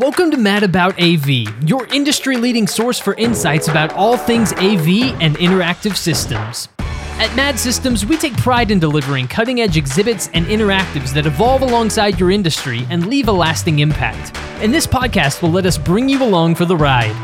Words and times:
Welcome 0.00 0.30
to 0.30 0.38
Mad 0.38 0.62
About 0.62 0.98
AV, 0.98 1.28
your 1.68 1.86
industry 1.88 2.38
leading 2.38 2.66
source 2.66 2.98
for 2.98 3.12
insights 3.16 3.68
about 3.68 3.92
all 3.92 4.16
things 4.16 4.54
AV 4.54 4.88
and 5.20 5.36
interactive 5.36 5.94
systems. 5.94 6.70
At 6.78 7.36
Mad 7.36 7.58
Systems, 7.58 8.06
we 8.06 8.16
take 8.16 8.34
pride 8.38 8.70
in 8.70 8.78
delivering 8.78 9.28
cutting 9.28 9.60
edge 9.60 9.76
exhibits 9.76 10.30
and 10.32 10.46
interactives 10.46 11.12
that 11.12 11.26
evolve 11.26 11.60
alongside 11.60 12.18
your 12.18 12.30
industry 12.30 12.86
and 12.88 13.08
leave 13.08 13.28
a 13.28 13.32
lasting 13.32 13.80
impact. 13.80 14.34
And 14.62 14.72
this 14.72 14.86
podcast 14.86 15.42
will 15.42 15.50
let 15.50 15.66
us 15.66 15.76
bring 15.76 16.08
you 16.08 16.22
along 16.22 16.54
for 16.54 16.64
the 16.64 16.78
ride. 16.78 17.14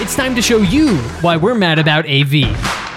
It's 0.00 0.16
time 0.16 0.34
to 0.34 0.40
show 0.40 0.62
you 0.62 0.96
why 1.20 1.36
we're 1.36 1.54
mad 1.54 1.78
about 1.78 2.08
AV. 2.08 2.87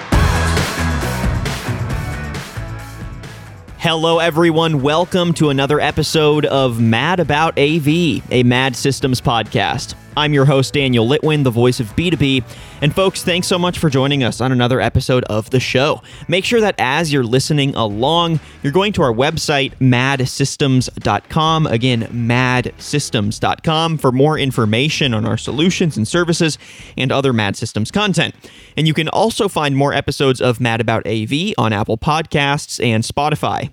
Hello, 3.82 4.20
everyone. 4.20 4.84
Welcome 4.84 5.34
to 5.34 5.50
another 5.50 5.80
episode 5.80 6.46
of 6.46 6.80
Mad 6.80 7.20
About 7.20 7.58
AV, 7.58 7.88
a 8.32 8.44
Mad 8.46 8.76
Systems 8.76 9.20
podcast. 9.20 9.96
I'm 10.16 10.34
your 10.34 10.46
host, 10.46 10.74
Daniel 10.74 11.08
Litwin, 11.08 11.44
the 11.44 11.52
voice 11.52 11.80
of 11.80 11.88
B2B. 11.96 12.44
And 12.82 12.94
folks, 12.94 13.24
thanks 13.24 13.48
so 13.48 13.58
much 13.58 13.80
for 13.80 13.90
joining 13.90 14.24
us 14.24 14.42
on 14.42 14.52
another 14.52 14.82
episode 14.82 15.24
of 15.26 15.50
the 15.50 15.60
show. 15.60 16.02
Make 16.28 16.46
sure 16.46 16.60
that 16.62 16.76
as 16.78 17.14
you're 17.14 17.24
listening 17.24 17.76
along, 17.76 18.40
you're 18.64 18.74
going 18.74 18.94
to 18.94 19.02
our 19.02 19.14
website, 19.14 19.76
madsystems.com. 19.78 21.68
Again, 21.68 22.02
madsystems.com 22.08 23.98
for 23.98 24.12
more 24.12 24.38
information 24.38 25.14
on 25.14 25.26
our 25.26 25.38
solutions 25.38 25.98
and 25.98 26.08
services 26.08 26.58
and 26.98 27.12
other 27.12 27.34
Mad 27.34 27.56
Systems 27.56 27.92
content. 27.92 28.36
And 28.76 28.88
you 28.88 28.94
can 28.94 29.10
also 29.10 29.48
find 29.48 29.76
more 29.76 29.94
episodes 29.94 30.42
of 30.42 30.60
Mad 30.60 30.82
About 30.82 31.06
AV 31.08 31.54
on 31.58 31.74
Apple 31.74 31.98
Podcasts 31.98 32.84
and 32.84 33.04
Spotify. 33.04 33.72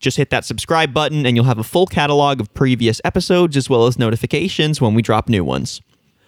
Just 0.00 0.16
hit 0.16 0.30
that 0.30 0.44
subscribe 0.44 0.92
button 0.92 1.24
and 1.26 1.36
you'll 1.36 1.44
have 1.44 1.58
a 1.58 1.64
full 1.64 1.86
catalog 1.86 2.40
of 2.40 2.52
previous 2.54 3.00
episodes 3.04 3.56
as 3.56 3.70
well 3.70 3.86
as 3.86 3.98
notifications 3.98 4.80
when 4.80 4.94
we 4.94 5.02
drop 5.02 5.28
new 5.28 5.44
ones. 5.44 5.80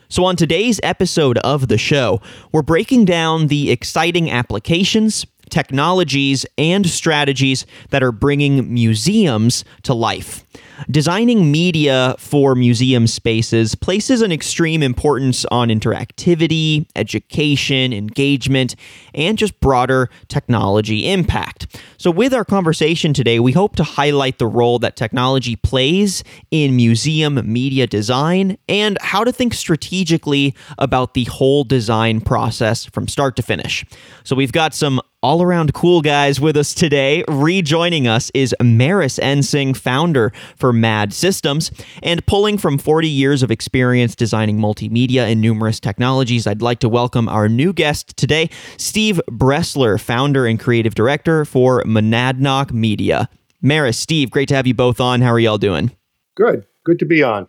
So, 0.09 0.27
on 0.27 0.37
today's 0.37 0.79
episode 0.83 1.39
of 1.39 1.69
the 1.69 1.79
show, 1.79 2.21
we're 2.53 2.61
breaking 2.61 3.07
down 3.07 3.47
the 3.47 3.71
exciting 3.71 4.31
applications, 4.31 5.25
technologies, 5.49 6.45
and 6.59 6.87
strategies 6.87 7.65
that 7.89 8.03
are 8.03 8.13
bringing 8.13 8.73
museums 8.73 9.65
to 9.85 9.95
life. 9.95 10.45
Designing 10.91 11.53
media 11.53 12.17
for 12.19 12.55
museum 12.55 13.07
spaces 13.07 13.75
places 13.75 14.21
an 14.21 14.33
extreme 14.33 14.83
importance 14.83 15.45
on 15.47 15.69
interactivity, 15.69 16.87
education, 16.97 17.93
engagement, 17.93 18.75
and 19.15 19.39
just 19.39 19.61
broader 19.61 20.11
technology 20.29 21.11
impact. 21.11 21.77
So, 22.03 22.11
with 22.11 22.35
our 22.35 22.45
conversation 22.45 23.13
today, 23.15 23.39
we 23.39 23.53
hope 23.53 23.77
to 23.77 23.85
highlight 23.85 24.39
the 24.39 24.47
role 24.49 24.81
that 24.81 24.97
technology 24.97 25.55
plays 25.55 26.25
in 26.51 26.75
museum 26.75 27.41
media 27.45 27.87
design 27.87 28.59
and 28.69 28.99
how 29.01 29.23
to 29.23 29.31
think 29.31 29.55
strategically 29.55 30.53
about 30.79 31.15
the 31.15 31.23
whole 31.27 31.63
design 31.63 32.21
process 32.21 32.87
from 32.87 33.07
start 33.07 33.37
to 33.37 33.43
finish. 33.43 33.85
So, 34.25 34.35
we've 34.35 34.51
got 34.51 34.75
some 34.75 35.01
all 35.23 35.41
around 35.41 35.73
cool 35.73 36.01
guys 36.01 36.41
with 36.41 36.57
us 36.57 36.75
today. 36.75 37.23
Rejoining 37.29 38.09
us 38.09 38.29
is 38.35 38.57
Maris 38.61 39.21
Ensing, 39.21 39.73
founder 39.73 40.33
for 40.57 40.73
Mad 40.73 41.13
Systems, 41.13 41.71
and 42.03 42.27
pulling 42.27 42.59
from 42.59 42.77
40 42.77 43.09
years 43.09 43.45
of 43.45 43.51
experience 43.53 44.17
designing 44.17 44.59
multimedia 44.59 45.31
and 45.31 45.41
numerous 45.41 45.79
technologies. 45.79 46.49
I'd 46.49 46.61
like 46.61 46.81
to 46.81 46.89
welcome 46.89 47.29
our 47.29 47.49
new 47.49 47.73
guest 47.73 48.17
today, 48.17 48.51
Steve 48.79 49.21
Bressler, 49.31 50.01
founder 50.01 50.45
and 50.45 50.59
creative 50.59 50.97
director 50.97 51.45
for 51.45 51.85
Monadnock 51.93 52.73
Media. 52.73 53.29
Maris, 53.61 53.99
Steve, 53.99 54.31
great 54.31 54.49
to 54.49 54.55
have 54.55 54.67
you 54.67 54.75
both 54.75 55.01
on. 55.01 55.21
How 55.21 55.33
are 55.33 55.39
y'all 55.39 55.59
doing? 55.59 55.93
Good. 56.35 56.67
Good 56.85 56.99
to 56.99 57.05
be 57.05 57.23
on. 57.23 57.49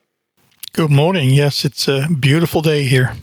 Good 0.73 0.91
morning. 0.91 1.29
Yes, 1.29 1.65
it's 1.65 1.87
a 1.87 2.07
beautiful 2.19 2.61
day 2.61 2.83
here. 2.83 3.15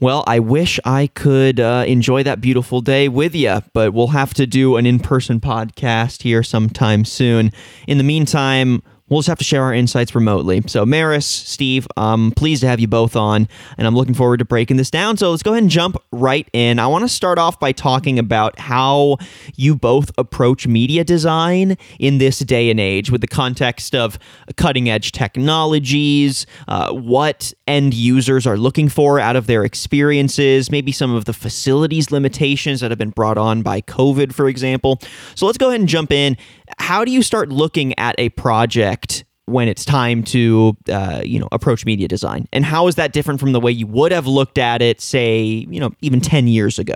Well, 0.00 0.24
I 0.26 0.40
wish 0.40 0.80
I 0.84 1.06
could 1.06 1.60
uh, 1.60 1.84
enjoy 1.86 2.24
that 2.24 2.40
beautiful 2.40 2.80
day 2.80 3.08
with 3.08 3.36
you, 3.36 3.62
but 3.72 3.94
we'll 3.94 4.08
have 4.08 4.34
to 4.34 4.48
do 4.48 4.76
an 4.76 4.84
in 4.84 4.98
person 4.98 5.38
podcast 5.38 6.22
here 6.22 6.42
sometime 6.42 7.04
soon. 7.04 7.52
In 7.86 7.98
the 7.98 8.04
meantime, 8.04 8.82
We'll 9.08 9.20
just 9.20 9.28
have 9.28 9.38
to 9.38 9.44
share 9.44 9.62
our 9.64 9.74
insights 9.74 10.14
remotely. 10.14 10.62
So, 10.68 10.86
Maris, 10.86 11.26
Steve, 11.26 11.86
I'm 11.98 12.30
pleased 12.30 12.62
to 12.62 12.68
have 12.68 12.80
you 12.80 12.88
both 12.88 13.14
on, 13.14 13.46
and 13.76 13.86
I'm 13.86 13.94
looking 13.94 14.14
forward 14.14 14.38
to 14.38 14.44
breaking 14.46 14.78
this 14.78 14.90
down. 14.90 15.18
So, 15.18 15.30
let's 15.30 15.42
go 15.42 15.50
ahead 15.50 15.64
and 15.64 15.70
jump 15.70 15.96
right 16.12 16.48
in. 16.54 16.78
I 16.78 16.86
want 16.86 17.02
to 17.02 17.08
start 17.08 17.38
off 17.38 17.60
by 17.60 17.72
talking 17.72 18.18
about 18.18 18.58
how 18.58 19.18
you 19.54 19.74
both 19.74 20.10
approach 20.16 20.66
media 20.66 21.04
design 21.04 21.76
in 21.98 22.18
this 22.18 22.38
day 22.38 22.70
and 22.70 22.80
age 22.80 23.10
with 23.10 23.20
the 23.20 23.26
context 23.26 23.94
of 23.94 24.18
cutting 24.56 24.88
edge 24.88 25.12
technologies, 25.12 26.46
uh, 26.68 26.92
what 26.92 27.52
end 27.66 27.92
users 27.92 28.46
are 28.46 28.56
looking 28.56 28.88
for 28.88 29.20
out 29.20 29.36
of 29.36 29.46
their 29.46 29.62
experiences, 29.64 30.70
maybe 30.70 30.90
some 30.90 31.14
of 31.14 31.26
the 31.26 31.34
facilities 31.34 32.10
limitations 32.10 32.80
that 32.80 32.90
have 32.90 32.98
been 32.98 33.10
brought 33.10 33.36
on 33.36 33.62
by 33.62 33.82
COVID, 33.82 34.32
for 34.32 34.48
example. 34.48 34.98
So, 35.34 35.44
let's 35.44 35.58
go 35.58 35.68
ahead 35.68 35.80
and 35.80 35.88
jump 35.88 36.12
in 36.12 36.38
how 36.78 37.04
do 37.04 37.10
you 37.10 37.22
start 37.22 37.48
looking 37.48 37.98
at 37.98 38.14
a 38.18 38.28
project 38.30 39.24
when 39.46 39.68
it's 39.68 39.84
time 39.84 40.22
to 40.22 40.76
uh, 40.90 41.22
you 41.24 41.38
know 41.38 41.48
approach 41.52 41.84
media 41.84 42.08
design? 42.08 42.48
And 42.52 42.64
how 42.64 42.86
is 42.86 42.94
that 42.96 43.12
different 43.12 43.40
from 43.40 43.52
the 43.52 43.60
way 43.60 43.70
you 43.70 43.86
would 43.86 44.12
have 44.12 44.26
looked 44.26 44.58
at 44.58 44.82
it 44.82 45.00
say 45.00 45.42
you 45.42 45.80
know 45.80 45.92
even 46.00 46.20
10 46.20 46.48
years 46.48 46.78
ago? 46.78 46.94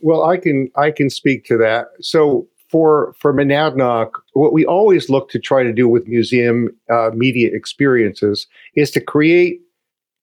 Well 0.00 0.24
i 0.24 0.36
can 0.36 0.70
i 0.76 0.90
can 0.90 1.10
speak 1.10 1.44
to 1.46 1.56
that. 1.58 1.88
So 2.00 2.48
for 2.72 3.14
for 3.18 3.34
monadnock 3.34 4.12
what 4.32 4.52
we 4.52 4.64
always 4.64 5.10
look 5.10 5.28
to 5.28 5.38
try 5.38 5.62
to 5.62 5.72
do 5.72 5.86
with 5.88 6.08
museum 6.08 6.68
uh, 6.90 7.10
media 7.14 7.50
experiences 7.52 8.46
is 8.74 8.90
to 8.90 9.00
create 9.00 9.60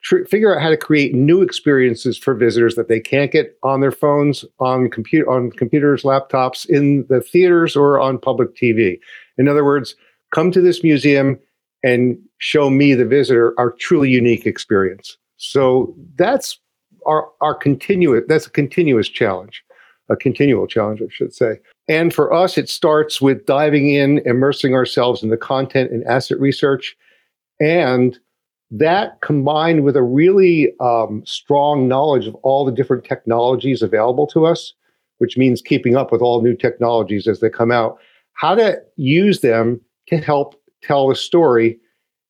tr- 0.02 0.26
figure 0.26 0.56
out 0.56 0.62
how 0.62 0.70
to 0.70 0.78
create 0.78 1.14
new 1.14 1.42
experiences 1.42 2.18
for 2.18 2.34
visitors 2.34 2.76
that 2.76 2.88
they 2.88 3.00
can't 3.00 3.32
get 3.32 3.58
on 3.64 3.82
their 3.82 3.92
phones, 3.92 4.46
on 4.60 4.90
computer, 4.90 5.30
on 5.30 5.52
computers, 5.52 6.04
laptops, 6.04 6.68
in 6.68 7.06
the 7.10 7.22
theaters, 7.22 7.76
or 7.76 8.00
on 8.00 8.18
public 8.18 8.56
TV. 8.56 9.00
In 9.38 9.48
other 9.48 9.64
words, 9.64 9.96
come 10.32 10.52
to 10.52 10.62
this 10.62 10.84
museum 10.84 11.40
and 11.84 12.20
show 12.40 12.70
me, 12.70 12.94
the 12.94 13.06
visitor, 13.06 13.54
our 13.58 13.72
truly 13.72 14.10
unique 14.10 14.46
experience. 14.46 15.18
So 15.38 15.96
that's 16.16 16.60
our 17.06 17.30
our 17.42 17.56
continuous. 17.56 18.24
That's 18.28 18.48
a 18.48 18.52
continuous 18.52 19.08
challenge, 19.08 19.64
a 20.10 20.16
continual 20.16 20.68
challenge, 20.68 21.02
I 21.02 21.08
should 21.10 21.34
say. 21.34 21.60
And 21.88 22.14
for 22.14 22.32
us, 22.34 22.58
it 22.58 22.70
starts 22.70 23.22
with 23.22 23.46
diving 23.46 23.90
in, 23.90 24.20
immersing 24.26 24.74
ourselves 24.74 25.24
in 25.24 25.30
the 25.30 25.38
content 25.38 25.92
and 25.92 26.04
asset 26.06 26.40
research, 26.40 26.96
and 27.60 28.20
that 28.72 29.20
combined 29.22 29.84
with 29.84 29.96
a 29.96 30.04
really 30.04 30.72
um, 30.80 31.24
strong 31.26 31.88
knowledge 31.88 32.28
of 32.28 32.36
all 32.36 32.66
the 32.66 32.72
different 32.72 33.04
technologies 33.04 33.82
available 33.82 34.28
to 34.28 34.46
us, 34.46 34.74
which 35.18 35.38
means 35.38 35.62
keeping 35.62 35.96
up 35.96 36.12
with 36.12 36.22
all 36.22 36.42
new 36.42 36.56
technologies 36.56 37.28
as 37.28 37.40
they 37.40 37.50
come 37.50 37.72
out, 37.72 37.98
how 38.34 38.56
to 38.56 38.78
use 38.96 39.42
them 39.42 39.82
to 40.08 40.18
help 40.18 40.56
tell 40.84 41.10
a 41.10 41.16
story 41.16 41.80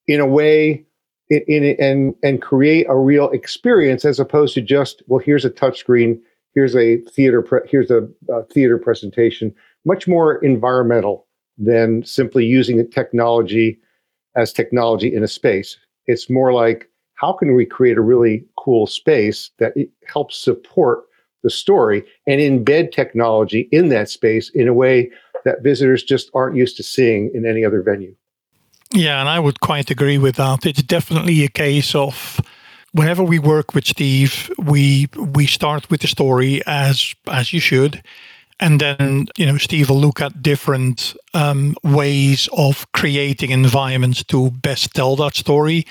in 0.08 0.20
a 0.20 0.26
way 0.26 0.84
in, 1.30 1.44
in, 1.48 1.76
and 1.80 2.16
and 2.24 2.42
create 2.42 2.86
a 2.90 2.98
real 2.98 3.30
experience 3.30 4.06
as 4.06 4.20
opposed 4.20 4.54
to 4.56 4.62
just 4.62 5.04
well 5.08 5.20
here's 5.20 5.46
a 5.46 5.50
touchscreen 5.50 6.20
here's 6.56 6.76
a 6.76 6.98
theater 7.12 7.42
pre- 7.44 7.68
here's 7.70 7.92
a, 7.92 8.08
a 8.30 8.44
theater 8.46 8.80
presentation 8.80 9.54
much 9.86 10.08
more 10.08 10.44
environmental 10.44 11.28
than 11.58 12.04
simply 12.04 12.46
using 12.46 12.80
a 12.80 12.84
technology 12.84 13.80
as 14.36 14.52
technology 14.52 15.14
in 15.14 15.24
a 15.24 15.28
space 15.28 15.78
it's 16.10 16.30
more 16.30 16.52
like 16.52 16.90
how 17.14 17.32
can 17.34 17.54
we 17.54 17.66
create 17.66 17.98
a 17.98 18.02
really 18.02 18.44
cool 18.58 18.88
space 18.88 19.52
that 19.60 19.74
helps 20.06 20.38
support 20.38 21.04
the 21.44 21.50
story 21.50 22.04
and 22.28 22.42
embed 22.42 22.92
technology 22.92 23.70
in 23.72 23.90
that 23.90 24.10
space 24.10 24.50
in 24.50 24.68
a 24.68 24.74
way 24.74 25.10
that 25.46 25.64
visitors 25.64 26.04
just 26.04 26.30
aren't 26.34 26.56
used 26.56 26.76
to 26.78 26.84
seeing 26.84 27.32
in 27.34 27.46
any 27.46 27.64
other 27.64 27.82
venue. 27.82 28.14
Yeah, 28.92 29.20
and 29.20 29.30
I 29.30 29.40
would 29.40 29.60
quite 29.60 29.92
agree 29.92 30.18
with 30.18 30.36
that. 30.36 30.66
It's 30.66 30.82
definitely 30.82 31.44
a 31.44 31.50
case 31.50 31.94
of 31.94 32.42
whenever 32.94 33.24
we 33.24 33.38
work 33.38 33.76
with 33.76 33.86
Steve, 33.86 34.52
we 34.58 35.08
we 35.36 35.46
start 35.46 35.90
with 35.92 36.02
the 36.02 36.08
story 36.08 36.62
as 36.66 37.14
as 37.28 37.54
you 37.54 37.60
should, 37.60 38.02
and 38.60 38.80
then, 38.82 39.28
you 39.38 39.46
know, 39.46 39.58
Steve 39.58 39.90
will 39.90 40.00
look 40.00 40.22
at 40.22 40.42
different 40.42 41.16
um, 41.34 41.76
ways 41.84 42.50
of 42.58 42.92
creating 42.92 43.52
environments 43.52 44.24
to 44.26 44.52
best 44.52 44.94
tell 44.94 45.16
that 45.16 45.36
story, 45.36 45.86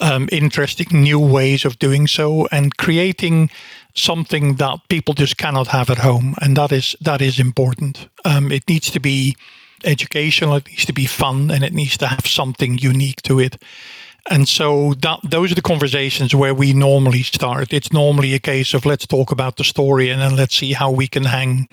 um, 0.00 0.28
interesting 0.30 1.02
new 1.02 1.18
ways 1.18 1.64
of 1.64 1.78
doing 1.78 2.06
so, 2.06 2.46
and 2.52 2.76
creating 2.76 3.50
something 3.94 4.56
that 4.56 4.80
people 4.88 5.14
just 5.14 5.38
cannot 5.38 5.68
have 5.68 5.88
at 5.88 5.98
home. 5.98 6.34
And 6.42 6.56
that 6.56 6.72
is 6.72 6.94
that 7.00 7.22
is 7.22 7.40
important. 7.40 8.08
Um, 8.24 8.52
it 8.52 8.68
needs 8.68 8.90
to 8.90 9.00
be 9.00 9.36
educational, 9.84 10.56
it 10.56 10.68
needs 10.68 10.84
to 10.84 10.92
be 10.92 11.06
fun, 11.06 11.50
and 11.50 11.64
it 11.64 11.72
needs 11.72 11.96
to 11.98 12.06
have 12.06 12.26
something 12.26 12.76
unique 12.76 13.22
to 13.22 13.40
it. 13.40 13.56
And 14.28 14.46
so 14.48 14.94
that 15.00 15.20
those 15.24 15.50
are 15.50 15.54
the 15.54 15.62
conversations 15.62 16.34
where 16.34 16.54
we 16.54 16.72
normally 16.72 17.22
start. 17.22 17.72
It's 17.72 17.92
normally 17.92 18.34
a 18.34 18.38
case 18.38 18.74
of 18.74 18.84
let's 18.84 19.06
talk 19.06 19.32
about 19.32 19.56
the 19.56 19.64
story 19.64 20.10
and 20.10 20.20
then 20.20 20.36
let's 20.36 20.56
see 20.56 20.72
how 20.72 20.90
we 20.90 21.08
can 21.08 21.24
hang 21.24 21.68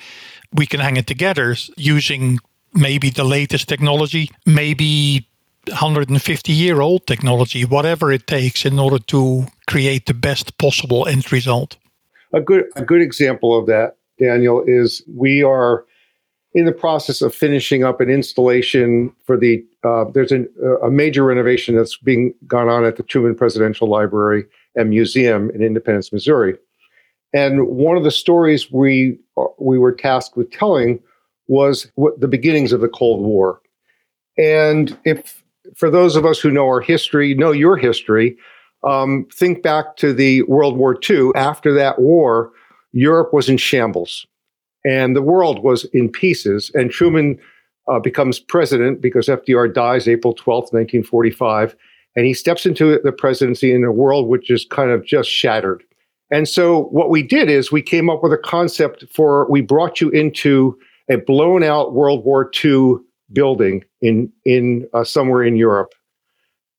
we 0.53 0.65
can 0.65 0.79
hang 0.79 0.97
it 0.97 1.07
together 1.07 1.55
using 1.75 2.39
maybe 2.73 3.09
the 3.09 3.23
latest 3.23 3.67
technology, 3.67 4.29
maybe 4.45 5.27
150 5.67 6.51
year 6.51 6.81
old 6.81 7.05
technology, 7.07 7.65
whatever 7.65 8.11
it 8.11 8.27
takes 8.27 8.65
in 8.65 8.79
order 8.79 8.99
to 8.99 9.45
create 9.67 10.05
the 10.05 10.13
best 10.13 10.57
possible 10.57 11.07
end 11.07 11.31
result. 11.31 11.77
A 12.33 12.41
good 12.41 12.65
a 12.75 12.83
good 12.83 13.01
example 13.01 13.57
of 13.57 13.65
that, 13.67 13.95
Daniel, 14.19 14.63
is 14.65 15.01
we 15.15 15.43
are 15.43 15.85
in 16.53 16.65
the 16.65 16.71
process 16.71 17.21
of 17.21 17.33
finishing 17.33 17.83
up 17.83 18.01
an 18.01 18.09
installation 18.09 19.13
for 19.25 19.37
the 19.37 19.63
uh, 19.83 20.05
there's 20.13 20.31
an, 20.31 20.47
a 20.83 20.89
major 20.89 21.23
renovation 21.23 21.75
that's 21.75 21.97
being 21.97 22.33
gone 22.45 22.67
on 22.67 22.83
at 22.83 22.95
the 22.97 23.03
Truman 23.03 23.35
Presidential 23.35 23.87
Library 23.87 24.45
and 24.75 24.89
Museum 24.89 25.49
in 25.51 25.61
Independence, 25.61 26.11
Missouri. 26.11 26.55
And 27.33 27.67
one 27.67 27.97
of 27.97 28.03
the 28.03 28.11
stories 28.11 28.71
we 28.71 29.19
we 29.59 29.77
were 29.77 29.91
tasked 29.91 30.37
with 30.37 30.51
telling 30.51 30.99
was 31.47 31.89
what 31.95 32.19
the 32.19 32.27
beginnings 32.27 32.71
of 32.71 32.81
the 32.81 32.89
Cold 32.89 33.21
War. 33.21 33.61
And 34.37 34.97
if 35.05 35.43
for 35.75 35.89
those 35.89 36.15
of 36.15 36.25
us 36.25 36.39
who 36.39 36.51
know 36.51 36.65
our 36.65 36.81
history, 36.81 37.33
know 37.33 37.51
your 37.51 37.77
history, 37.77 38.37
um, 38.83 39.27
think 39.33 39.63
back 39.63 39.97
to 39.97 40.13
the 40.13 40.43
World 40.43 40.77
War 40.77 40.97
II. 41.09 41.31
After 41.35 41.73
that 41.73 41.99
war, 41.99 42.51
Europe 42.93 43.33
was 43.33 43.49
in 43.49 43.57
shambles, 43.57 44.25
and 44.85 45.15
the 45.15 45.21
world 45.21 45.63
was 45.63 45.85
in 45.93 46.09
pieces. 46.09 46.71
And 46.73 46.91
Truman 46.91 47.39
uh, 47.87 47.99
becomes 47.99 48.39
president 48.39 49.01
because 49.01 49.27
FDR 49.27 49.73
dies 49.73 50.07
April 50.07 50.33
12th, 50.33 50.73
1945. 50.73 51.75
And 52.15 52.25
he 52.25 52.33
steps 52.33 52.65
into 52.65 52.99
the 53.03 53.11
presidency 53.11 53.71
in 53.71 53.83
a 53.83 53.91
world 53.91 54.27
which 54.27 54.49
is 54.49 54.65
kind 54.65 54.91
of 54.91 55.05
just 55.05 55.29
shattered. 55.29 55.83
And 56.29 56.47
so 56.47 56.83
what 56.85 57.09
we 57.09 57.23
did 57.23 57.49
is 57.49 57.71
we 57.71 57.81
came 57.81 58.09
up 58.09 58.21
with 58.21 58.33
a 58.33 58.37
concept 58.37 59.05
for, 59.11 59.49
we 59.49 59.61
brought 59.61 60.01
you 60.01 60.09
into 60.09 60.77
a 61.09 61.17
blown 61.17 61.63
out 61.63 61.93
World 61.93 62.25
War 62.25 62.51
II 62.63 62.95
building 63.31 63.83
in, 64.01 64.31
in 64.45 64.87
uh, 64.93 65.03
somewhere 65.03 65.43
in 65.43 65.55
Europe. 65.55 65.93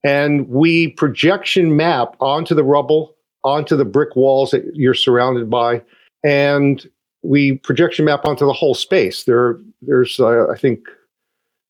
And 0.03 0.47
we 0.47 0.89
projection 0.89 1.75
map 1.75 2.15
onto 2.19 2.55
the 2.55 2.63
rubble, 2.63 3.15
onto 3.43 3.75
the 3.75 3.85
brick 3.85 4.15
walls 4.15 4.51
that 4.51 4.63
you're 4.73 4.93
surrounded 4.93 5.49
by. 5.49 5.81
And 6.23 6.87
we 7.23 7.57
projection 7.57 8.05
map 8.05 8.25
onto 8.25 8.45
the 8.45 8.53
whole 8.53 8.75
space. 8.75 9.23
There, 9.23 9.59
there's, 9.81 10.19
uh, 10.19 10.47
I 10.47 10.57
think, 10.57 10.79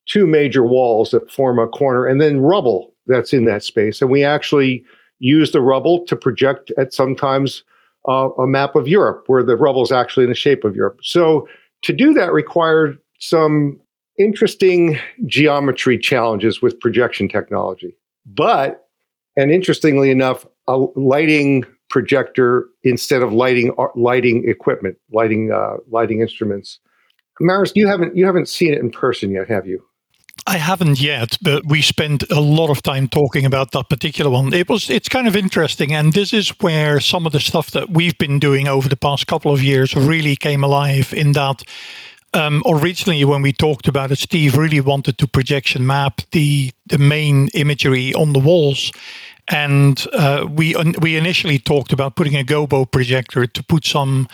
two 0.06 0.26
major 0.26 0.64
walls 0.64 1.10
that 1.10 1.30
form 1.30 1.58
a 1.58 1.68
corner, 1.68 2.06
and 2.06 2.20
then 2.20 2.40
rubble 2.40 2.94
that's 3.06 3.32
in 3.32 3.44
that 3.46 3.62
space. 3.62 4.00
And 4.00 4.10
we 4.10 4.24
actually 4.24 4.84
use 5.18 5.52
the 5.52 5.60
rubble 5.60 6.04
to 6.06 6.16
project 6.16 6.72
at 6.78 6.92
sometimes 6.92 7.62
uh, 8.08 8.30
a 8.38 8.46
map 8.46 8.76
of 8.76 8.88
Europe, 8.88 9.24
where 9.26 9.42
the 9.42 9.56
rubble 9.56 9.82
is 9.82 9.92
actually 9.92 10.24
in 10.24 10.30
the 10.30 10.36
shape 10.36 10.64
of 10.64 10.74
Europe. 10.74 10.98
So 11.02 11.48
to 11.82 11.92
do 11.92 12.12
that 12.14 12.32
required 12.32 12.98
some 13.18 13.80
interesting 14.18 14.98
geometry 15.26 15.98
challenges 15.98 16.60
with 16.60 16.78
projection 16.80 17.28
technology. 17.28 17.96
But, 18.26 18.86
and 19.36 19.50
interestingly 19.50 20.10
enough, 20.10 20.46
a 20.68 20.76
lighting 20.94 21.64
projector 21.88 22.68
instead 22.84 23.22
of 23.22 23.32
lighting 23.32 23.72
uh, 23.78 23.86
lighting 23.96 24.48
equipment, 24.48 24.96
lighting 25.12 25.52
uh, 25.52 25.76
lighting 25.90 26.20
instruments. 26.20 26.78
Maris, 27.40 27.72
you 27.74 27.86
haven't 27.86 28.16
you 28.16 28.24
haven't 28.26 28.48
seen 28.48 28.72
it 28.72 28.78
in 28.78 28.90
person 28.90 29.30
yet, 29.30 29.48
have 29.48 29.66
you? 29.66 29.82
I 30.46 30.56
haven't 30.56 31.00
yet, 31.00 31.36
but 31.42 31.66
we 31.66 31.82
spent 31.82 32.24
a 32.30 32.40
lot 32.40 32.70
of 32.70 32.82
time 32.82 33.08
talking 33.08 33.44
about 33.44 33.72
that 33.72 33.88
particular 33.88 34.30
one. 34.30 34.52
It 34.52 34.68
was 34.68 34.90
it's 34.90 35.08
kind 35.08 35.28
of 35.28 35.36
interesting, 35.36 35.92
and 35.92 36.12
this 36.12 36.32
is 36.32 36.48
where 36.60 37.00
some 37.00 37.26
of 37.26 37.32
the 37.32 37.40
stuff 37.40 37.70
that 37.70 37.90
we've 37.90 38.16
been 38.18 38.38
doing 38.38 38.66
over 38.66 38.88
the 38.88 38.96
past 38.96 39.26
couple 39.26 39.52
of 39.52 39.62
years 39.62 39.94
really 39.94 40.36
came 40.36 40.64
alive. 40.64 41.12
In 41.12 41.32
that, 41.32 41.62
um, 42.34 42.62
originally 42.66 43.24
when 43.24 43.42
we 43.42 43.52
talked 43.52 43.88
about 43.88 44.10
it, 44.10 44.18
Steve 44.18 44.56
really 44.56 44.80
wanted 44.80 45.18
to 45.18 45.28
projection 45.28 45.86
map 45.86 46.22
the 46.32 46.72
the 46.86 46.98
main 46.98 47.48
imagery 47.54 48.14
on 48.14 48.32
the 48.32 48.40
walls. 48.40 48.92
And 49.48 50.06
uh, 50.12 50.46
we 50.48 50.74
we 51.00 51.16
initially 51.16 51.58
talked 51.58 51.92
about 51.92 52.14
putting 52.16 52.36
a 52.36 52.44
gobo 52.44 52.90
projector 52.90 53.46
to 53.46 53.62
put 53.62 53.84
some 53.84 54.28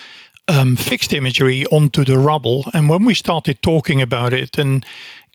um, 0.48 0.76
fixed 0.76 1.12
imagery 1.12 1.66
onto 1.66 2.04
the 2.04 2.18
rubble. 2.18 2.64
And 2.72 2.88
when 2.88 3.04
we 3.04 3.14
started 3.14 3.62
talking 3.62 4.00
about 4.02 4.32
it, 4.32 4.58
and 4.58 4.84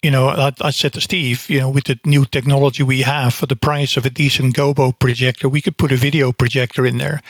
you 0.02 0.10
know, 0.10 0.30
I, 0.30 0.52
I, 0.62 0.72
said 0.72 0.94
to 0.94 1.02
Steve, 1.02 1.48
you 1.50 1.60
know, 1.60 1.70
with 1.70 1.86
the 1.86 2.00
new 2.06 2.26
technology 2.26 2.82
we 2.82 3.02
have 3.02 3.36
for 3.36 3.46
the 3.46 3.56
price 3.56 3.98
of 3.98 4.06
a 4.06 4.10
decent 4.10 4.56
Gobo 4.56 4.98
projector, 4.98 5.48
we 5.48 5.62
could 5.62 5.78
put 5.78 5.92
a 5.92 5.96
video 5.96 6.32
projector 6.32 6.86
in 6.86 6.98
there. 6.98 7.22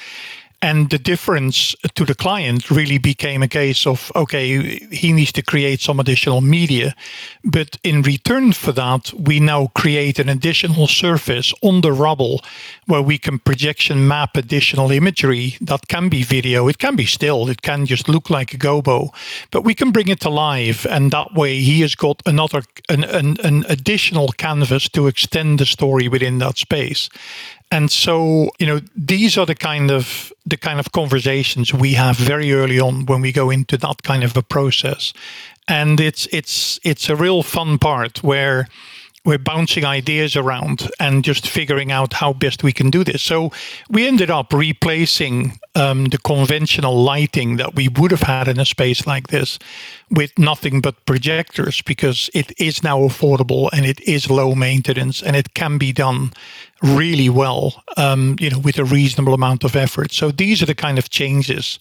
And 0.64 0.92
the 0.92 1.00
difference 1.00 1.76
to 1.96 2.06
the 2.06 2.14
client 2.14 2.70
really 2.70 3.00
became 3.00 3.42
a 3.42 3.48
case 3.48 3.88
of 3.88 4.12
okay, 4.16 4.78
he 4.92 5.12
needs 5.12 5.32
to 5.34 5.42
create 5.42 5.82
some 5.82 6.00
additional 6.00 6.42
media. 6.42 6.96
But 7.44 7.78
in 7.84 8.04
return 8.04 8.54
for 8.54 8.72
that, 8.74 9.12
we 9.14 9.40
now 9.40 9.68
create 9.74 10.20
an 10.20 10.30
additional 10.30 10.88
surface 10.88 11.54
on 11.62 11.82
the 11.82 11.92
rubble 11.92 12.42
where 12.86 13.02
we 13.02 13.18
can 13.18 13.40
projection 13.40 14.08
map 14.08 14.38
additional 14.38 14.92
imagery 14.92 15.58
that 15.62 15.88
can 15.88 16.10
be 16.10 16.24
video, 16.24 16.68
it 16.68 16.78
can 16.78 16.96
be 16.96 17.06
still, 17.06 17.50
it 17.50 17.62
can 17.62 17.86
just 17.86 18.08
look 18.08 18.30
like 18.30 18.54
a 18.54 18.58
gobo, 18.58 19.10
but 19.50 19.64
we 19.64 19.74
can 19.74 19.92
bring 19.92 20.10
it 20.10 20.20
to 20.22 20.30
life. 20.30 20.86
And 20.86 21.12
that 21.12 21.34
way, 21.34 21.60
he 21.60 21.82
has 21.82 21.96
got 21.96 22.22
another, 22.26 22.62
an, 22.88 23.04
an, 23.04 23.38
an 23.44 23.66
additional 23.68 24.28
canvas 24.30 24.90
to 24.90 25.08
extend 25.08 25.60
the 25.60 25.66
story 25.66 26.08
within 26.08 26.38
that 26.40 26.58
space 26.58 27.10
and 27.72 27.90
so 27.90 28.52
you 28.60 28.68
know 28.68 28.80
these 28.96 29.38
are 29.38 29.46
the 29.46 29.56
kind 29.56 29.90
of 29.90 30.32
the 30.46 30.58
kind 30.58 30.80
of 30.80 30.92
conversations 30.92 31.74
we 31.74 31.94
have 31.94 32.18
very 32.18 32.54
early 32.54 32.80
on 32.80 33.06
when 33.06 33.22
we 33.22 33.32
go 33.32 33.50
into 33.50 33.78
that 33.78 34.04
kind 34.04 34.24
of 34.24 34.36
a 34.38 34.44
process 34.44 35.14
and 35.68 36.00
it's 36.00 36.28
it's 36.32 36.80
it's 36.84 37.10
a 37.10 37.16
real 37.16 37.44
fun 37.44 37.78
part 37.80 38.22
where 38.24 38.68
we're 39.24 39.38
bouncing 39.38 39.86
ideas 39.86 40.36
around 40.36 40.90
and 41.00 41.24
just 41.24 41.48
figuring 41.48 41.92
out 41.92 42.14
how 42.14 42.34
best 42.34 42.64
we 42.64 42.74
can 42.74 42.90
do 42.90 43.04
this. 43.04 43.22
So 43.22 43.52
we 43.90 44.08
ended 44.08 44.32
up 44.32 44.52
replacing 44.52 45.60
um, 45.76 46.06
the 46.06 46.18
conventional 46.18 47.04
lighting 47.04 47.58
that 47.58 47.76
we 47.76 47.88
would 47.88 48.10
have 48.12 48.24
had 48.24 48.48
in 48.48 48.60
a 48.60 48.66
space 48.66 49.06
like 49.06 49.28
this 49.28 49.60
with 50.10 50.38
nothing 50.40 50.82
but 50.82 51.06
projectors 51.06 51.84
because 51.84 52.32
it 52.34 52.52
is 52.60 52.82
now 52.82 53.00
affordable 53.02 53.70
and 53.72 53.86
it 53.86 54.02
is 54.02 54.30
low 54.30 54.56
maintenance 54.56 55.22
and 55.22 55.36
it 55.36 55.54
can 55.54 55.78
be 55.78 55.94
done 55.94 56.32
really 56.82 57.30
well, 57.30 57.84
um, 57.98 58.36
you 58.40 58.50
know, 58.50 58.60
with 58.60 58.78
a 58.78 58.86
reasonable 58.86 59.34
amount 59.34 59.64
of 59.64 59.76
effort. 59.76 60.12
So 60.12 60.32
these 60.32 60.62
are 60.62 60.66
the 60.66 60.76
kind 60.76 60.98
of 60.98 61.10
changes 61.10 61.80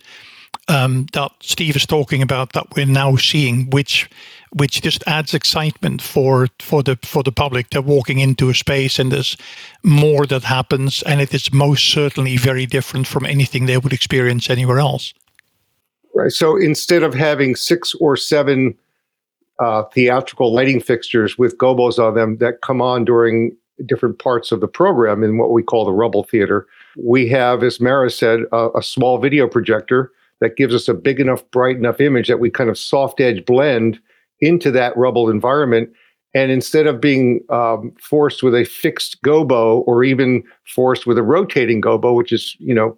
um, 0.69 1.07
that 1.13 1.33
Steve 1.41 1.77
is 1.77 1.87
talking 1.87 2.23
about 2.23 2.53
that 2.53 2.67
we're 2.75 2.87
now 2.87 3.17
seeing, 3.17 3.69
which 3.71 4.09
which 4.53 4.83
just 4.83 5.05
adds 5.07 5.33
excitement 5.33 6.03
for 6.03 6.49
for 6.59 6.83
the 6.83 6.99
for 7.03 7.23
the 7.23 7.33
public. 7.33 7.71
They're 7.71 7.83
walking 7.83 8.19
into 8.19 8.51
a 8.51 8.55
space 8.55 8.99
and 8.99 9.11
there's 9.11 9.37
more 9.83 10.27
that 10.27 10.45
happens, 10.45 11.03
and 11.03 11.21
it 11.21 11.35
is 11.35 11.53
most 11.53 11.91
certainly 11.93 12.37
very 12.37 12.67
different 12.67 13.07
from 13.07 13.27
anything 13.27 13.67
they 13.67 13.79
would 13.79 13.93
experience 13.93 14.51
anywhere 14.51 14.79
else. 14.79 15.15
Right. 16.15 16.33
So 16.33 16.57
instead 16.57 17.03
of 17.03 17.15
having 17.15 17.57
six 17.57 17.95
or 18.01 18.17
seven 18.17 18.77
uh, 19.61 19.85
theatrical 19.85 20.53
lighting 20.53 20.81
fixtures 20.81 21.39
with 21.39 21.57
gobos 21.59 21.99
on 21.99 22.15
them 22.15 22.39
that 22.39 22.63
come 22.63 22.83
on 22.83 23.05
during 23.05 23.57
different 23.87 24.19
parts 24.19 24.53
of 24.53 24.61
the 24.61 24.69
program 24.69 25.23
in 25.23 25.39
what 25.39 25.53
we 25.53 25.63
call 25.63 25.85
the 25.85 25.93
Rubble 25.93 26.25
Theater, 26.25 26.67
we 27.03 27.29
have, 27.29 27.63
as 27.63 27.81
Maris 27.81 28.17
said, 28.17 28.41
a, 28.53 28.69
a 28.77 28.83
small 28.83 29.19
video 29.19 29.47
projector 29.47 30.13
that 30.41 30.57
gives 30.57 30.75
us 30.75 30.89
a 30.89 30.95
big 30.95 31.21
enough, 31.21 31.49
bright 31.51 31.77
enough 31.77 32.01
image 32.01 32.29
that 32.29 32.41
we 32.41 32.51
kind 32.51 32.71
of 32.71 32.79
soft 32.79 33.21
edge 33.21 33.45
blend 33.45 34.01
into 34.41 34.71
that 34.71 34.97
rubble 34.97 35.29
environment. 35.29 35.91
And 36.35 36.51
instead 36.51 36.87
of 36.87 37.01
being 37.01 37.41
um, 37.51 37.93
forced 38.01 38.43
with 38.43 38.55
a 38.55 38.65
fixed 38.65 39.23
gobo 39.23 39.83
or 39.87 40.05
even 40.05 40.43
forced 40.65 41.07
with 41.07 41.19
a 41.19 41.23
rotating 41.23 41.81
gobo, 41.81 42.15
which 42.15 42.33
is 42.33 42.57
you 42.59 42.75
know 42.75 42.97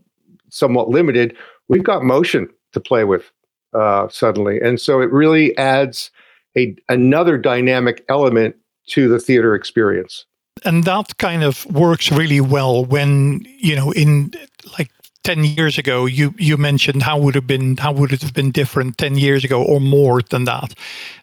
somewhat 0.51 0.91
limited, 0.91 1.37
we've 1.69 1.83
got 1.83 2.05
motion 2.05 2.49
to 2.73 2.81
play 2.81 3.05
with 3.05 3.31
uh, 3.73 4.09
suddenly, 4.09 4.61
and 4.61 4.81
so 4.81 5.01
it 5.01 5.11
really 5.11 5.57
adds 5.57 6.11
a 6.57 6.77
another 6.91 7.39
dynamic 7.39 8.05
element 8.11 8.55
to 8.89 9.09
the 9.09 9.19
theater 9.19 9.55
experience. 9.55 10.27
And 10.65 10.85
that 10.85 11.17
kind 11.19 11.43
of 11.43 11.67
works 11.67 12.11
really 12.13 12.41
well 12.41 12.85
when 12.85 13.45
you 13.59 13.77
know 13.77 13.93
in 13.93 14.33
like 14.79 14.91
10 15.25 15.45
years 15.45 15.79
ago 15.79 16.07
you 16.07 16.35
you 16.37 16.57
mentioned 16.57 17.03
how 17.03 17.19
would 17.19 17.35
have 17.35 17.47
been 17.47 17.77
how 17.77 17.93
would 17.93 18.13
it 18.13 18.23
have 18.23 18.35
been 18.35 18.51
different 18.51 18.99
10 18.99 19.17
years 19.17 19.45
ago 19.45 19.63
or 19.63 19.81
more 19.81 20.21
than 20.23 20.45
that. 20.45 20.75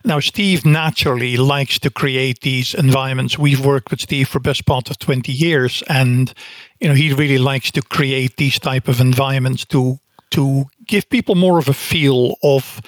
Now 0.03 0.19
steve 0.19 0.65
naturally 0.65 1.37
likes 1.37 1.79
to 1.79 1.89
create 1.89 2.41
these 2.41 2.73
environments. 2.73 3.37
We've 3.37 3.65
worked 3.65 3.91
with 3.91 4.01
steve 4.01 4.27
for 4.29 4.39
best 4.39 4.65
part 4.65 4.89
of 4.89 4.99
20 4.99 5.31
years 5.31 5.83
and 5.87 6.33
you 6.79 6.87
know 6.87 6.95
he 6.95 7.13
really 7.13 7.37
likes 7.37 7.71
to 7.71 7.81
create 7.81 8.37
these 8.37 8.59
type 8.59 8.87
of 8.87 9.01
environments 9.01 9.65
to 9.65 9.99
to 10.31 10.65
give 10.85 11.09
people 11.09 11.35
more 11.35 11.57
of 11.57 11.67
a 11.67 11.73
feel 11.73 12.35
of 12.43 12.81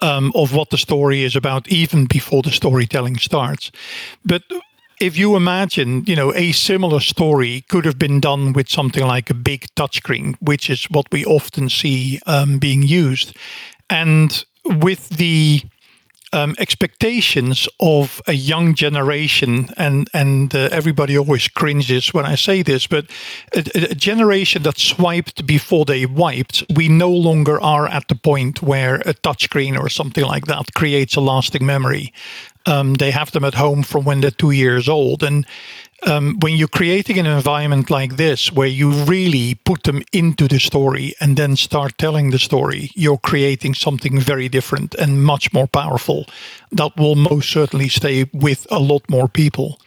um, 0.00 0.32
of 0.34 0.54
what 0.54 0.70
the 0.70 0.78
story 0.78 1.22
is 1.22 1.36
about 1.36 1.68
even 1.68 2.06
before 2.06 2.42
the 2.42 2.50
storytelling 2.50 3.18
starts. 3.18 3.70
But 4.24 4.42
if 5.02 5.18
you 5.18 5.34
imagine, 5.34 6.04
you 6.06 6.14
know, 6.14 6.32
a 6.32 6.52
similar 6.52 7.00
story 7.00 7.62
could 7.68 7.84
have 7.84 7.98
been 7.98 8.20
done 8.20 8.52
with 8.52 8.70
something 8.70 9.04
like 9.04 9.28
a 9.30 9.34
big 9.34 9.66
touchscreen, 9.74 10.36
which 10.40 10.70
is 10.70 10.84
what 10.84 11.06
we 11.10 11.24
often 11.24 11.68
see 11.68 12.20
um, 12.26 12.58
being 12.58 12.82
used, 12.82 13.36
and 13.90 14.44
with 14.64 15.08
the 15.08 15.62
um, 16.32 16.54
expectations 16.58 17.68
of 17.80 18.20
a 18.26 18.32
young 18.32 18.74
generation, 18.74 19.68
and 19.76 20.08
and 20.14 20.54
uh, 20.54 20.68
everybody 20.72 21.16
always 21.16 21.48
cringes 21.48 22.14
when 22.14 22.24
I 22.24 22.36
say 22.36 22.62
this, 22.62 22.86
but 22.86 23.06
a, 23.54 23.90
a, 23.90 23.94
generation 23.94 24.62
that 24.62 24.78
swiped 24.78 25.46
before 25.46 25.84
they 25.84 26.06
wiped, 26.06 26.64
we 26.74 26.88
no 26.88 27.10
longer 27.10 27.60
are 27.60 27.86
at 27.86 28.08
the 28.08 28.14
point 28.14 28.62
where 28.62 28.96
a 28.96 29.14
touchscreen 29.14 29.78
or 29.78 29.88
something 29.88 30.24
like 30.24 30.46
that 30.46 30.74
creates 30.74 31.16
a 31.16 31.20
lasting 31.20 31.66
memory. 31.66 32.12
Um, 32.64 32.94
they 32.94 33.10
have 33.10 33.32
them 33.32 33.44
at 33.44 33.54
home 33.54 33.82
from 33.82 34.04
when 34.04 34.20
they're 34.20 34.30
two 34.30 34.52
years 34.52 34.88
old, 34.88 35.22
and 35.22 35.46
um, 36.04 36.38
when 36.40 36.54
you're 36.54 36.68
creating 36.68 37.18
an 37.18 37.26
environment 37.26 37.90
like 37.90 38.16
this 38.16 38.52
where 38.52 38.68
you 38.68 38.90
really 39.04 39.54
put 39.54 39.84
them 39.84 40.02
into 40.12 40.48
the 40.48 40.58
story 40.58 41.14
and 41.20 41.36
then 41.36 41.56
start 41.56 41.96
telling 41.98 42.30
the 42.30 42.38
story, 42.38 42.90
you're 42.94 43.18
creating 43.18 43.74
something 43.74 44.18
very 44.18 44.48
different 44.48 44.94
and 44.96 45.24
much 45.24 45.52
more 45.52 45.66
powerful 45.66 46.26
that 46.72 46.96
will 46.96 47.14
most 47.14 47.50
certainly 47.50 47.88
stay 47.88 48.28
with 48.32 48.66
a 48.70 48.78
lot 48.78 49.08
more 49.08 49.28
people. 49.28 49.78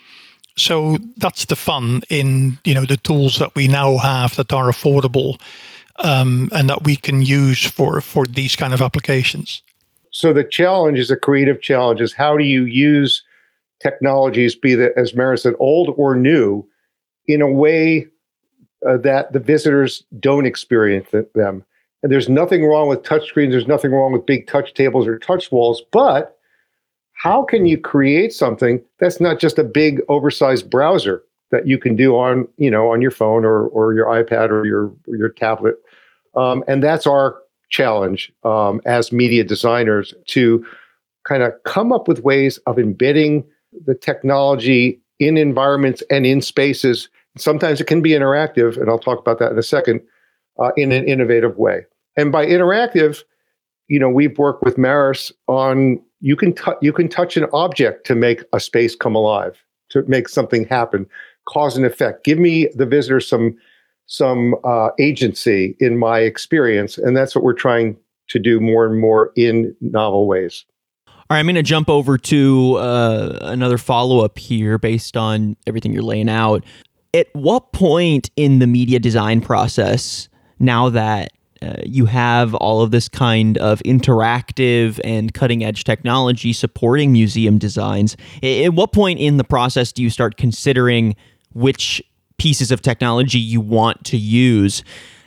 So 0.58 0.98
that's 1.18 1.46
the 1.46 1.56
fun 1.56 2.04
in 2.10 2.60
you 2.64 2.74
know 2.74 2.86
the 2.86 2.98
tools 2.98 3.40
that 3.40 3.54
we 3.56 3.68
now 3.68 3.98
have 3.98 4.36
that 4.38 4.54
are 4.54 4.70
affordable 4.70 5.40
um, 5.98 6.50
and 6.54 6.70
that 6.70 6.86
we 6.86 6.96
can 6.96 7.22
use 7.22 7.66
for 7.66 8.00
for 8.00 8.26
these 8.26 8.56
kind 8.56 8.74
of 8.74 8.82
applications. 8.82 9.62
So 10.12 10.32
the 10.32 10.46
challenge 10.46 10.98
is 10.98 11.12
a 11.12 11.18
creative 11.18 11.62
challenge: 11.62 12.00
is 12.00 12.14
how 12.14 12.38
do 12.38 12.46
you 12.46 12.64
use 12.64 13.22
technologies, 13.86 14.56
be 14.56 14.74
that, 14.76 14.94
as 14.98 15.14
Maris 15.14 15.44
said, 15.44 15.54
old 15.60 15.94
or 15.98 16.16
new, 16.16 16.68
in 17.28 17.42
a 17.42 17.52
way 17.52 18.08
uh, 18.88 18.98
that 18.98 19.32
the 19.34 19.40
visitors 19.40 20.04
don't 20.20 20.46
experience 20.46 21.08
them. 21.36 21.64
And 22.02 22.12
there's 22.12 22.30
nothing 22.30 22.66
wrong 22.66 22.88
with 22.88 23.04
touchscreens, 23.04 23.52
there's 23.52 23.68
nothing 23.68 23.92
wrong 23.92 24.12
with 24.12 24.26
big 24.26 24.48
touch 24.48 24.74
tables 24.74 25.08
or 25.08 25.20
touch 25.20 25.52
walls, 25.52 25.84
but 25.92 26.38
how 27.14 27.44
can 27.44 27.66
you 27.66 27.78
create 27.78 28.34
something 28.34 28.82
that's 29.00 29.22
not 29.22 29.40
just 29.40 29.58
a 29.58 29.64
big 29.64 30.02
oversized 30.10 30.70
browser 30.70 31.24
that 31.52 31.68
you 31.68 31.78
can 31.78 31.96
do 31.96 32.16
on, 32.16 32.48
you 32.58 32.70
know, 32.70 32.92
on 32.92 33.02
your 33.02 33.12
phone 33.12 33.46
or, 33.46 33.68
or 33.68 33.94
your 33.94 34.08
iPad 34.08 34.50
or 34.50 34.66
your, 34.66 34.92
or 35.08 35.16
your 35.16 35.30
tablet? 35.30 35.76
Um, 36.36 36.64
and 36.68 36.84
that's 36.84 37.08
our 37.08 37.38
challenge 37.70 38.32
um, 38.44 38.82
as 38.86 39.12
media 39.12 39.44
designers 39.44 40.14
to 40.28 40.66
kind 41.24 41.42
of 41.42 41.54
come 41.64 41.92
up 41.92 42.08
with 42.08 42.20
ways 42.24 42.60
of 42.68 42.78
embedding 42.78 43.44
the 43.86 43.96
technology 43.96 45.02
in 45.20 45.38
environments 45.38 46.04
and 46.10 46.26
in 46.26 46.42
spaces. 46.42 47.10
Sometimes 47.38 47.82
it 47.82 47.88
can 47.88 48.02
be 48.02 48.12
interactive, 48.12 48.78
and 48.78 48.90
I'll 48.90 49.00
talk 49.00 49.20
about 49.20 49.40
that 49.40 49.52
in 49.52 49.58
a 49.58 49.64
second, 49.64 50.02
uh, 50.60 50.72
in 50.78 50.92
an 50.92 51.06
innovative 51.06 51.58
way. 51.58 51.86
And 52.18 52.32
by 52.32 52.46
interactive, 52.46 53.24
you 53.88 54.00
know, 54.00 54.10
we've 54.10 54.38
worked 54.38 54.64
with 54.64 54.78
Maris 54.78 55.32
on 55.48 56.02
you 56.22 56.36
can 56.36 56.54
t- 56.54 56.72
you 56.82 56.92
can 56.92 57.08
touch 57.08 57.38
an 57.38 57.46
object 57.54 58.06
to 58.08 58.16
make 58.16 58.44
a 58.54 58.60
space 58.60 58.96
come 58.96 59.16
alive, 59.16 59.64
to 59.90 60.04
make 60.08 60.28
something 60.30 60.66
happen, 60.66 61.06
cause 61.48 61.78
and 61.78 61.86
effect. 61.86 62.24
Give 62.24 62.40
me 62.40 62.68
the 62.76 62.86
visitor 62.86 63.20
some 63.20 63.56
some 64.08 64.56
uh, 64.64 64.90
agency 65.00 65.76
in 65.80 65.98
my 65.98 66.20
experience, 66.20 66.98
and 66.98 67.16
that's 67.16 67.36
what 67.36 67.44
we're 67.44 67.54
trying 67.54 67.98
to 68.30 68.40
do 68.40 68.60
more 68.60 68.86
and 68.86 69.00
more 69.00 69.32
in 69.36 69.76
novel 69.82 70.28
ways. 70.28 70.66
All 71.28 71.34
right, 71.34 71.40
I'm 71.40 71.48
going 71.48 71.56
to 71.56 71.64
jump 71.64 71.90
over 71.90 72.20
to 72.20 72.76
uh, 72.76 73.40
another 73.42 73.80
follow 73.80 74.24
up 74.24 74.38
here 74.38 74.78
based 74.78 75.18
on 75.18 75.58
everything 75.66 75.92
you're 75.92 76.04
laying 76.04 76.30
out. 76.30 76.64
At 77.16 77.30
what 77.34 77.72
point 77.72 78.30
in 78.36 78.60
the 78.60 78.68
media 78.68 79.00
design 79.00 79.42
process, 79.42 80.30
now 80.60 80.90
that 80.90 81.32
uh, 81.64 81.78
you 81.84 82.06
have 82.06 82.54
all 82.54 82.84
of 82.84 82.92
this 82.92 83.10
kind 83.10 83.58
of 83.58 83.82
interactive 83.84 85.00
and 85.04 85.34
cutting 85.34 85.64
edge 85.64 85.84
technology 85.84 86.54
supporting 86.54 87.12
museum 87.12 87.58
designs, 87.58 88.16
at 88.44 88.76
what 88.76 88.94
point 88.94 89.20
in 89.20 89.38
the 89.38 89.44
process 89.44 89.92
do 89.92 90.04
you 90.04 90.12
start 90.12 90.38
considering 90.38 91.16
which 91.54 92.04
pieces 92.38 92.70
of 92.70 92.84
technology 92.84 93.40
you 93.40 93.60
want 93.60 94.04
to 94.06 94.18
use? 94.18 94.84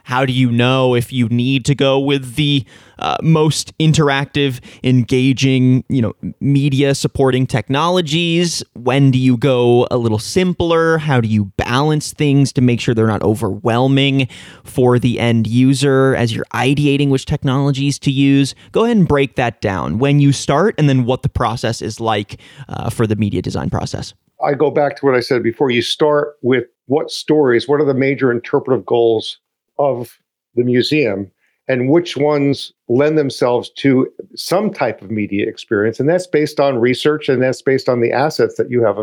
How 0.08 0.24
do 0.24 0.32
you 0.32 0.50
know 0.50 0.94
if 0.94 1.12
you 1.12 1.28
need 1.28 1.66
to 1.66 1.74
go 1.74 1.98
with 1.98 2.36
the 2.36 2.64
uh, 2.98 3.18
most 3.22 3.76
interactive, 3.76 4.58
engaging, 4.82 5.84
you 5.90 6.00
know, 6.00 6.14
media 6.40 6.94
supporting 6.94 7.46
technologies? 7.46 8.62
When 8.72 9.10
do 9.10 9.18
you 9.18 9.36
go 9.36 9.86
a 9.90 9.98
little 9.98 10.18
simpler? 10.18 10.96
How 10.96 11.20
do 11.20 11.28
you 11.28 11.52
balance 11.58 12.14
things 12.14 12.54
to 12.54 12.62
make 12.62 12.80
sure 12.80 12.94
they're 12.94 13.06
not 13.06 13.22
overwhelming 13.22 14.28
for 14.64 14.98
the 14.98 15.20
end 15.20 15.46
user 15.46 16.14
as 16.14 16.34
you're 16.34 16.46
ideating 16.54 17.10
which 17.10 17.26
technologies 17.26 17.98
to 17.98 18.10
use? 18.10 18.54
Go 18.72 18.84
ahead 18.84 18.96
and 18.96 19.06
break 19.06 19.36
that 19.36 19.60
down 19.60 19.98
when 19.98 20.20
you 20.20 20.32
start 20.32 20.74
and 20.78 20.88
then 20.88 21.04
what 21.04 21.22
the 21.22 21.28
process 21.28 21.82
is 21.82 22.00
like 22.00 22.40
uh, 22.70 22.88
for 22.88 23.06
the 23.06 23.16
media 23.16 23.42
design 23.42 23.68
process. 23.68 24.14
I 24.42 24.54
go 24.54 24.70
back 24.70 24.96
to 24.96 25.04
what 25.04 25.14
I 25.14 25.20
said 25.20 25.42
before. 25.42 25.68
You 25.68 25.82
start 25.82 26.38
with 26.40 26.64
what 26.86 27.10
stories, 27.10 27.68
what 27.68 27.78
are 27.78 27.84
the 27.84 27.92
major 27.92 28.32
interpretive 28.32 28.86
goals 28.86 29.38
of 29.78 30.18
the 30.54 30.64
museum 30.64 31.30
and 31.68 31.90
which 31.90 32.16
ones 32.16 32.72
lend 32.88 33.18
themselves 33.18 33.70
to 33.70 34.10
some 34.34 34.72
type 34.72 35.02
of 35.02 35.10
media 35.10 35.46
experience. 35.46 36.00
And 36.00 36.08
that's 36.08 36.26
based 36.26 36.58
on 36.58 36.78
research 36.78 37.28
and 37.28 37.42
that's 37.42 37.62
based 37.62 37.88
on 37.88 38.00
the 38.00 38.10
assets 38.10 38.56
that 38.56 38.70
you 38.70 38.82
have 38.82 38.96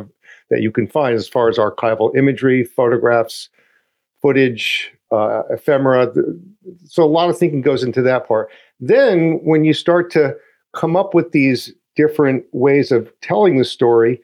that 0.50 0.62
you 0.62 0.72
can 0.72 0.88
find 0.88 1.15
as 1.15 1.27
far 1.27 1.50
as 1.50 1.58
archival 1.58 2.15
imagery 2.15 2.63
photographs 2.63 3.50
footage 4.22 4.91
uh, 5.12 5.44
ephemera. 5.51 6.12
So 6.86 7.03
a 7.03 7.05
lot 7.05 7.29
of 7.29 7.38
thinking 7.38 7.62
goes 7.62 7.84
into 7.84 8.01
that 8.01 8.27
part. 8.27 8.50
Then 8.79 9.39
when 9.44 9.63
you 9.63 9.74
start 9.74 10.12
to 10.12 10.36
come 10.74 10.96
up 10.96 11.13
with 11.13 11.32
these 11.32 11.74
different 11.96 12.44
ways 12.51 12.91
of 12.91 13.12
telling 13.22 13.58
the 13.58 13.65
story 13.65 14.20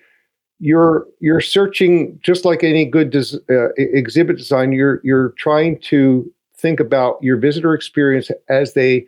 you're 0.61 1.07
you're 1.19 1.41
searching 1.41 2.19
just 2.21 2.45
like 2.45 2.63
any 2.63 2.85
good 2.85 3.09
des- 3.09 3.39
uh, 3.49 3.69
exhibit 3.77 4.37
design. 4.37 4.71
You're 4.71 5.01
you're 5.03 5.29
trying 5.29 5.79
to 5.81 6.31
think 6.61 6.79
about 6.79 7.17
your 7.21 7.37
visitor 7.37 7.73
experience 7.73 8.29
as 8.49 8.73
they 8.73 9.05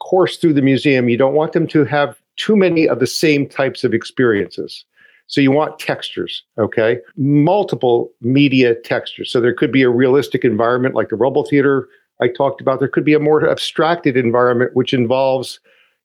course 0.00 0.36
through 0.36 0.54
the 0.54 0.62
museum. 0.62 1.08
You 1.08 1.16
don't 1.16 1.34
want 1.34 1.52
them 1.52 1.66
to 1.68 1.84
have 1.84 2.16
too 2.36 2.56
many 2.56 2.88
of 2.88 2.98
the 2.98 3.06
same 3.06 3.48
types 3.48 3.84
of 3.84 3.94
experiences. 3.94 4.84
So 5.28 5.40
you 5.40 5.50
want 5.50 5.78
textures, 5.78 6.42
okay? 6.58 6.98
Multiple 7.16 8.10
media 8.20 8.74
textures. 8.74 9.30
So 9.30 9.40
there 9.40 9.54
could 9.54 9.72
be 9.72 9.82
a 9.82 9.88
realistic 9.88 10.44
environment 10.44 10.94
like 10.94 11.08
the 11.08 11.16
Rubble 11.16 11.44
Theater 11.44 11.88
I 12.20 12.28
talked 12.28 12.60
about. 12.60 12.80
There 12.80 12.88
could 12.88 13.04
be 13.04 13.14
a 13.14 13.20
more 13.20 13.48
abstracted 13.48 14.16
environment 14.16 14.72
which 14.74 14.92
involves 14.92 15.60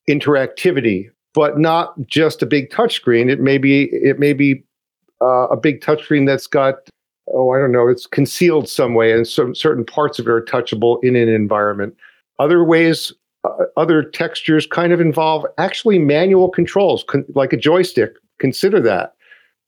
interactivity, 0.09 1.09
but 1.33 1.59
not 1.59 1.93
just 2.05 2.41
a 2.41 2.45
big 2.45 2.69
touchscreen. 2.69 3.29
It 3.29 3.39
may 3.39 3.57
be 3.57 3.89
it 3.91 4.19
may 4.19 4.33
be 4.33 4.63
uh, 5.21 5.47
a 5.47 5.57
big 5.57 5.81
touchscreen 5.81 6.25
that's 6.25 6.47
got 6.47 6.89
oh, 7.33 7.51
I 7.51 7.59
don't 7.59 7.71
know, 7.71 7.87
it's 7.87 8.05
concealed 8.05 8.69
some 8.69 8.93
way, 8.93 9.11
and 9.11 9.27
some 9.27 9.55
certain 9.55 9.85
parts 9.85 10.19
of 10.19 10.27
it 10.27 10.31
are 10.31 10.41
touchable 10.41 11.03
in 11.03 11.15
an 11.15 11.29
environment. 11.29 11.95
Other 12.39 12.63
ways, 12.63 13.11
uh, 13.43 13.65
other 13.75 14.03
textures 14.03 14.67
kind 14.67 14.93
of 14.93 15.01
involve 15.01 15.45
actually 15.57 15.99
manual 15.99 16.49
controls, 16.49 17.03
con- 17.07 17.25
like 17.35 17.53
a 17.53 17.57
joystick. 17.57 18.13
Consider 18.39 18.79
that. 18.81 19.15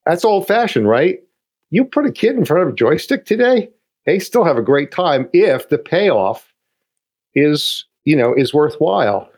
That's 0.06 0.26
old 0.26 0.48
fashioned, 0.48 0.88
right? 0.88 1.20
You 1.72 1.86
put 1.86 2.06
a 2.06 2.12
kid 2.12 2.36
in 2.36 2.46
front 2.46 2.64
of 2.64 2.70
a 2.70 2.76
joystick 2.76 3.26
today, 3.26 3.70
they 4.06 4.20
still 4.20 4.44
have 4.44 4.58
a 4.58 4.64
great 4.64 4.92
time 4.92 5.30
if 5.34 5.70
the 5.70 5.78
payoff 5.78 6.52
is, 7.36 7.86
you 8.06 8.16
know, 8.16 8.34
is 8.36 8.54
worthwhile. 8.54 9.30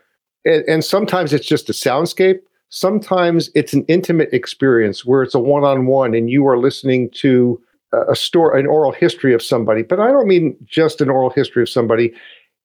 And, 0.44 0.64
and 0.64 0.84
sometimes 0.84 1.32
it's 1.32 1.46
just 1.46 1.68
a 1.68 1.74
soundscape. 1.74 2.38
Sometimes 2.70 3.50
it's 3.54 3.74
an 3.74 3.84
intimate 3.86 4.32
experience 4.32 5.04
where 5.04 5.22
it's 5.22 5.34
a 5.34 5.38
one 5.38 5.64
on 5.64 5.86
one 5.86 6.14
and 6.14 6.30
you 6.30 6.46
are 6.46 6.56
listening 6.56 7.10
to 7.16 7.60
a 8.08 8.16
story, 8.16 8.60
an 8.60 8.66
oral 8.66 8.92
history 8.92 9.34
of 9.34 9.42
somebody, 9.42 9.82
but 9.82 10.00
I 10.00 10.08
don't 10.08 10.28
mean 10.28 10.56
just 10.64 11.00
an 11.00 11.10
oral 11.10 11.30
history 11.30 11.62
of 11.62 11.68
somebody. 11.68 12.12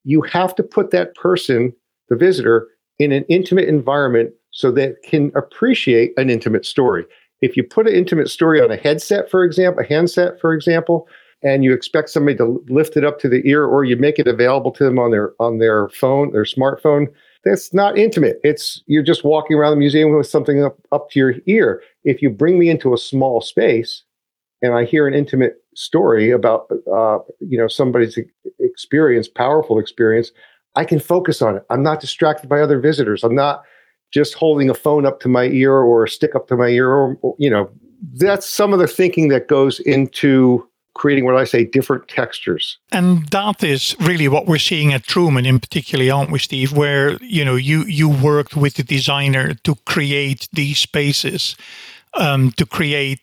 You 0.04 0.22
have 0.22 0.54
to 0.56 0.62
put 0.62 0.90
that 0.90 1.14
person, 1.14 1.72
the 2.08 2.16
visitor, 2.16 2.68
in 2.98 3.12
an 3.12 3.24
intimate 3.28 3.68
environment 3.68 4.32
so 4.50 4.70
that 4.72 4.96
can 5.02 5.30
appreciate 5.36 6.12
an 6.16 6.30
intimate 6.30 6.64
story. 6.64 7.04
If 7.40 7.56
you 7.56 7.62
put 7.62 7.86
an 7.86 7.94
intimate 7.94 8.28
story 8.28 8.60
on 8.60 8.70
a 8.70 8.76
headset, 8.76 9.30
for 9.30 9.44
example, 9.44 9.84
a 9.84 9.86
handset, 9.86 10.40
for 10.40 10.52
example, 10.52 11.06
and 11.42 11.62
you 11.62 11.72
expect 11.72 12.10
somebody 12.10 12.36
to 12.38 12.64
lift 12.68 12.96
it 12.96 13.04
up 13.04 13.20
to 13.20 13.28
the 13.28 13.46
ear, 13.48 13.64
or 13.64 13.84
you 13.84 13.96
make 13.96 14.18
it 14.18 14.26
available 14.26 14.72
to 14.72 14.84
them 14.84 14.98
on 14.98 15.12
their 15.12 15.34
on 15.38 15.58
their 15.58 15.88
phone, 15.90 16.32
their 16.32 16.44
smartphone, 16.44 17.06
that's 17.44 17.72
not 17.72 17.96
intimate. 17.96 18.40
It's 18.42 18.82
you're 18.86 19.04
just 19.04 19.24
walking 19.24 19.56
around 19.56 19.70
the 19.70 19.76
museum 19.76 20.16
with 20.16 20.26
something 20.26 20.64
up, 20.64 20.78
up 20.90 21.10
to 21.10 21.18
your 21.20 21.34
ear. 21.46 21.80
If 22.02 22.22
you 22.22 22.30
bring 22.30 22.58
me 22.58 22.68
into 22.68 22.92
a 22.92 22.98
small 22.98 23.40
space 23.40 24.02
and 24.62 24.74
I 24.74 24.84
hear 24.84 25.06
an 25.06 25.14
intimate 25.14 25.62
story 25.74 26.30
about 26.30 26.66
uh, 26.92 27.18
you 27.40 27.58
know 27.58 27.68
somebody's 27.68 28.18
experience, 28.58 29.28
powerful 29.28 29.78
experience, 29.78 30.32
I 30.74 30.84
can 30.84 31.00
focus 31.00 31.42
on 31.42 31.56
it. 31.56 31.64
I'm 31.70 31.82
not 31.82 32.00
distracted 32.00 32.48
by 32.48 32.60
other 32.60 32.80
visitors. 32.80 33.24
I'm 33.24 33.34
not 33.34 33.62
just 34.12 34.34
holding 34.34 34.70
a 34.70 34.74
phone 34.74 35.04
up 35.04 35.20
to 35.20 35.28
my 35.28 35.44
ear 35.44 35.74
or 35.74 36.04
a 36.04 36.08
stick 36.08 36.34
up 36.34 36.48
to 36.48 36.56
my 36.56 36.68
ear 36.68 36.90
or, 36.90 37.18
or 37.22 37.34
you 37.38 37.50
know 37.50 37.70
that's 38.14 38.48
some 38.48 38.72
of 38.72 38.78
the 38.78 38.86
thinking 38.86 39.28
that 39.28 39.48
goes 39.48 39.80
into 39.80 40.68
creating 40.94 41.24
what 41.24 41.36
I 41.36 41.44
say 41.44 41.64
different 41.64 42.08
textures. 42.08 42.78
And 42.90 43.26
that 43.28 43.62
is 43.62 43.96
really 44.00 44.28
what 44.28 44.46
we're 44.46 44.58
seeing 44.58 44.92
at 44.92 45.04
Truman 45.04 45.46
in 45.46 45.60
particular, 45.60 46.12
aren't 46.12 46.30
we, 46.30 46.38
Steve? 46.38 46.72
Where 46.72 47.16
you 47.22 47.44
know 47.44 47.56
you 47.56 47.84
you 47.84 48.08
worked 48.08 48.56
with 48.56 48.74
the 48.74 48.82
designer 48.82 49.54
to 49.54 49.74
create 49.86 50.48
these 50.52 50.78
spaces, 50.78 51.56
um, 52.14 52.52
to 52.52 52.66
create 52.66 53.20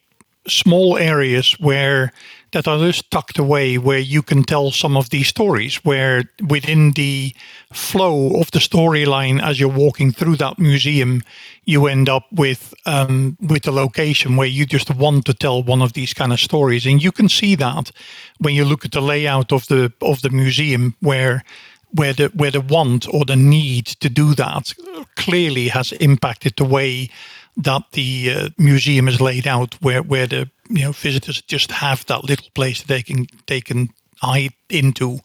small 0.47 0.97
areas 0.97 1.53
where 1.59 2.11
that 2.51 2.67
are 2.69 2.79
just 2.79 3.11
tucked 3.11 3.37
away 3.37 3.77
where 3.77 3.99
you 3.99 4.21
can 4.21 4.41
tell 4.43 4.71
some 4.71 4.95
of 4.95 5.09
these 5.09 5.27
stories 5.27 5.75
where 5.83 6.23
within 6.47 6.91
the 6.91 7.35
flow 7.73 8.39
of 8.39 8.49
the 8.51 8.59
storyline 8.59 9.43
as 9.43 9.59
you're 9.59 9.67
walking 9.67 10.11
through 10.11 10.37
that 10.37 10.57
museum 10.57 11.21
you 11.65 11.87
end 11.87 12.07
up 12.07 12.25
with 12.31 12.73
um, 12.85 13.37
with 13.41 13.67
a 13.67 13.71
location 13.71 14.37
where 14.37 14.47
you 14.47 14.65
just 14.65 14.93
want 14.95 15.25
to 15.25 15.33
tell 15.33 15.63
one 15.63 15.81
of 15.81 15.93
these 15.93 16.13
kind 16.13 16.31
of 16.31 16.39
stories. 16.39 16.85
And 16.85 17.03
you 17.03 17.11
can 17.11 17.27
see 17.27 17.55
that 17.55 17.91
when 18.39 18.55
you 18.55 18.63
look 18.63 18.85
at 18.85 18.91
the 18.91 19.01
layout 19.01 19.51
of 19.51 19.67
the 19.67 19.91
of 20.01 20.21
the 20.21 20.29
museum 20.29 20.95
where 21.01 21.43
where 21.91 22.13
the 22.13 22.27
where 22.35 22.51
the 22.51 22.61
want 22.61 23.07
or 23.13 23.25
the 23.25 23.35
need 23.35 23.85
to 23.85 24.09
do 24.09 24.35
that 24.35 24.73
clearly 25.15 25.69
has 25.69 25.91
impacted 25.93 26.53
the 26.57 26.65
way 26.65 27.09
that 27.57 27.83
the 27.91 28.31
uh, 28.31 28.50
museum 28.57 29.07
is 29.07 29.21
laid 29.21 29.47
out, 29.47 29.75
where 29.81 30.01
where 30.01 30.27
the 30.27 30.50
you 30.69 30.83
know 30.83 30.91
visitors 30.91 31.41
just 31.41 31.71
have 31.71 32.05
that 32.05 32.24
little 32.24 32.50
place 32.53 32.79
that 32.79 32.88
they 32.88 33.01
can 33.01 33.27
they 33.47 33.62
can 33.62 33.89
hide 34.21 34.53
into 34.69 35.19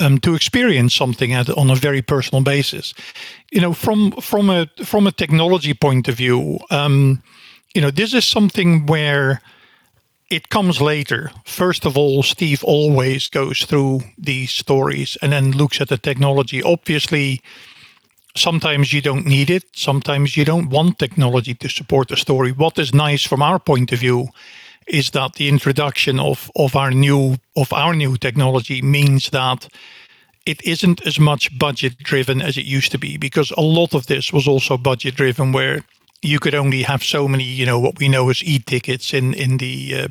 um, 0.00 0.18
to 0.18 0.34
experience 0.34 0.94
something 0.94 1.32
at, 1.32 1.48
on 1.50 1.70
a 1.70 1.76
very 1.76 2.02
personal 2.02 2.42
basis. 2.42 2.94
You 3.50 3.60
know, 3.60 3.72
from 3.72 4.12
from 4.12 4.50
a 4.50 4.66
from 4.84 5.06
a 5.06 5.12
technology 5.12 5.74
point 5.74 6.08
of 6.08 6.16
view, 6.16 6.58
um, 6.70 7.22
you 7.74 7.82
know, 7.82 7.90
this 7.90 8.14
is 8.14 8.24
something 8.24 8.86
where 8.86 9.40
it 10.30 10.48
comes 10.48 10.80
later. 10.80 11.30
First 11.44 11.84
of 11.86 11.96
all, 11.96 12.22
Steve 12.22 12.64
always 12.64 13.28
goes 13.28 13.64
through 13.64 14.00
these 14.18 14.50
stories 14.50 15.16
and 15.22 15.32
then 15.32 15.52
looks 15.52 15.80
at 15.80 15.88
the 15.88 15.98
technology. 15.98 16.62
Obviously, 16.62 17.40
sometimes 18.36 18.92
you 18.92 19.00
don't 19.00 19.26
need 19.26 19.50
it. 19.50 19.64
Sometimes 19.74 20.36
you 20.36 20.44
don't 20.44 20.68
want 20.68 20.98
technology 20.98 21.54
to 21.54 21.68
support 21.68 22.08
the 22.08 22.16
story. 22.16 22.52
What 22.52 22.78
is 22.78 22.92
nice 22.92 23.24
from 23.24 23.42
our 23.42 23.58
point 23.58 23.92
of 23.92 24.00
view 24.00 24.28
is 24.86 25.10
that 25.10 25.34
the 25.34 25.48
introduction 25.48 26.20
of, 26.20 26.50
of 26.56 26.76
our 26.76 26.90
new 26.90 27.36
of 27.56 27.72
our 27.72 27.94
new 27.94 28.16
technology 28.16 28.82
means 28.82 29.30
that 29.30 29.68
it 30.46 30.62
isn't 30.62 31.06
as 31.06 31.18
much 31.18 31.56
budget 31.58 31.96
driven 31.98 32.42
as 32.42 32.58
it 32.58 32.66
used 32.66 32.92
to 32.92 32.98
be 32.98 33.16
because 33.16 33.50
a 33.52 33.62
lot 33.62 33.94
of 33.94 34.06
this 34.06 34.32
was 34.32 34.46
also 34.46 34.76
budget 34.76 35.14
driven 35.14 35.52
where 35.52 35.82
you 36.20 36.38
could 36.38 36.54
only 36.54 36.82
have 36.82 37.02
so 37.02 37.26
many 37.26 37.44
you 37.44 37.64
know 37.64 37.80
what 37.80 37.98
we 37.98 38.08
know 38.08 38.28
as 38.28 38.42
e-tickets 38.44 39.14
in 39.14 39.32
in 39.34 39.56
the 39.56 39.94
uh, 39.94 40.08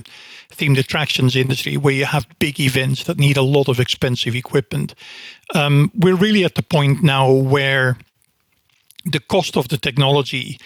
themed 0.50 0.80
attractions 0.80 1.36
industry 1.36 1.78
where 1.78 1.94
you 1.94 2.06
have 2.06 2.28
big 2.40 2.60
events 2.60 3.04
that 3.04 3.20
need 3.20 3.38
a 3.38 3.44
lot 3.44 3.68
of 3.68 3.80
expensive 3.80 4.36
equipment 4.36 4.96
um, 5.54 5.92
we're 5.96 6.16
really 6.16 6.44
at 6.44 6.56
the 6.56 6.64
point 6.64 7.04
now 7.04 7.32
where 7.32 7.98
the 9.06 9.20
cost 9.20 9.58
of 9.58 9.68
the 9.68 9.78
technology 9.78 10.60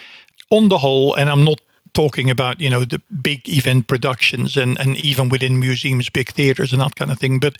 on 0.50 0.68
the 0.68 0.78
whole 0.78 1.14
and 1.14 1.30
i'm 1.30 1.44
not 1.44 1.60
talking 1.94 2.30
about 2.30 2.60
you 2.60 2.70
know 2.70 2.84
the 2.84 3.00
big 3.22 3.48
event 3.48 3.86
productions 3.86 4.56
and 4.56 4.78
and 4.78 4.96
even 4.96 5.28
within 5.28 5.58
museums 5.58 6.08
big 6.08 6.30
theaters 6.30 6.72
and 6.72 6.80
that 6.80 6.96
kind 6.96 7.10
of 7.10 7.18
thing 7.18 7.38
but 7.38 7.56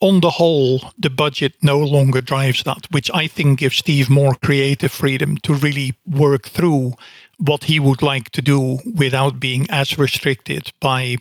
on 0.00 0.20
the 0.20 0.30
whole 0.30 0.80
the 0.98 1.10
budget 1.10 1.54
no 1.60 1.78
longer 1.78 2.20
drives 2.20 2.62
that 2.62 2.86
which 2.90 3.10
i 3.12 3.26
think 3.26 3.58
gives 3.58 3.76
steve 3.76 4.08
more 4.08 4.34
creative 4.34 4.92
freedom 4.92 5.36
to 5.38 5.54
really 5.54 5.94
work 6.06 6.48
through 6.48 6.92
what 7.38 7.64
he 7.64 7.80
would 7.80 8.02
like 8.02 8.30
to 8.30 8.42
do 8.42 8.78
without 8.96 9.40
being 9.40 9.66
as 9.70 9.98
restricted 9.98 10.72
by 10.80 11.16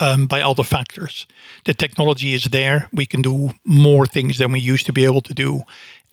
um, 0.00 0.26
by 0.26 0.42
other 0.42 0.62
factors. 0.62 1.26
The 1.64 1.74
technology 1.74 2.34
is 2.34 2.44
there. 2.44 2.88
We 2.92 3.06
can 3.06 3.22
do 3.22 3.52
more 3.64 4.06
things 4.06 4.38
than 4.38 4.52
we 4.52 4.60
used 4.60 4.86
to 4.86 4.92
be 4.92 5.04
able 5.04 5.22
to 5.22 5.34
do 5.34 5.62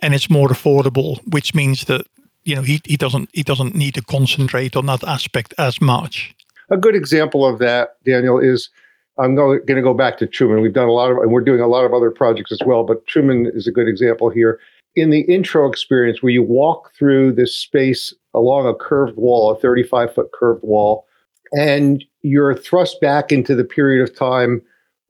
and 0.03 0.13
it's 0.13 0.29
more 0.29 0.49
affordable 0.49 1.19
which 1.33 1.55
means 1.55 1.85
that 1.85 2.05
you 2.43 2.55
know 2.55 2.61
he, 2.61 2.81
he 2.85 2.97
doesn't 2.97 3.29
he 3.33 3.41
doesn't 3.41 3.73
need 3.73 3.95
to 3.95 4.01
concentrate 4.01 4.75
on 4.75 4.85
that 4.85 5.03
aspect 5.03 5.53
as 5.57 5.81
much. 5.81 6.35
A 6.69 6.77
good 6.77 6.95
example 6.95 7.45
of 7.45 7.59
that 7.59 7.95
daniel 8.05 8.37
is 8.37 8.69
i'm 9.17 9.35
going 9.35 9.65
to 9.65 9.81
go 9.81 9.93
back 9.93 10.17
to 10.17 10.27
truman. 10.27 10.61
We've 10.61 10.73
done 10.73 10.89
a 10.89 10.91
lot 10.91 11.11
of 11.11 11.17
and 11.17 11.31
we're 11.31 11.41
doing 11.41 11.61
a 11.61 11.67
lot 11.67 11.85
of 11.85 11.93
other 11.93 12.11
projects 12.11 12.51
as 12.51 12.59
well 12.65 12.83
but 12.83 13.07
truman 13.07 13.51
is 13.55 13.67
a 13.67 13.71
good 13.71 13.87
example 13.87 14.29
here. 14.29 14.59
In 14.95 15.09
the 15.09 15.21
intro 15.21 15.67
experience 15.67 16.21
where 16.21 16.31
you 16.31 16.43
walk 16.43 16.93
through 16.93 17.33
this 17.33 17.55
space 17.55 18.13
along 18.35 18.67
a 18.67 18.75
curved 18.75 19.17
wall 19.17 19.51
a 19.51 19.59
35 19.59 20.13
foot 20.13 20.31
curved 20.33 20.63
wall 20.63 21.07
and 21.53 22.03
you're 22.21 22.55
thrust 22.55 22.99
back 22.99 23.31
into 23.31 23.55
the 23.55 23.63
period 23.63 24.01
of 24.03 24.15
time 24.15 24.61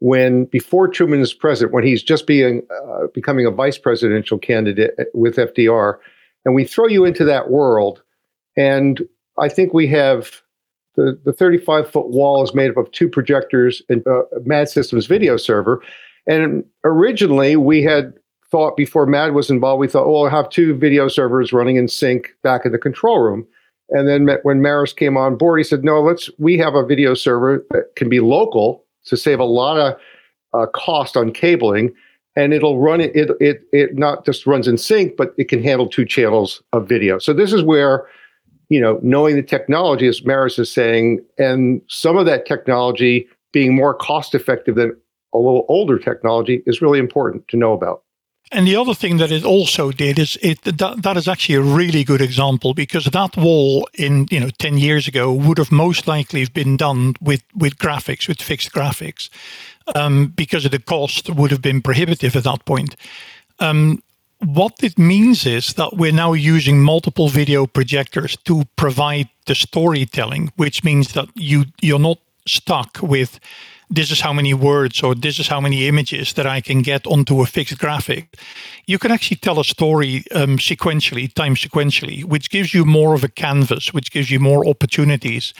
when 0.04 0.44
before 0.44 0.90
Truman 0.90 1.22
is 1.22 1.34
president, 1.34 1.74
when 1.74 1.86
he's 1.86 2.04
just 2.04 2.28
being 2.28 2.62
uh, 2.70 3.08
becoming 3.14 3.46
a 3.46 3.52
vice 3.52 3.78
presidential 3.78 4.38
candidate 4.38 4.98
with 5.14 5.38
FDR, 5.38 5.98
and 6.44 6.54
we 6.54 6.66
throw 6.66 6.88
you 6.88 7.06
into 7.06 7.24
that 7.24 7.50
world. 7.50 8.04
And 8.58 9.08
I 9.40 9.48
think 9.48 9.74
we 9.74 9.88
have 9.88 10.42
the, 10.98 11.18
the 11.24 11.32
35 11.32 11.90
foot 11.90 12.10
wall 12.10 12.44
is 12.44 12.54
made 12.54 12.70
up 12.70 12.76
of 12.76 12.92
two 12.92 13.08
projectors 13.08 13.82
and 13.88 14.06
uh, 14.06 14.24
MAD 14.44 14.68
Systems 14.68 15.06
video 15.06 15.38
server. 15.38 15.82
And 16.28 16.66
originally 16.84 17.56
we 17.56 17.82
had 17.82 18.12
thought 18.52 18.76
before 18.76 19.06
MAD 19.06 19.34
was 19.34 19.50
involved, 19.50 19.80
we 19.80 19.88
thought, 19.88 20.04
oh, 20.04 20.24
we'll 20.24 20.30
have 20.30 20.50
two 20.50 20.76
video 20.76 21.08
servers 21.08 21.54
running 21.54 21.78
in 21.78 21.88
sync 21.88 22.36
back 22.44 22.66
in 22.66 22.74
the 22.74 22.78
control 22.78 23.20
room. 23.20 23.48
And 23.92 24.06
then 24.10 24.28
when 24.44 24.62
Maris 24.62 24.92
came 24.92 25.16
on 25.16 25.38
board, 25.38 25.62
he 25.62 25.64
said, 25.64 25.86
no, 25.86 26.02
let's, 26.02 26.30
we 26.40 26.58
have 26.58 26.76
a 26.76 26.86
video 26.86 27.14
server 27.14 27.66
that 27.72 27.96
can 27.96 28.10
be 28.10 28.20
local 28.20 28.83
to 29.06 29.18
save 29.18 29.40
a 29.40 29.46
lot 29.46 29.78
of 29.78 30.00
uh, 30.54 30.68
cost 30.68 31.18
on 31.18 31.32
cabling 31.32 31.94
and 32.36 32.54
it'll 32.54 32.80
run 32.80 33.02
it, 33.02 33.16
it 33.16 33.32
it 33.40 33.64
it 33.72 33.98
not 33.98 34.26
just 34.26 34.46
runs 34.48 34.68
in 34.68 34.78
sync 34.78 35.18
but 35.18 35.34
it 35.38 35.48
can 35.50 35.62
handle 35.62 35.88
two 35.88 36.06
channels 36.06 36.62
of 36.74 36.88
video. 36.88 37.20
So 37.20 37.34
this 37.34 37.54
is 37.54 37.64
where 37.64 38.08
you 38.70 38.80
know 38.80 39.00
knowing 39.02 39.36
the 39.36 39.44
technology 39.44 40.08
as 40.08 40.24
maris 40.24 40.58
is 40.58 40.72
saying 40.72 41.24
and 41.38 41.82
some 41.88 42.18
of 42.18 42.26
that 42.26 42.46
technology 42.46 43.28
being 43.52 43.76
more 43.76 43.94
cost 43.94 44.34
effective 44.34 44.76
than 44.76 44.96
a 45.34 45.38
little 45.38 45.66
older 45.68 46.00
technology 46.00 46.64
is 46.66 46.82
really 46.82 47.00
important 47.00 47.48
to 47.50 47.58
know 47.58 47.74
about 47.74 48.04
and 48.54 48.68
the 48.68 48.76
other 48.76 48.94
thing 48.94 49.18
that 49.18 49.32
it 49.32 49.44
also 49.44 49.92
did 49.92 50.20
is 50.20 50.38
it 50.42 50.62
that, 50.64 51.02
that 51.02 51.18
is 51.18 51.28
actually 51.28 51.56
a 51.56 51.62
really 51.62 52.04
good 52.04 52.22
example 52.22 52.74
because 52.74 53.06
that 53.06 53.36
wall 53.36 53.90
in 53.94 54.28
you 54.30 54.40
know 54.40 54.50
10 54.60 54.78
years 54.78 55.08
ago 55.08 55.34
would 55.34 55.58
have 55.58 55.72
most 55.72 56.08
likely 56.08 56.42
have 56.42 56.54
been 56.54 56.78
done 56.78 57.16
with 57.20 57.44
with 57.56 57.78
graphics 57.78 58.28
with 58.28 58.42
fixed 58.42 58.72
graphics 58.72 59.30
um, 59.96 60.28
because 60.28 60.66
of 60.66 60.72
the 60.72 60.80
cost 60.80 61.30
would 61.30 61.52
have 61.52 61.62
been 61.62 61.82
prohibitive 61.82 62.36
at 62.36 62.44
that 62.44 62.66
point. 62.66 62.96
Um, 63.60 64.02
what 64.40 64.84
it 64.84 64.98
means 64.98 65.46
is 65.46 65.74
that 65.74 65.96
we're 65.96 66.12
now 66.12 66.34
using 66.34 66.82
multiple 66.82 67.30
video 67.30 67.66
projectors 67.66 68.38
to 68.44 68.66
provide 68.76 69.30
the 69.46 69.56
storytelling, 69.56 70.52
which 70.56 70.84
means 70.84 71.14
that 71.14 71.30
you 71.36 71.66
you're 71.82 72.00
not 72.00 72.20
stuck 72.46 72.98
with 73.02 73.40
this 73.94 74.10
is 74.10 74.22
how 74.22 74.34
many 74.34 74.54
words 74.54 75.04
or 75.04 75.14
this 75.14 75.40
is 75.40 75.48
how 75.48 75.62
many 75.62 75.88
images 75.88 76.34
that 76.34 76.48
I 76.48 76.62
can 76.62 76.82
get 76.82 77.06
onto 77.06 77.42
a 77.42 77.46
fixed 77.46 77.78
graphic. 77.78 78.36
You 78.88 78.98
can 78.98 79.12
actually 79.12 79.38
tell 79.38 79.60
a 79.60 79.64
story 79.64 80.24
um, 80.34 80.58
sequentially, 80.58 81.32
time 81.34 81.56
sequentially, 81.56 82.24
which 82.24 82.50
gives 82.50 82.74
you 82.74 82.86
more 82.86 83.14
of 83.14 83.24
a 83.24 83.30
canvas, 83.30 83.94
which 83.94 84.12
gives 84.12 84.32
you 84.32 84.40
more 84.40 84.68
opportunities, 84.68 85.54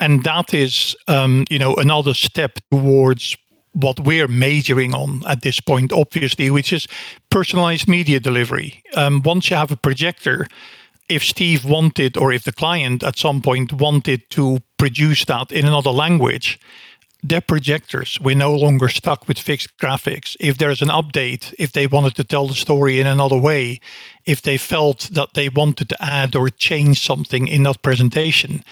and 0.00 0.22
that 0.24 0.52
is, 0.52 0.96
um, 1.06 1.44
you 1.48 1.58
know, 1.58 1.74
another 1.76 2.14
step 2.14 2.58
towards 2.70 3.36
what 3.72 4.00
we're 4.00 4.28
majoring 4.28 4.94
on 4.94 5.22
at 5.26 5.42
this 5.42 5.60
point, 5.60 5.92
obviously, 5.92 6.50
which 6.50 6.72
is 6.72 6.86
personalized 7.30 7.88
media 7.88 8.20
delivery. 8.20 8.82
Um, 8.96 9.22
once 9.24 9.50
you 9.50 9.56
have 9.56 9.72
a 9.72 9.76
projector, 9.76 10.46
if 11.08 11.22
Steve 11.22 11.64
wanted, 11.64 12.16
or 12.16 12.32
if 12.32 12.44
the 12.44 12.52
client 12.52 13.02
at 13.02 13.16
some 13.18 13.40
point 13.40 13.72
wanted 13.72 14.28
to 14.30 14.58
produce 14.76 15.24
that 15.24 15.52
in 15.52 15.66
another 15.66 15.90
language, 15.90 16.58
their 17.22 17.40
projectors. 17.40 18.18
We're 18.20 18.36
no 18.36 18.54
longer 18.54 18.88
stuck 18.88 19.26
with 19.26 19.38
fixed 19.38 19.76
graphics. 19.78 20.36
If 20.38 20.58
there's 20.58 20.82
an 20.82 20.88
update, 20.88 21.54
if 21.58 21.72
they 21.72 21.86
wanted 21.86 22.14
to 22.16 22.24
tell 22.24 22.46
the 22.46 22.54
story 22.54 23.00
in 23.00 23.06
another 23.06 23.36
way, 23.36 23.80
if 24.24 24.42
they 24.42 24.56
felt 24.56 25.10
that 25.12 25.34
they 25.34 25.48
wanted 25.48 25.88
to 25.88 26.02
add 26.02 26.36
or 26.36 26.48
change 26.48 27.04
something 27.04 27.48
in 27.48 27.64
that 27.64 27.82
presentation, 27.82 28.62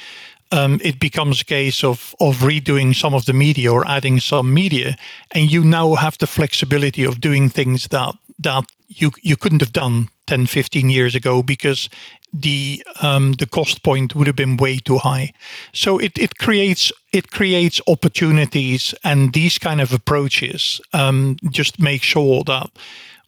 um, 0.52 0.80
it 0.82 1.00
becomes 1.00 1.40
a 1.40 1.44
case 1.44 1.82
of 1.82 2.14
of 2.20 2.36
redoing 2.36 2.94
some 2.94 3.14
of 3.14 3.24
the 3.24 3.32
media 3.32 3.72
or 3.72 3.86
adding 3.86 4.20
some 4.20 4.54
media, 4.54 4.96
and 5.32 5.50
you 5.50 5.64
now 5.64 5.94
have 5.96 6.18
the 6.18 6.26
flexibility 6.26 7.04
of 7.04 7.20
doing 7.20 7.48
things 7.48 7.88
that 7.88 8.14
that 8.38 8.64
you 8.88 9.10
you 9.22 9.36
couldn't 9.36 9.60
have 9.60 9.72
done 9.72 10.08
10, 10.26 10.46
15 10.46 10.90
years 10.90 11.14
ago 11.14 11.42
because 11.42 11.88
the 12.32 12.82
um, 13.02 13.32
the 13.34 13.46
cost 13.46 13.82
point 13.82 14.14
would 14.14 14.26
have 14.26 14.36
been 14.36 14.56
way 14.56 14.78
too 14.78 14.98
high. 14.98 15.32
So 15.72 15.98
it, 15.98 16.18
it 16.18 16.38
creates 16.38 16.92
it 17.12 17.30
creates 17.30 17.80
opportunities, 17.86 18.94
and 19.02 19.32
these 19.32 19.58
kind 19.58 19.80
of 19.80 19.92
approaches 19.92 20.80
um, 20.92 21.36
just 21.50 21.80
make 21.80 22.02
sure 22.02 22.44
that 22.44 22.70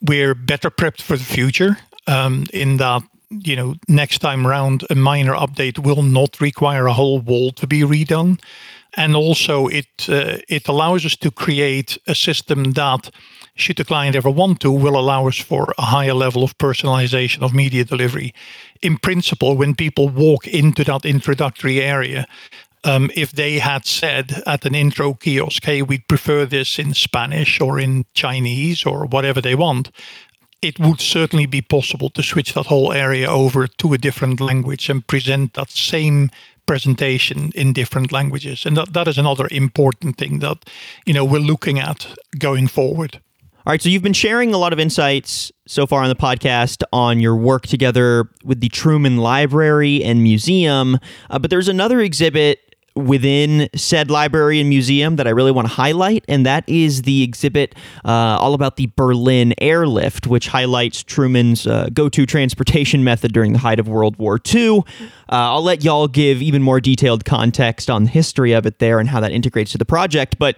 we're 0.01 0.35
better 0.35 0.71
prepped 0.71 1.01
for 1.01 1.17
the 1.17 1.25
future. 1.25 1.79
Um, 2.07 2.47
in 2.53 2.79
that 2.79 3.03
you 3.31 3.55
know, 3.55 3.75
next 3.89 4.21
time 4.21 4.47
around, 4.47 4.85
a 4.89 4.95
minor 4.95 5.35
update 5.35 5.79
will 5.79 6.03
not 6.03 6.41
require 6.41 6.87
a 6.87 6.95
whole 6.95 7.21
wall 7.21 7.53
to 7.53 7.67
be 7.67 7.83
redone. 7.83 8.39
and 8.97 9.15
also 9.15 9.69
it 9.69 10.09
uh, 10.09 10.39
it 10.49 10.69
allows 10.69 11.05
us 11.05 11.17
to 11.17 11.31
create 11.31 11.99
a 12.07 12.15
system 12.15 12.73
that 12.73 13.11
should 13.59 13.77
the 13.77 13.85
client 13.85 14.17
ever 14.17 14.31
want 14.31 14.61
to 14.61 14.71
will 14.71 14.99
allow 14.99 15.27
us 15.29 15.39
for 15.39 15.75
a 15.79 15.83
higher 15.83 16.15
level 16.15 16.43
of 16.43 16.57
personalization 16.59 17.43
of 17.43 17.55
media 17.55 17.85
delivery. 17.85 18.33
In 18.83 18.99
principle 18.99 19.57
when 19.57 19.75
people 19.75 20.09
walk 20.09 20.47
into 20.47 20.85
that 20.85 21.05
introductory 21.05 21.81
area 21.81 22.27
um, 22.85 23.11
if 23.17 23.33
they 23.33 23.59
had 23.59 23.85
said 23.87 24.43
at 24.47 24.65
an 24.65 24.75
intro 24.75 25.15
kiosk 25.15 25.65
hey 25.65 25.83
we'd 25.83 26.07
prefer 26.07 26.47
this 26.47 26.79
in 26.79 26.95
spanish 26.95 27.61
or 27.61 27.81
in 27.81 28.05
chinese 28.15 28.87
or 28.87 29.05
whatever 29.05 29.41
they 29.41 29.57
want 29.57 29.91
it 30.63 30.79
would 30.79 31.01
certainly 31.01 31.47
be 31.47 31.61
possible 31.61 32.11
to 32.11 32.23
switch 32.23 32.55
that 32.55 32.67
whole 32.67 32.93
area 32.93 33.29
over 33.29 33.67
to 33.67 33.93
a 33.93 33.99
different 33.99 34.41
language 34.41 34.89
and 34.89 35.07
present 35.07 35.55
that 35.55 35.71
same 35.71 36.31
presentation 36.67 37.51
in 37.55 37.73
different 37.73 38.13
languages. 38.13 38.67
And 38.67 38.77
that, 38.77 38.93
that 38.93 39.09
is 39.09 39.19
another 39.19 39.49
important 39.51 40.19
thing 40.19 40.41
that 40.41 40.59
you 41.07 41.15
know 41.15 41.25
we're 41.25 41.39
looking 41.39 41.79
at 41.79 42.07
going 42.39 42.67
forward 42.69 43.21
all 43.69 43.73
right, 43.73 43.83
so 43.83 43.91
you've 43.91 44.03
been 44.03 44.15
sharing 44.15 44.55
a 44.55 44.57
lot 44.57 44.73
of 44.73 44.81
insights 44.81 45.53
so 45.67 45.87
far 45.87 46.03
on 46.03 46.09
the 46.09 46.17
podcast 46.17 46.83
on 46.91 47.21
your 47.21 47.37
work 47.37 47.67
together 47.67 48.31
with 48.43 48.61
the 48.61 48.71
Truman 48.71 49.19
Library 49.19 50.03
and 50.03 50.23
Museum, 50.23 50.99
uh, 51.29 51.39
but 51.39 51.51
there's 51.51 51.69
another 51.69 52.01
exhibit 52.01 52.61
within 52.97 53.69
said 53.77 54.11
library 54.11 54.59
and 54.59 54.71
museum 54.71 55.17
that 55.17 55.27
I 55.27 55.31
really 55.31 55.53
want 55.53 55.69
to 55.69 55.75
highlight, 55.75 56.25
and 56.29 56.47
that 56.47 56.67
is 56.67 57.03
the 57.03 57.23
exhibit 57.23 57.75
uh, 58.07 58.39
all 58.41 58.55
about 58.55 58.77
the 58.77 58.91
Berlin 58.97 59.53
airlift, 59.59 60.27
which 60.27 60.49
highlights 60.49 61.03
Truman's 61.03 61.67
uh, 61.67 61.91
go 61.93 62.09
to 62.09 62.25
transportation 62.25 63.05
method 63.05 63.35
during 63.35 63.53
the 63.53 63.59
height 63.59 63.79
of 63.79 63.87
World 63.87 64.17
War 64.17 64.41
II. 64.51 64.79
Uh, 64.79 64.83
I'll 65.29 65.63
let 65.63 65.85
y'all 65.85 66.09
give 66.09 66.41
even 66.41 66.63
more 66.63 66.81
detailed 66.81 67.27
context 67.27 67.91
on 67.91 68.05
the 68.05 68.11
history 68.11 68.53
of 68.53 68.65
it 68.65 68.79
there 68.79 68.99
and 68.99 69.11
how 69.11 69.21
that 69.21 69.31
integrates 69.31 69.73
to 69.73 69.79
the 69.79 69.85
project, 69.85 70.39
but 70.39 70.57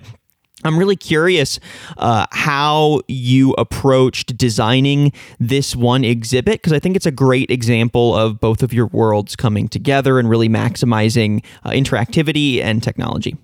I'm 0.64 0.78
really 0.78 0.96
curious 0.96 1.58
uh, 1.96 2.26
how 2.30 3.00
you 3.08 3.52
approached 3.54 4.36
designing 4.36 5.12
this 5.38 5.74
one 5.74 6.04
exhibit 6.04 6.60
because 6.60 6.72
I 6.72 6.78
think 6.78 6.96
it's 6.96 7.06
a 7.06 7.12
great 7.12 7.50
example 7.50 8.14
of 8.14 8.40
both 8.40 8.62
of 8.62 8.72
your 8.72 8.86
worlds 8.86 9.36
coming 9.36 9.68
together 9.68 10.18
and 10.18 10.28
really 10.28 10.48
maximizing 10.48 11.42
uh, 11.64 11.70
interactivity 11.70 12.62
and 12.62 12.82
technology. 12.82 13.36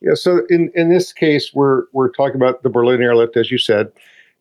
Yeah, 0.00 0.14
so 0.14 0.42
in, 0.50 0.70
in 0.74 0.90
this 0.90 1.12
case, 1.12 1.52
we're 1.54 1.84
we're 1.92 2.10
talking 2.10 2.36
about 2.36 2.62
the 2.62 2.68
Berlin 2.68 3.00
airlift, 3.00 3.36
as 3.36 3.50
you 3.50 3.56
said, 3.56 3.90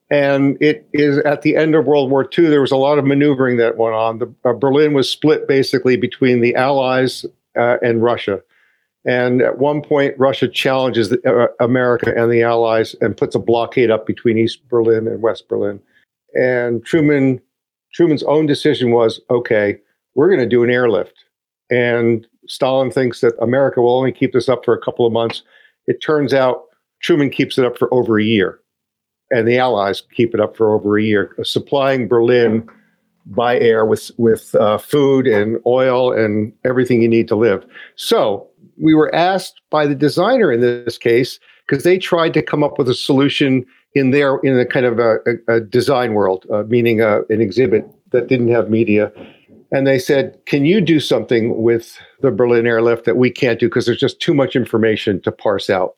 and 0.09 0.57
it 0.61 0.87
is 0.93 1.19
at 1.19 1.41
the 1.41 1.55
end 1.55 1.73
of 1.75 1.85
World 1.85 2.11
War 2.11 2.27
II. 2.37 2.49
There 2.49 2.61
was 2.61 2.71
a 2.71 2.77
lot 2.77 2.99
of 2.99 3.05
maneuvering 3.05 3.57
that 3.57 3.77
went 3.77 3.95
on. 3.95 4.19
The, 4.19 4.33
uh, 4.43 4.53
Berlin 4.53 4.93
was 4.93 5.09
split 5.09 5.47
basically 5.47 5.95
between 5.95 6.41
the 6.41 6.55
Allies 6.55 7.25
uh, 7.55 7.77
and 7.81 8.03
Russia 8.03 8.41
and 9.05 9.41
at 9.41 9.57
one 9.57 9.81
point, 9.81 10.15
Russia 10.17 10.47
challenges 10.47 11.09
the, 11.09 11.19
uh, 11.29 11.47
America 11.63 12.13
and 12.15 12.31
the 12.31 12.41
Allies 12.41 12.95
and 13.01 13.17
puts 13.17 13.35
a 13.35 13.39
blockade 13.39 13.91
up 13.91 14.05
between 14.05 14.37
East 14.37 14.67
Berlin 14.69 15.07
and 15.07 15.21
West 15.21 15.47
Berlin. 15.49 15.81
And 16.33 16.83
Truman, 16.85 17.41
Truman's 17.93 18.23
own 18.23 18.45
decision 18.45 18.91
was, 18.91 19.19
okay, 19.29 19.79
we're 20.15 20.29
going 20.29 20.39
to 20.39 20.47
do 20.47 20.63
an 20.63 20.69
airlift. 20.69 21.25
And 21.69 22.25
Stalin 22.47 22.91
thinks 22.91 23.21
that 23.21 23.33
America 23.41 23.81
will 23.81 23.97
only 23.97 24.11
keep 24.11 24.31
this 24.31 24.47
up 24.47 24.63
for 24.63 24.73
a 24.73 24.81
couple 24.81 25.05
of 25.05 25.13
months. 25.13 25.43
It 25.87 26.01
turns 26.01 26.33
out 26.33 26.63
Truman 27.01 27.29
keeps 27.29 27.57
it 27.57 27.65
up 27.65 27.77
for 27.77 27.93
over 27.93 28.17
a 28.17 28.23
year, 28.23 28.59
and 29.31 29.47
the 29.47 29.57
Allies 29.57 30.01
keep 30.15 30.33
it 30.33 30.39
up 30.39 30.55
for 30.55 30.73
over 30.73 30.97
a 30.97 31.03
year, 31.03 31.35
supplying 31.43 32.07
Berlin 32.07 32.67
by 33.25 33.57
air 33.59 33.85
with 33.85 34.11
with 34.17 34.53
uh, 34.55 34.77
food 34.77 35.27
and 35.27 35.57
oil 35.65 36.11
and 36.11 36.53
everything 36.65 37.01
you 37.01 37.07
need 37.07 37.27
to 37.29 37.35
live. 37.35 37.65
So 37.95 38.47
we 38.81 38.93
were 38.93 39.13
asked 39.13 39.61
by 39.69 39.85
the 39.85 39.95
designer 39.95 40.51
in 40.51 40.61
this 40.61 40.97
case 40.97 41.39
because 41.67 41.83
they 41.83 41.97
tried 41.97 42.33
to 42.33 42.41
come 42.41 42.63
up 42.63 42.77
with 42.77 42.89
a 42.89 42.93
solution 42.93 43.65
in 43.95 44.11
their 44.11 44.37
in 44.37 44.57
a 44.57 44.65
kind 44.65 44.85
of 44.85 44.99
a, 44.99 45.17
a, 45.47 45.55
a 45.55 45.59
design 45.59 46.13
world, 46.13 46.45
uh, 46.51 46.63
meaning 46.63 47.01
a, 47.01 47.07
uh, 47.07 47.21
an 47.29 47.41
exhibit 47.41 47.85
that 48.11 48.27
didn't 48.27 48.49
have 48.49 48.69
media. 48.69 49.11
And 49.71 49.87
they 49.87 49.99
said, 49.99 50.37
"Can 50.45 50.65
you 50.65 50.81
do 50.81 50.99
something 50.99 51.61
with 51.61 51.97
the 52.21 52.31
Berlin 52.31 52.67
airlift 52.67 53.05
that 53.05 53.17
we 53.17 53.29
can't 53.29 53.59
do 53.59 53.67
because 53.67 53.85
there's 53.85 53.99
just 53.99 54.19
too 54.19 54.33
much 54.33 54.55
information 54.55 55.21
to 55.21 55.31
parse 55.31 55.69
out?" 55.69 55.95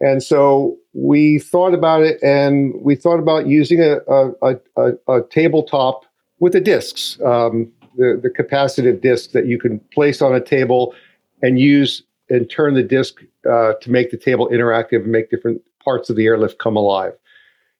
And 0.00 0.22
so 0.22 0.76
we 0.94 1.38
thought 1.38 1.74
about 1.74 2.02
it, 2.02 2.22
and 2.22 2.74
we 2.82 2.94
thought 2.94 3.18
about 3.18 3.46
using 3.46 3.82
a, 3.82 3.98
a, 4.42 5.22
tabletop 5.30 6.04
with 6.38 6.52
the 6.52 6.60
discs, 6.60 7.18
um, 7.24 7.70
the, 7.96 8.18
the 8.22 8.30
capacitive 8.30 9.00
disc 9.00 9.32
that 9.32 9.46
you 9.46 9.58
can 9.58 9.80
place 9.92 10.22
on 10.22 10.34
a 10.34 10.40
table 10.40 10.94
and 11.42 11.58
use 11.58 12.02
and 12.30 12.50
turn 12.50 12.74
the 12.74 12.82
disk 12.82 13.22
uh, 13.48 13.72
to 13.80 13.90
make 13.90 14.10
the 14.10 14.16
table 14.16 14.48
interactive 14.52 15.02
and 15.02 15.12
make 15.12 15.30
different 15.30 15.60
parts 15.82 16.10
of 16.10 16.16
the 16.16 16.26
airlift 16.26 16.58
come 16.58 16.76
alive. 16.76 17.12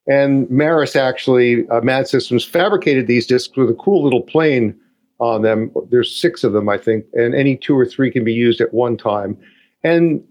And 0.07 0.49
Maris 0.49 0.95
actually, 0.95 1.67
uh, 1.69 1.81
Mad 1.81 2.07
Systems, 2.07 2.43
fabricated 2.43 3.05
these 3.05 3.27
discs 3.27 3.55
with 3.55 3.69
a 3.69 3.75
cool 3.75 4.03
little 4.03 4.23
plane 4.23 4.75
on 5.19 5.43
them. 5.43 5.71
There's 5.91 6.15
six 6.15 6.43
of 6.43 6.53
them, 6.53 6.67
I 6.67 6.77
think, 6.77 7.05
and 7.13 7.35
any 7.35 7.55
two 7.57 7.77
or 7.77 7.85
three 7.85 8.09
can 8.09 8.23
be 8.23 8.33
used 8.33 8.61
at 8.61 8.73
one 8.73 8.97
time. 8.97 9.37
And 9.83 10.23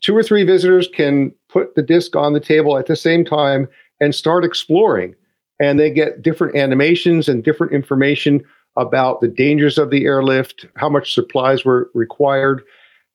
two 0.00 0.16
or 0.16 0.22
three 0.22 0.42
visitors 0.42 0.88
can 0.88 1.32
put 1.48 1.74
the 1.74 1.82
disc 1.82 2.16
on 2.16 2.32
the 2.32 2.40
table 2.40 2.76
at 2.76 2.86
the 2.86 2.96
same 2.96 3.24
time 3.24 3.68
and 4.00 4.14
start 4.14 4.44
exploring. 4.44 5.14
And 5.60 5.78
they 5.78 5.90
get 5.90 6.22
different 6.22 6.56
animations 6.56 7.28
and 7.28 7.44
different 7.44 7.72
information 7.72 8.42
about 8.76 9.20
the 9.20 9.28
dangers 9.28 9.78
of 9.78 9.90
the 9.90 10.04
airlift, 10.04 10.66
how 10.76 10.88
much 10.88 11.14
supplies 11.14 11.64
were 11.64 11.90
required, 11.94 12.62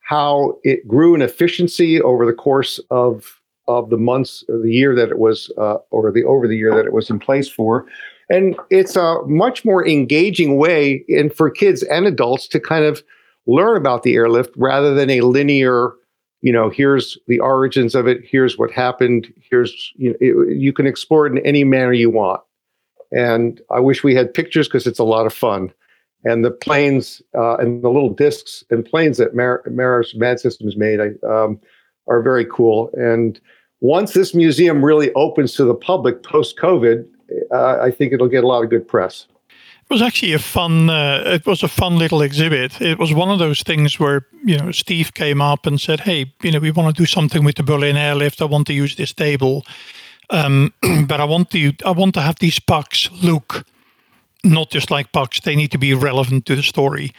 how 0.01 0.57
it 0.63 0.87
grew 0.87 1.15
in 1.15 1.21
efficiency 1.21 2.01
over 2.01 2.25
the 2.25 2.33
course 2.33 2.79
of 2.91 3.39
of 3.67 3.89
the 3.89 3.97
months 3.97 4.43
of 4.47 4.61
the 4.61 4.71
year 4.71 4.93
that 4.93 5.09
it 5.09 5.17
was 5.17 5.51
uh, 5.57 5.77
or 5.89 6.11
the 6.11 6.23
over 6.23 6.47
the 6.47 6.57
year 6.57 6.75
that 6.75 6.85
it 6.85 6.93
was 6.93 7.09
in 7.09 7.17
place 7.17 7.49
for. 7.49 7.85
And 8.29 8.55
it's 8.69 8.95
a 8.95 9.17
much 9.25 9.65
more 9.65 9.87
engaging 9.87 10.57
way 10.57 11.03
and 11.09 11.33
for 11.33 11.49
kids 11.49 11.83
and 11.83 12.05
adults 12.05 12.47
to 12.49 12.59
kind 12.59 12.85
of 12.85 13.03
learn 13.47 13.77
about 13.77 14.03
the 14.03 14.15
airlift 14.15 14.53
rather 14.55 14.93
than 14.93 15.09
a 15.09 15.21
linear 15.21 15.93
you 16.41 16.51
know 16.51 16.69
here's 16.69 17.17
the 17.27 17.39
origins 17.39 17.95
of 17.95 18.07
it 18.07 18.21
here's 18.23 18.57
what 18.57 18.71
happened 18.71 19.31
here's 19.49 19.91
you 19.95 20.09
know 20.09 20.15
it, 20.19 20.57
you 20.57 20.73
can 20.73 20.87
explore 20.87 21.27
it 21.27 21.31
in 21.31 21.45
any 21.45 21.63
manner 21.63 21.93
you 21.93 22.09
want 22.09 22.41
and 23.15 23.61
I 23.71 23.79
wish 23.79 24.03
we 24.03 24.13
had 24.13 24.33
pictures 24.33 24.67
because 24.67 24.85
it's 24.85 24.99
a 24.99 25.03
lot 25.03 25.25
of 25.25 25.33
fun. 25.33 25.73
And 26.25 26.43
the 26.43 26.51
planes 26.51 27.21
uh, 27.33 27.55
and 27.57 27.81
the 27.81 27.89
little 27.89 28.09
discs 28.09 28.63
and 28.69 28.83
planes 28.83 29.17
that 29.17 29.35
Mar- 29.35 29.63
Maris 29.67 30.13
Mad 30.15 30.39
Systems 30.39 30.75
made 30.75 30.99
um, 31.23 31.59
are 32.07 32.21
very 32.21 32.45
cool. 32.45 32.89
And 32.93 33.39
once 33.79 34.13
this 34.13 34.33
museum 34.33 34.83
really 34.83 35.13
opens 35.13 35.53
to 35.53 35.63
the 35.63 35.75
public 35.75 36.23
post 36.23 36.57
COVID, 36.57 37.07
uh, 37.51 37.77
I 37.81 37.89
think 37.89 38.11
it'll 38.11 38.27
get 38.27 38.43
a 38.43 38.47
lot 38.47 38.63
of 38.63 38.69
good 38.69 38.87
press. 38.87 39.27
It 39.89 39.93
was 39.93 40.01
actually 40.01 40.33
a 40.33 40.39
fun. 40.39 40.89
Uh, 40.89 41.21
it 41.25 41.45
was 41.45 41.61
a 41.61 41.67
fun 41.67 41.99
little 41.99 42.21
exhibit. 42.21 42.81
It 42.81 42.97
was 42.97 43.13
one 43.13 43.29
of 43.29 43.37
those 43.37 43.61
things 43.61 43.99
where 43.99 44.25
you 44.43 44.57
know 44.57 44.71
Steve 44.71 45.13
came 45.13 45.41
up 45.41 45.67
and 45.67 45.79
said, 45.79 45.99
"Hey, 45.99 46.33
you 46.41 46.51
know, 46.51 46.59
we 46.59 46.71
want 46.71 46.95
to 46.95 47.01
do 47.01 47.05
something 47.05 47.45
with 47.45 47.55
the 47.55 47.63
Berlin 47.63 47.95
airlift. 47.95 48.41
I 48.41 48.45
want 48.45 48.65
to 48.67 48.73
use 48.73 48.95
this 48.95 49.13
table." 49.13 49.63
Um, 50.29 50.73
but 51.07 51.19
I 51.19 51.25
want 51.25 51.51
to 51.51 51.73
I 51.85 51.91
want 51.91 52.13
to 52.15 52.21
have 52.21 52.39
these 52.39 52.59
pucks 52.59 53.09
look 53.21 53.65
not 54.43 54.69
just 54.69 54.91
like 54.91 55.11
pucks; 55.11 55.39
they 55.41 55.55
need 55.55 55.71
to 55.71 55.77
be 55.77 55.93
relevant 55.93 56.45
to 56.45 56.55
the 56.55 56.63
story. 56.63 57.11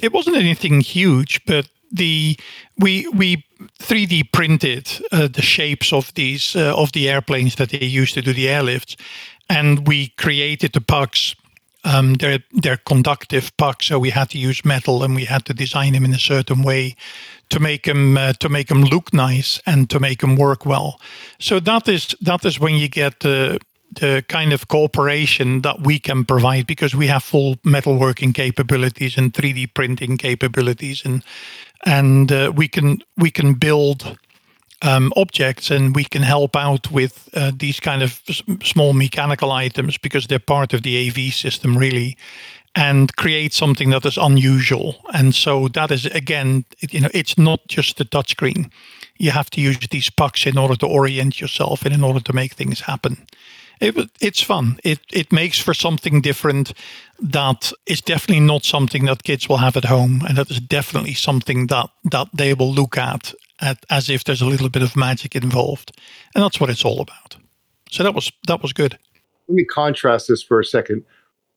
It 0.00 0.12
wasn't 0.12 0.36
anything 0.36 0.80
huge, 0.80 1.44
but 1.46 1.68
the 1.92 2.38
we 2.78 3.08
we 3.08 3.44
3D 3.78 4.32
printed 4.32 4.88
uh, 5.12 5.28
the 5.28 5.42
shapes 5.42 5.92
of 5.92 6.12
these 6.14 6.56
uh, 6.56 6.74
of 6.76 6.92
the 6.92 7.08
airplanes 7.08 7.54
that 7.56 7.70
they 7.70 7.84
used 7.84 8.14
to 8.14 8.22
do 8.22 8.32
the 8.32 8.46
airlifts, 8.46 8.96
and 9.48 9.86
we 9.86 10.08
created 10.08 10.72
the 10.72 10.80
pucks. 10.80 11.34
Um, 11.86 12.14
they're 12.14 12.42
they're 12.52 12.78
conductive 12.78 13.56
pucks, 13.56 13.86
so 13.86 13.98
we 14.00 14.10
had 14.10 14.30
to 14.30 14.38
use 14.38 14.64
metal 14.64 15.04
and 15.04 15.14
we 15.14 15.24
had 15.24 15.44
to 15.44 15.54
design 15.54 15.92
them 15.92 16.04
in 16.04 16.12
a 16.12 16.18
certain 16.18 16.62
way 16.62 16.96
to 17.48 17.60
make 17.60 17.84
them 17.84 18.18
uh, 18.18 18.32
to 18.34 18.48
make 18.48 18.66
them 18.66 18.82
look 18.82 19.12
nice 19.12 19.60
and 19.66 19.88
to 19.90 20.00
make 20.00 20.18
them 20.18 20.34
work 20.36 20.66
well. 20.66 21.00
So 21.38 21.60
that 21.60 21.88
is 21.88 22.16
that 22.20 22.44
is 22.44 22.58
when 22.58 22.74
you 22.74 22.88
get 22.88 23.20
the 23.20 23.60
the 23.92 24.24
kind 24.28 24.52
of 24.52 24.66
cooperation 24.66 25.62
that 25.62 25.80
we 25.80 25.98
can 25.98 26.24
provide 26.24 26.66
because 26.66 26.96
we 26.96 27.06
have 27.06 27.22
full 27.22 27.54
metalworking 27.64 28.34
capabilities 28.34 29.16
and 29.16 29.32
3D 29.32 29.72
printing 29.72 30.16
capabilities 30.16 31.04
and 31.04 31.22
and 31.84 32.32
uh, 32.32 32.52
we 32.54 32.68
can 32.68 32.98
we 33.16 33.30
can 33.30 33.54
build 33.54 34.18
um, 34.82 35.12
objects 35.16 35.70
and 35.70 35.94
we 35.94 36.04
can 36.04 36.22
help 36.22 36.54
out 36.56 36.90
with 36.90 37.28
uh, 37.34 37.52
these 37.56 37.80
kind 37.80 38.02
of 38.02 38.20
small 38.62 38.92
mechanical 38.92 39.52
items 39.52 39.98
because 39.98 40.26
they're 40.26 40.38
part 40.38 40.74
of 40.74 40.82
the 40.82 41.08
AV 41.08 41.32
system 41.32 41.76
really 41.76 42.16
and 42.74 43.16
create 43.16 43.54
something 43.54 43.88
that 43.90 44.04
is 44.04 44.18
unusual. 44.18 44.96
And 45.14 45.34
so 45.34 45.68
that 45.68 45.90
is 45.90 46.04
again, 46.06 46.64
you 46.90 47.00
know, 47.00 47.08
it's 47.14 47.38
not 47.38 47.60
just 47.68 47.96
the 47.96 48.04
touchscreen. 48.04 48.70
You 49.18 49.30
have 49.30 49.48
to 49.50 49.62
use 49.62 49.78
these 49.90 50.10
pucks 50.10 50.46
in 50.46 50.58
order 50.58 50.76
to 50.76 50.86
orient 50.86 51.40
yourself 51.40 51.86
and 51.86 51.94
in 51.94 52.04
order 52.04 52.20
to 52.20 52.32
make 52.34 52.52
things 52.52 52.80
happen. 52.80 53.26
It, 53.80 54.10
it's 54.20 54.42
fun. 54.42 54.78
It 54.84 55.00
it 55.12 55.32
makes 55.32 55.58
for 55.58 55.74
something 55.74 56.22
different. 56.22 56.72
That 57.20 57.72
is 57.86 58.00
definitely 58.00 58.44
not 58.44 58.64
something 58.64 59.04
that 59.06 59.22
kids 59.22 59.48
will 59.48 59.58
have 59.58 59.76
at 59.76 59.84
home, 59.84 60.22
and 60.26 60.38
that 60.38 60.50
is 60.50 60.60
definitely 60.60 61.14
something 61.14 61.66
that 61.66 61.90
that 62.10 62.28
they 62.32 62.54
will 62.54 62.72
look 62.72 62.96
at 62.96 63.34
at, 63.60 63.84
as 63.90 64.08
if 64.08 64.24
there's 64.24 64.42
a 64.42 64.46
little 64.46 64.68
bit 64.68 64.82
of 64.82 64.96
magic 64.96 65.34
involved, 65.34 65.92
and 66.34 66.42
that's 66.42 66.60
what 66.60 66.70
it's 66.70 66.84
all 66.84 67.00
about. 67.00 67.36
So 67.90 68.02
that 68.02 68.14
was 68.14 68.32
that 68.46 68.62
was 68.62 68.72
good. 68.72 68.98
Let 69.48 69.54
me 69.54 69.64
contrast 69.64 70.28
this 70.28 70.42
for 70.42 70.58
a 70.58 70.64
second. 70.64 71.04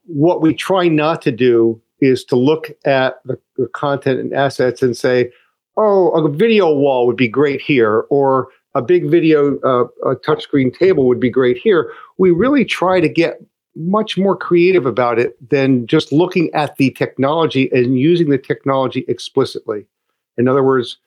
What 0.06 0.42
we 0.42 0.54
try 0.54 0.88
not 0.88 1.22
to 1.24 1.32
do 1.32 1.82
is 2.02 2.24
to 2.26 2.36
look 2.36 2.70
at 2.86 3.22
the, 3.26 3.38
the 3.58 3.68
content 3.68 4.20
and 4.20 4.34
assets 4.34 4.82
and 4.82 4.96
say, 4.96 5.32
"Oh, 5.78 6.10
a 6.12 6.30
video 6.30 6.74
wall 6.74 7.08
would 7.08 7.18
be 7.18 7.28
great 7.28 7.62
here," 7.62 8.06
or 8.10 8.50
a 8.76 8.82
big 8.82 9.10
video 9.10 9.58
uh, 9.60 9.86
a 10.10 10.16
touchscreen 10.16 10.78
table 10.78 11.08
would 11.08 11.20
be 11.20 11.30
great 11.30 11.58
here. 11.58 11.92
We 12.18 12.32
really 12.32 12.66
try 12.66 13.00
to 13.00 13.10
get 13.10 13.42
much 13.76 14.18
more 14.18 14.36
creative 14.36 14.86
about 14.86 15.20
it 15.20 15.38
than 15.50 15.88
just 15.88 16.12
looking 16.12 16.54
at 16.54 16.76
the 16.78 16.92
technology 16.92 17.70
and 17.72 18.00
using 18.00 18.30
the 18.30 18.38
technology 18.38 19.06
explicitly. 19.08 19.86
In 20.38 20.48
other 20.48 20.64
words, 20.64 20.98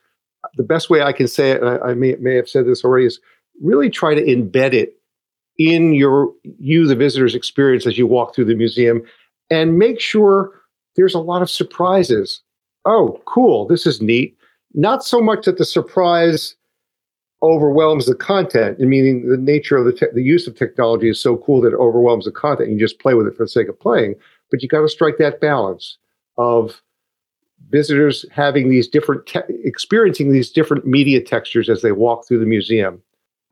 the 0.57 0.63
best 0.63 0.91
way 0.91 1.03
I 1.03 1.13
can 1.13 1.29
say 1.29 1.53
it, 1.53 1.63
I, 1.63 1.91
I 1.91 1.95
may, 1.95 2.17
may 2.17 2.35
have 2.35 2.49
said 2.49 2.67
this 2.67 2.85
already, 2.85 3.07
is 3.07 3.21
really 3.63 3.91
try 3.91 4.15
to 4.15 4.23
embed 4.23 4.73
it 4.75 4.97
in 5.59 5.93
your 5.93 6.33
you 6.59 6.87
the 6.87 6.97
visitor's 6.97 7.35
experience 7.35 7.87
as 7.87 7.99
you 7.99 8.07
walk 8.07 8.35
through 8.35 8.47
the 8.47 8.55
museum 8.55 9.03
and 9.51 9.79
make 9.79 10.01
sure 10.01 10.51
there's 10.97 11.15
a 11.15 11.21
lot 11.21 11.43
of 11.43 11.51
surprises 11.51 12.41
oh 12.87 13.21
cool 13.27 13.67
this 13.67 13.87
is 13.87 14.01
neat 14.01 14.35
not 14.73 15.05
so 15.05 15.21
much 15.21 15.45
that 15.45 15.59
the 15.59 15.65
surprise 15.65 16.57
overwhelms 17.43 18.07
the 18.07 18.15
content 18.15 18.79
meaning 18.79 19.29
the 19.29 19.37
nature 19.37 19.77
of 19.77 19.85
the 19.85 19.93
te- 19.93 20.13
the 20.15 20.23
use 20.23 20.47
of 20.47 20.55
technology 20.55 21.09
is 21.09 21.21
so 21.21 21.37
cool 21.37 21.61
that 21.61 21.73
it 21.73 21.79
overwhelms 21.79 22.25
the 22.25 22.31
content 22.31 22.71
you 22.71 22.79
just 22.79 22.99
play 22.99 23.15
with 23.15 23.27
it 23.27 23.37
for 23.37 23.45
the 23.45 23.49
sake 23.49 23.69
of 23.69 23.79
playing 23.79 24.15
but 24.51 24.63
you 24.63 24.69
got 24.69 24.81
to 24.81 24.89
strike 24.89 25.19
that 25.19 25.41
balance 25.41 25.99
of 26.39 26.83
visitors 27.71 28.27
having 28.31 28.69
these 28.69 28.89
different 28.89 29.27
te- 29.27 29.41
experiencing 29.65 30.33
these 30.33 30.51
different 30.51 30.87
media 30.87 31.21
textures 31.21 31.69
as 31.69 31.83
they 31.83 31.93
walk 31.93 32.27
through 32.27 32.39
the 32.39 32.47
museum 32.47 33.01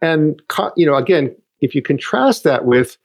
and 0.03 0.43
you 0.77 0.87
know 0.87 0.95
again 0.95 1.35
if 1.61 1.75
you 1.75 1.83
contrast 1.83 2.45
that 2.45 2.65
with 2.65 2.97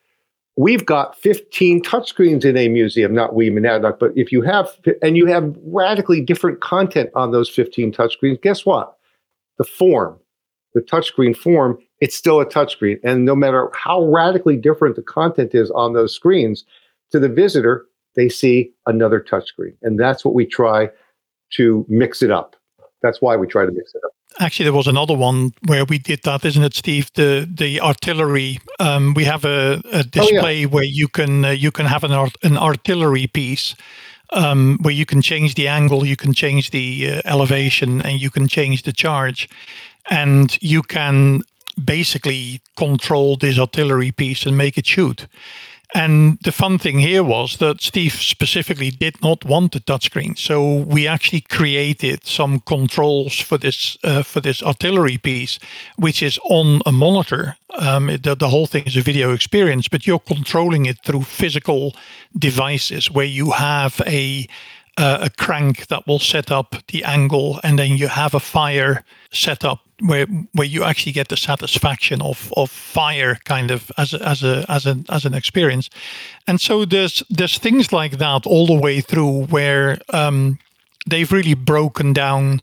we've 0.57 0.85
got 0.85 1.17
15 1.17 1.81
touchscreens 1.81 2.45
in 2.45 2.55
a 2.57 2.69
museum, 2.69 3.13
not 3.13 3.35
we, 3.35 3.49
Monadnock, 3.49 3.99
but 3.99 4.11
if 4.15 4.31
you 4.31 4.41
have, 4.41 4.69
and 5.01 5.17
you 5.17 5.25
have 5.25 5.53
radically 5.65 6.21
different 6.21 6.61
content 6.61 7.09
on 7.15 7.31
those 7.31 7.49
15 7.49 7.91
touchscreens, 7.91 8.41
guess 8.41 8.65
what? 8.65 8.95
The 9.57 9.65
form, 9.65 10.17
the 10.75 10.81
touchscreen 10.81 11.35
form, 11.35 11.79
it's 12.01 12.15
still 12.15 12.39
a 12.39 12.45
touchscreen. 12.45 12.99
And 13.03 13.25
no 13.25 13.35
matter 13.35 13.71
how 13.73 14.05
radically 14.05 14.57
different 14.57 14.95
the 14.95 15.01
content 15.01 15.55
is 15.55 15.71
on 15.71 15.93
those 15.93 16.13
screens, 16.13 16.65
to 17.11 17.19
the 17.19 17.29
visitor, 17.29 17.85
they 18.15 18.29
see 18.29 18.71
another 18.85 19.19
touchscreen. 19.19 19.75
And 19.81 19.99
that's 19.99 20.23
what 20.23 20.35
we 20.35 20.45
try 20.45 20.89
to 21.53 21.85
mix 21.89 22.21
it 22.21 22.29
up. 22.29 22.55
That's 23.01 23.21
why 23.21 23.37
we 23.37 23.47
try 23.47 23.65
to 23.65 23.71
mix 23.71 23.95
it 23.95 24.01
up. 24.05 24.11
Actually, 24.39 24.65
there 24.65 24.73
was 24.73 24.87
another 24.87 25.15
one 25.15 25.53
where 25.65 25.85
we 25.85 25.97
did 25.97 26.21
that, 26.23 26.43
isn't 26.43 26.63
it, 26.63 26.73
Steve? 26.73 27.09
The 27.13 27.49
the 27.49 27.79
artillery. 27.79 28.59
Um, 28.79 29.13
we 29.13 29.23
have 29.23 29.45
a, 29.45 29.81
a 29.93 30.03
display 30.03 30.57
oh, 30.57 30.61
yeah. 30.61 30.65
where 30.65 30.83
you 30.83 31.07
can 31.07 31.45
uh, 31.45 31.51
you 31.51 31.71
can 31.71 31.85
have 31.85 32.03
an 32.03 32.11
art, 32.11 32.35
an 32.43 32.57
artillery 32.57 33.27
piece 33.27 33.75
um, 34.33 34.77
where 34.81 34.93
you 34.93 35.05
can 35.05 35.21
change 35.21 35.55
the 35.55 35.67
angle, 35.67 36.05
you 36.05 36.15
can 36.15 36.33
change 36.33 36.71
the 36.71 37.11
uh, 37.11 37.21
elevation, 37.25 38.01
and 38.01 38.21
you 38.21 38.29
can 38.29 38.47
change 38.47 38.83
the 38.83 38.93
charge, 38.93 39.49
and 40.09 40.57
you 40.61 40.81
can 40.81 41.41
basically 41.83 42.61
control 42.77 43.35
this 43.37 43.59
artillery 43.59 44.11
piece 44.11 44.45
and 44.45 44.57
make 44.57 44.77
it 44.77 44.85
shoot. 44.85 45.27
And 45.93 46.39
the 46.43 46.51
fun 46.51 46.77
thing 46.77 46.99
here 46.99 47.23
was 47.23 47.57
that 47.57 47.81
Steve 47.81 48.13
specifically 48.13 48.91
did 48.91 49.21
not 49.21 49.45
want 49.45 49.75
a 49.75 49.79
touchscreen, 49.79 50.37
so 50.37 50.79
we 50.79 51.07
actually 51.07 51.39
created 51.41 52.25
some 52.25 52.59
controls 52.59 53.39
for 53.39 53.57
this 53.57 53.97
uh, 54.03 54.21
for 54.21 54.41
this 54.41 54.61
artillery 54.61 55.17
piece, 55.17 55.57
which 55.95 56.21
is 56.21 56.37
on 56.49 56.81
a 56.85 56.91
monitor. 56.91 57.55
Um, 57.77 58.09
it, 58.09 58.23
the, 58.23 58.35
the 58.35 58.49
whole 58.49 58.67
thing 58.67 58.83
is 58.85 58.97
a 58.97 59.01
video 59.01 59.31
experience, 59.31 59.87
but 59.87 60.05
you're 60.05 60.19
controlling 60.19 60.85
it 60.85 60.99
through 61.05 61.23
physical 61.23 61.95
devices 62.37 63.09
where 63.09 63.25
you 63.25 63.51
have 63.51 64.01
a 64.05 64.47
uh, 64.97 65.19
a 65.21 65.29
crank 65.29 65.87
that 65.87 66.07
will 66.07 66.19
set 66.19 66.51
up 66.51 66.75
the 66.87 67.03
angle, 67.03 67.59
and 67.63 67.77
then 67.77 67.97
you 67.97 68.07
have 68.07 68.33
a 68.33 68.39
fire 68.39 69.03
set 69.31 69.65
up 69.65 69.79
where 70.01 70.25
where 70.53 70.67
you 70.67 70.83
actually 70.83 71.11
get 71.11 71.27
the 71.29 71.37
satisfaction 71.37 72.21
of 72.21 72.51
of 72.55 72.69
fire 72.69 73.35
kind 73.45 73.71
of 73.71 73.91
as 73.97 74.13
as 74.13 74.43
a 74.43 74.65
as 74.69 74.85
an 74.85 75.05
as 75.09 75.25
an 75.25 75.33
experience. 75.33 75.89
And 76.47 76.61
so 76.61 76.85
there's 76.85 77.23
there's 77.29 77.57
things 77.57 77.91
like 77.91 78.17
that 78.17 78.45
all 78.45 78.67
the 78.67 78.79
way 78.79 79.01
through 79.01 79.45
where 79.45 79.99
um, 80.09 80.59
they've 81.09 81.31
really 81.31 81.55
broken 81.55 82.13
down 82.13 82.61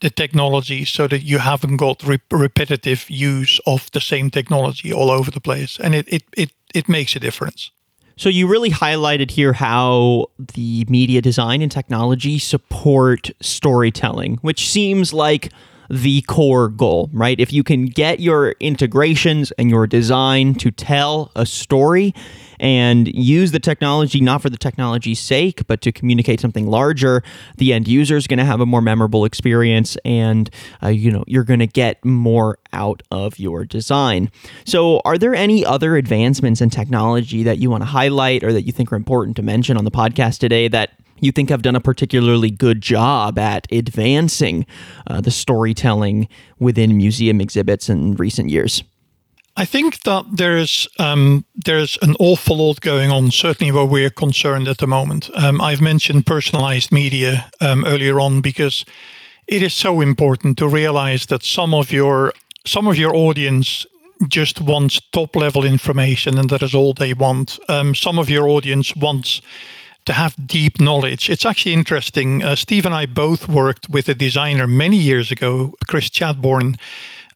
the 0.00 0.10
technology 0.10 0.84
so 0.84 1.06
that 1.08 1.22
you 1.22 1.38
haven't 1.38 1.76
got 1.76 2.02
re- 2.02 2.20
repetitive 2.30 3.08
use 3.08 3.60
of 3.66 3.90
the 3.92 4.00
same 4.00 4.30
technology 4.30 4.92
all 4.92 5.10
over 5.10 5.30
the 5.30 5.40
place. 5.40 5.78
And 5.80 5.94
it, 5.94 6.06
it 6.08 6.22
it 6.36 6.52
it 6.74 6.88
makes 6.88 7.16
a 7.16 7.20
difference 7.20 7.70
so 8.16 8.28
you 8.28 8.46
really 8.46 8.70
highlighted 8.70 9.30
here 9.30 9.52
how 9.52 10.26
the 10.38 10.84
media 10.88 11.20
design 11.20 11.62
and 11.62 11.70
technology 11.72 12.38
support 12.38 13.30
storytelling 13.40 14.36
which 14.42 14.68
seems 14.68 15.12
like 15.12 15.52
the 15.90 16.22
core 16.22 16.68
goal, 16.68 17.10
right? 17.12 17.38
If 17.38 17.52
you 17.52 17.62
can 17.62 17.86
get 17.86 18.20
your 18.20 18.52
integrations 18.60 19.52
and 19.52 19.70
your 19.70 19.86
design 19.86 20.54
to 20.56 20.70
tell 20.70 21.30
a 21.36 21.46
story 21.46 22.14
and 22.60 23.08
use 23.08 23.50
the 23.52 23.60
technology 23.60 24.20
not 24.20 24.40
for 24.40 24.50
the 24.50 24.56
technology's 24.56 25.20
sake, 25.20 25.66
but 25.66 25.80
to 25.82 25.92
communicate 25.92 26.40
something 26.40 26.66
larger, 26.66 27.22
the 27.56 27.72
end 27.72 27.88
user 27.88 28.16
is 28.16 28.26
going 28.26 28.38
to 28.38 28.44
have 28.44 28.60
a 28.60 28.66
more 28.66 28.80
memorable 28.80 29.24
experience 29.24 29.96
and 30.04 30.50
uh, 30.82 30.88
you 30.88 31.10
know, 31.10 31.24
you're 31.26 31.44
going 31.44 31.60
to 31.60 31.66
get 31.66 32.04
more 32.04 32.58
out 32.72 33.02
of 33.10 33.38
your 33.38 33.64
design. 33.64 34.30
So, 34.64 35.00
are 35.04 35.18
there 35.18 35.34
any 35.34 35.64
other 35.64 35.96
advancements 35.96 36.60
in 36.60 36.70
technology 36.70 37.42
that 37.42 37.58
you 37.58 37.70
want 37.70 37.82
to 37.82 37.86
highlight 37.86 38.42
or 38.42 38.52
that 38.52 38.62
you 38.62 38.72
think 38.72 38.92
are 38.92 38.96
important 38.96 39.36
to 39.36 39.42
mention 39.42 39.76
on 39.76 39.84
the 39.84 39.90
podcast 39.90 40.38
today 40.38 40.68
that 40.68 40.92
you 41.24 41.32
think 41.32 41.50
have 41.50 41.62
done 41.62 41.76
a 41.76 41.80
particularly 41.80 42.50
good 42.50 42.80
job 42.80 43.38
at 43.38 43.70
advancing 43.72 44.66
uh, 45.06 45.20
the 45.20 45.30
storytelling 45.30 46.28
within 46.58 46.96
museum 46.96 47.40
exhibits 47.40 47.88
in 47.88 48.14
recent 48.14 48.50
years? 48.50 48.84
I 49.56 49.64
think 49.64 50.00
that 50.02 50.24
there's 50.32 50.88
um, 50.98 51.44
there's 51.54 51.96
an 52.02 52.16
awful 52.18 52.56
lot 52.56 52.80
going 52.80 53.10
on. 53.10 53.30
Certainly, 53.30 53.72
where 53.72 53.84
we're 53.84 54.10
concerned 54.10 54.66
at 54.66 54.78
the 54.78 54.86
moment. 54.86 55.30
Um, 55.34 55.60
I've 55.60 55.80
mentioned 55.80 56.26
personalized 56.26 56.90
media 56.90 57.50
um, 57.60 57.84
earlier 57.84 58.18
on 58.18 58.40
because 58.40 58.84
it 59.46 59.62
is 59.62 59.72
so 59.72 60.00
important 60.00 60.58
to 60.58 60.66
realize 60.66 61.26
that 61.26 61.44
some 61.44 61.72
of 61.72 61.92
your 61.92 62.32
some 62.66 62.88
of 62.88 62.96
your 62.96 63.14
audience 63.14 63.86
just 64.28 64.60
wants 64.60 65.00
top 65.12 65.36
level 65.36 65.64
information, 65.64 66.38
and 66.38 66.50
that 66.50 66.62
is 66.62 66.74
all 66.74 66.92
they 66.92 67.14
want. 67.14 67.58
Um, 67.68 67.94
some 67.94 68.18
of 68.18 68.28
your 68.28 68.48
audience 68.48 68.96
wants 68.96 69.40
to 70.06 70.12
have 70.12 70.34
deep 70.46 70.80
knowledge. 70.80 71.30
It's 71.30 71.46
actually 71.46 71.72
interesting. 71.72 72.42
Uh, 72.42 72.56
Steve 72.56 72.86
and 72.86 72.94
I 72.94 73.06
both 73.06 73.48
worked 73.48 73.88
with 73.88 74.08
a 74.08 74.14
designer 74.14 74.66
many 74.66 74.96
years 74.96 75.30
ago, 75.30 75.74
Chris 75.86 76.10
Chadbourne, 76.10 76.78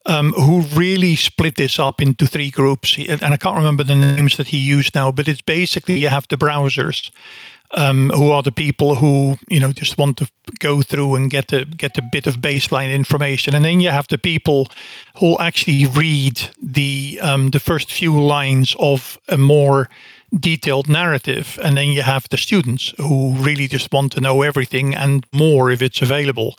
um, 0.07 0.33
who 0.33 0.63
really 0.75 1.17
split 1.17 1.57
this 1.57 1.79
up 1.79 2.01
into 2.01 2.27
three 2.27 2.51
groups. 2.51 2.97
And 2.99 3.23
I 3.23 3.37
can't 3.37 3.57
remember 3.57 3.85
the 3.85 3.95
names 3.95 4.37
that 4.37 4.49
he 4.49 4.59
used 4.59 4.95
now, 4.95 5.13
but 5.13 5.29
it's 5.29 5.43
basically 5.43 5.99
you 5.99 6.09
have 6.09 6.27
the 6.29 6.37
browsers. 6.37 7.11
Um, 7.73 8.09
who 8.15 8.31
are 8.31 8.43
the 8.43 8.51
people 8.51 8.95
who 8.95 9.37
you 9.51 9.61
know 9.61 9.73
just 9.73 9.99
want 9.99 10.17
to 10.17 10.27
go 10.59 10.81
through 10.81 11.17
and 11.17 11.31
get 11.31 11.53
a 11.53 11.67
get 11.67 11.99
a 11.99 12.03
bit 12.11 12.27
of 12.27 12.37
baseline 12.37 12.91
information, 12.95 13.55
and 13.55 13.63
then 13.63 13.81
you 13.81 13.91
have 13.91 14.09
the 14.09 14.17
people 14.17 14.69
who 15.19 15.37
actually 15.37 15.85
read 15.85 16.49
the 16.63 17.21
um, 17.21 17.51
the 17.51 17.61
first 17.61 17.93
few 17.93 18.19
lines 18.19 18.75
of 18.79 19.19
a 19.29 19.37
more 19.37 19.91
detailed 20.39 20.89
narrative. 20.89 21.59
And 21.63 21.77
then 21.77 21.89
you 21.89 22.03
have 22.03 22.29
the 22.29 22.37
students 22.37 22.95
who 22.99 23.33
really 23.35 23.69
just 23.69 23.93
want 23.93 24.13
to 24.13 24.21
know 24.21 24.43
everything 24.43 24.95
and 24.95 25.27
more 25.33 25.71
if 25.71 25.83
it's 25.83 26.03
available. 26.03 26.57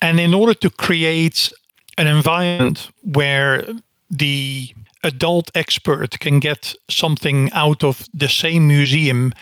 And 0.00 0.20
in 0.20 0.34
order 0.34 0.54
to 0.54 0.70
create 0.70 1.52
an 1.98 2.06
environment 2.06 2.90
where 3.02 3.66
the 4.10 4.74
adult 5.04 5.50
expert 5.54 6.18
can 6.20 6.38
get 6.38 6.74
something 6.88 7.50
out 7.52 7.82
of 7.82 8.08
the 8.14 8.28
same 8.28 8.68
museum 8.68 9.32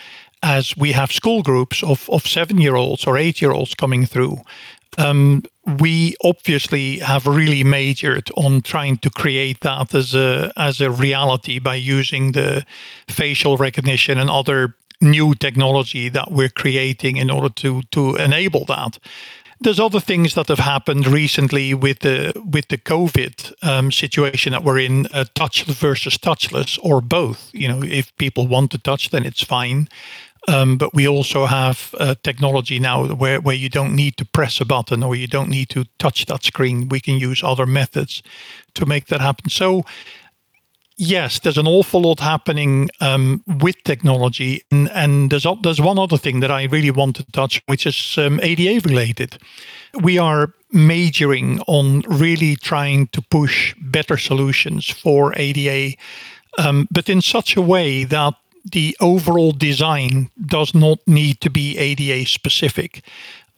as 0.43 0.75
we 0.75 0.91
have 0.91 1.11
school 1.11 1.43
groups 1.43 1.83
of, 1.83 2.09
of 2.09 2.25
seven 2.25 2.59
year 2.59 2.75
olds 2.75 3.05
or 3.05 3.17
eight 3.17 3.41
year 3.41 3.51
olds 3.51 3.75
coming 3.75 4.05
through, 4.05 4.37
um, 4.97 5.43
we 5.79 6.15
obviously 6.23 6.99
have 6.99 7.25
really 7.25 7.63
majored 7.63 8.29
on 8.35 8.61
trying 8.61 8.97
to 8.97 9.09
create 9.09 9.61
that 9.61 9.93
as 9.93 10.13
a 10.13 10.51
as 10.57 10.81
a 10.81 10.91
reality 10.91 11.59
by 11.59 11.75
using 11.75 12.33
the 12.33 12.65
facial 13.07 13.57
recognition 13.57 14.17
and 14.17 14.29
other 14.29 14.75
new 14.99 15.33
technology 15.33 16.09
that 16.09 16.31
we're 16.31 16.49
creating 16.49 17.17
in 17.17 17.29
order 17.29 17.49
to 17.49 17.81
to 17.91 18.15
enable 18.15 18.65
that. 18.65 18.99
There's 19.63 19.79
other 19.79 19.99
things 19.99 20.33
that 20.33 20.47
have 20.47 20.57
happened 20.57 21.05
recently 21.05 21.75
with 21.75 21.99
the 21.99 22.33
with 22.51 22.69
the 22.69 22.79
COVID 22.79 23.53
um, 23.61 23.91
situation 23.91 24.53
that 24.53 24.63
we're 24.63 24.79
in, 24.79 25.05
uh, 25.07 25.25
touchless 25.35 25.75
versus 25.75 26.17
touchless, 26.17 26.79
or 26.81 26.99
both. 26.99 27.51
You 27.53 27.67
know, 27.67 27.83
if 27.83 28.15
people 28.17 28.47
want 28.47 28.71
to 28.71 28.79
touch, 28.79 29.11
then 29.11 29.23
it's 29.23 29.43
fine. 29.43 29.87
Um, 30.47 30.77
but 30.77 30.93
we 30.93 31.07
also 31.07 31.45
have 31.45 31.93
uh, 31.99 32.15
technology 32.23 32.79
now 32.79 33.05
where, 33.13 33.39
where 33.39 33.55
you 33.55 33.69
don't 33.69 33.95
need 33.95 34.17
to 34.17 34.25
press 34.25 34.59
a 34.59 34.65
button 34.65 35.03
or 35.03 35.15
you 35.15 35.27
don't 35.27 35.49
need 35.49 35.69
to 35.69 35.85
touch 35.99 36.25
that 36.25 36.43
screen. 36.43 36.89
We 36.89 36.99
can 36.99 37.17
use 37.17 37.43
other 37.43 37.67
methods 37.67 38.23
to 38.73 38.85
make 38.85 39.05
that 39.07 39.21
happen. 39.21 39.51
So, 39.51 39.85
yes, 40.97 41.39
there's 41.39 41.59
an 41.59 41.67
awful 41.67 42.01
lot 42.01 42.19
happening 42.19 42.89
um, 43.01 43.43
with 43.61 43.75
technology. 43.83 44.63
And, 44.71 44.89
and, 44.91 45.29
there's, 45.29 45.45
there's 45.61 45.81
one 45.81 45.99
other 45.99 46.17
thing 46.17 46.39
that 46.39 46.51
I 46.51 46.63
really 46.65 46.91
want 46.91 47.17
to 47.17 47.25
touch, 47.31 47.61
which 47.67 47.85
is 47.85 48.17
um, 48.17 48.39
ADA 48.41 48.87
related. 48.87 49.37
We 50.01 50.17
are 50.17 50.53
majoring 50.71 51.59
on 51.67 52.01
really 52.07 52.55
trying 52.55 53.07
to 53.07 53.21
push 53.21 53.75
better 53.79 54.17
solutions 54.17 54.89
for 54.89 55.33
ADA, 55.35 55.95
um, 56.57 56.87
but 56.91 57.09
in 57.09 57.21
such 57.21 57.55
a 57.55 57.61
way 57.61 58.05
that 58.05 58.33
the 58.63 58.95
overall 58.99 59.51
design 59.51 60.29
does 60.45 60.73
not 60.73 60.99
need 61.07 61.41
to 61.41 61.49
be 61.49 61.77
ADA 61.77 62.25
specific. 62.25 63.03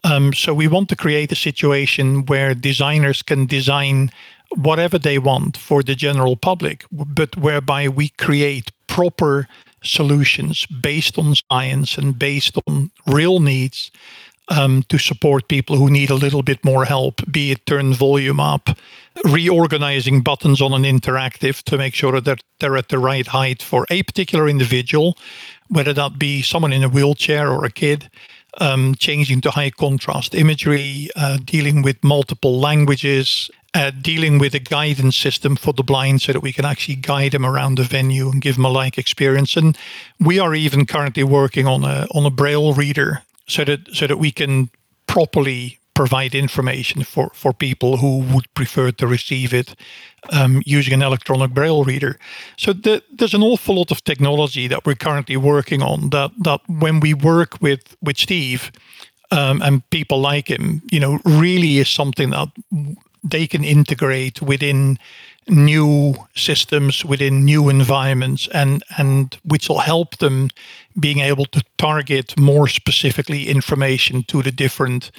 Um, 0.03 0.33
so 0.33 0.53
we 0.53 0.67
want 0.67 0.89
to 0.89 0.95
create 0.95 1.31
a 1.31 1.35
situation 1.35 2.25
where 2.25 2.53
designers 2.53 3.21
can 3.21 3.45
design 3.45 4.11
whatever 4.55 4.99
they 4.99 5.17
want 5.17 5.57
for 5.57 5.81
the 5.81 5.95
general 5.95 6.35
public, 6.35 6.85
but 6.91 7.35
whereby 7.37 7.87
we 7.87 8.09
create 8.09 8.71
proper 8.87 9.47
solutions 9.83 10.65
based 10.65 11.17
on 11.17 11.35
science 11.35 11.97
and 11.97 12.17
based 12.17 12.57
on 12.67 12.91
real 13.07 13.39
needs 13.39 13.91
um, 14.49 14.83
to 14.89 14.97
support 14.97 15.47
people 15.47 15.77
who 15.77 15.89
need 15.89 16.09
a 16.09 16.15
little 16.15 16.43
bit 16.43 16.63
more 16.63 16.85
help, 16.85 17.21
be 17.31 17.51
it 17.51 17.65
turn 17.65 17.93
volume 17.93 18.39
up, 18.39 18.69
reorganizing 19.25 20.21
buttons 20.21 20.61
on 20.61 20.73
an 20.73 20.83
interactive 20.83 21.63
to 21.63 21.77
make 21.77 21.93
sure 21.93 22.19
that 22.19 22.41
they're 22.59 22.77
at 22.77 22.89
the 22.89 22.99
right 22.99 23.27
height 23.27 23.61
for 23.61 23.85
a 23.89 24.03
particular 24.03 24.49
individual, 24.49 25.17
whether 25.69 25.93
that 25.93 26.19
be 26.19 26.41
someone 26.41 26.73
in 26.73 26.83
a 26.83 26.89
wheelchair 26.89 27.49
or 27.49 27.65
a 27.65 27.71
kid. 27.71 28.09
Um, 28.59 28.93
changing 28.93 29.41
to 29.41 29.49
high 29.49 29.71
contrast 29.71 30.35
imagery, 30.35 31.09
uh, 31.15 31.39
dealing 31.43 31.81
with 31.81 32.03
multiple 32.03 32.59
languages, 32.59 33.49
uh, 33.73 33.89
dealing 33.99 34.37
with 34.37 34.53
a 34.53 34.59
guidance 34.59 35.17
system 35.17 35.55
for 35.55 35.73
the 35.73 35.81
blind 35.81 36.21
so 36.21 36.33
that 36.33 36.41
we 36.41 36.53
can 36.53 36.63
actually 36.63 36.97
guide 36.97 37.31
them 37.31 37.47
around 37.47 37.79
the 37.79 37.83
venue 37.83 38.29
and 38.29 38.43
give 38.43 38.57
them 38.57 38.65
a 38.65 38.69
like 38.69 38.99
experience. 38.99 39.57
And 39.57 39.75
we 40.19 40.37
are 40.37 40.53
even 40.53 40.85
currently 40.85 41.23
working 41.23 41.65
on 41.65 41.83
a 41.83 42.05
on 42.11 42.27
a 42.27 42.29
braille 42.29 42.73
reader 42.75 43.23
so 43.47 43.63
that 43.63 43.87
so 43.93 44.07
that 44.07 44.17
we 44.17 44.31
can 44.31 44.69
properly 45.07 45.79
provide 45.93 46.33
information 46.33 47.03
for, 47.03 47.29
for 47.33 47.53
people 47.53 47.97
who 47.97 48.19
would 48.33 48.51
prefer 48.55 48.91
to 48.91 49.07
receive 49.07 49.53
it 49.53 49.75
um, 50.31 50.61
using 50.65 50.93
an 50.93 51.01
electronic 51.03 51.51
braille 51.51 51.83
reader. 51.83 52.17
So 52.57 52.73
the, 52.73 53.03
there's 53.11 53.33
an 53.33 53.43
awful 53.43 53.75
lot 53.75 53.91
of 53.91 54.03
technology 54.03 54.67
that 54.67 54.85
we're 54.85 54.95
currently 54.95 55.37
working 55.37 55.81
on 55.81 56.09
that 56.09 56.31
that 56.39 56.61
when 56.67 56.99
we 56.99 57.13
work 57.13 57.61
with 57.61 57.95
with 58.01 58.17
Steve 58.17 58.71
um, 59.31 59.61
and 59.61 59.87
people 59.89 60.19
like 60.19 60.47
him, 60.49 60.81
you 60.91 60.99
know, 60.99 61.19
really 61.25 61.77
is 61.77 61.89
something 61.89 62.31
that 62.31 62.49
they 63.23 63.47
can 63.47 63.63
integrate 63.63 64.41
within 64.41 64.97
new 65.47 66.15
systems 66.35 67.03
within 67.03 67.43
new 67.43 67.69
environments 67.69 68.47
and 68.53 68.83
and 68.97 69.37
which 69.43 69.67
will 69.67 69.79
help 69.79 70.17
them 70.17 70.49
being 70.99 71.19
able 71.19 71.45
to 71.45 71.61
target 71.77 72.37
more 72.39 72.67
specifically 72.67 73.47
information 73.47 74.23
to 74.23 74.41
the 74.41 74.51
different 74.51 75.11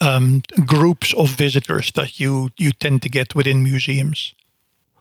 um, 0.00 0.42
groups 0.64 1.12
of 1.14 1.30
visitors 1.30 1.92
that 1.92 2.18
you 2.18 2.50
you 2.56 2.72
tend 2.72 3.02
to 3.02 3.08
get 3.08 3.34
within 3.34 3.62
museums. 3.62 4.34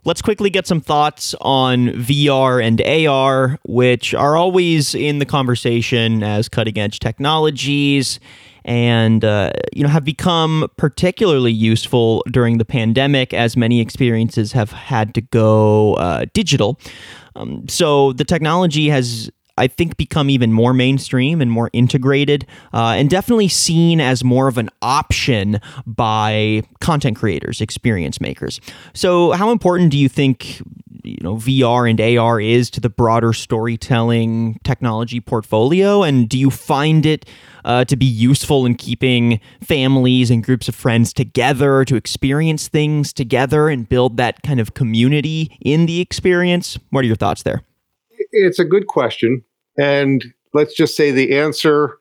Let's 0.05 0.21
quickly 0.21 0.49
get 0.49 0.65
some 0.65 0.79
thoughts 0.79 1.35
on 1.41 1.89
VR 1.89 2.63
and 2.65 2.81
AR, 2.81 3.59
which 3.65 4.13
are 4.13 4.37
always 4.37 4.95
in 4.95 5.19
the 5.19 5.25
conversation 5.25 6.23
as 6.23 6.47
cutting 6.47 6.77
edge 6.77 6.99
technologies 6.99 8.19
and 8.65 9.25
uh, 9.25 9.51
you 9.73 9.83
know 9.83 9.89
have 9.89 10.05
become 10.05 10.67
particularly 10.77 11.51
useful 11.51 12.23
during 12.31 12.59
the 12.59 12.65
pandemic 12.65 13.33
as 13.33 13.57
many 13.57 13.81
experiences 13.81 14.51
have 14.53 14.71
had 14.71 15.13
to 15.15 15.21
go 15.21 15.95
uh, 15.95 16.25
digital. 16.33 16.79
Um, 17.35 17.67
so 17.67 18.13
the 18.13 18.25
technology 18.25 18.89
has 18.89 19.29
I 19.59 19.67
think, 19.67 19.97
become 19.97 20.29
even 20.29 20.53
more 20.53 20.73
mainstream 20.73 21.41
and 21.41 21.51
more 21.51 21.69
integrated, 21.73 22.47
uh, 22.73 22.95
and 22.97 23.09
definitely 23.09 23.49
seen 23.49 24.01
as 24.01 24.23
more 24.23 24.47
of 24.47 24.57
an 24.57 24.69
option 24.81 25.59
by 25.85 26.63
content 26.79 27.17
creators, 27.17 27.61
experience 27.61 28.21
makers. 28.21 28.59
So, 28.93 29.31
how 29.31 29.51
important 29.51 29.91
do 29.91 29.97
you 29.97 30.09
think 30.09 30.61
you 31.03 31.17
know 31.21 31.35
VR 31.35 31.89
and 31.89 31.99
AR 31.99 32.39
is 32.39 32.69
to 32.71 32.81
the 32.81 32.89
broader 32.89 33.33
storytelling 33.33 34.59
technology 34.63 35.19
portfolio? 35.19 36.03
And 36.03 36.29
do 36.29 36.37
you 36.37 36.49
find 36.49 37.05
it 37.05 37.25
uh, 37.65 37.85
to 37.85 37.95
be 37.95 38.05
useful 38.05 38.65
in 38.65 38.75
keeping 38.75 39.39
families 39.61 40.31
and 40.31 40.43
groups 40.43 40.67
of 40.67 40.75
friends 40.75 41.13
together 41.13 41.83
to 41.85 41.95
experience 41.95 42.67
things 42.67 43.13
together 43.13 43.69
and 43.69 43.87
build 43.87 44.17
that 44.17 44.41
kind 44.43 44.59
of 44.59 44.73
community 44.73 45.57
in 45.61 45.85
the 45.85 45.99
experience? 45.99 46.77
What 46.89 47.03
are 47.03 47.07
your 47.07 47.15
thoughts 47.15 47.43
there? 47.43 47.63
It's 48.31 48.59
a 48.59 48.65
good 48.65 48.87
question. 48.87 49.43
And 49.79 50.33
let's 50.53 50.75
just 50.75 50.95
say 50.95 51.11
the 51.11 51.37
answer 51.37 51.97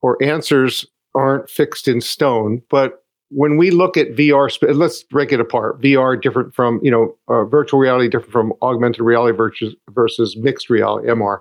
or 0.00 0.22
answers 0.22 0.86
aren't 1.14 1.48
fixed 1.48 1.86
in 1.86 2.00
stone, 2.00 2.62
but 2.70 3.04
when 3.28 3.56
we 3.56 3.70
look 3.70 3.96
at 3.96 4.14
VR, 4.14 4.48
let's 4.74 5.02
break 5.02 5.32
it 5.32 5.40
apart. 5.40 5.80
VR 5.80 6.20
different 6.20 6.54
from 6.54 6.80
you 6.82 6.90
know 6.90 7.16
uh, 7.28 7.44
virtual 7.44 7.80
reality, 7.80 8.08
different 8.08 8.32
from 8.32 8.52
augmented 8.62 9.02
reality 9.02 9.36
versus 9.36 9.74
versus 9.90 10.36
mixed 10.36 10.70
reality 10.70 11.08
(MR). 11.08 11.38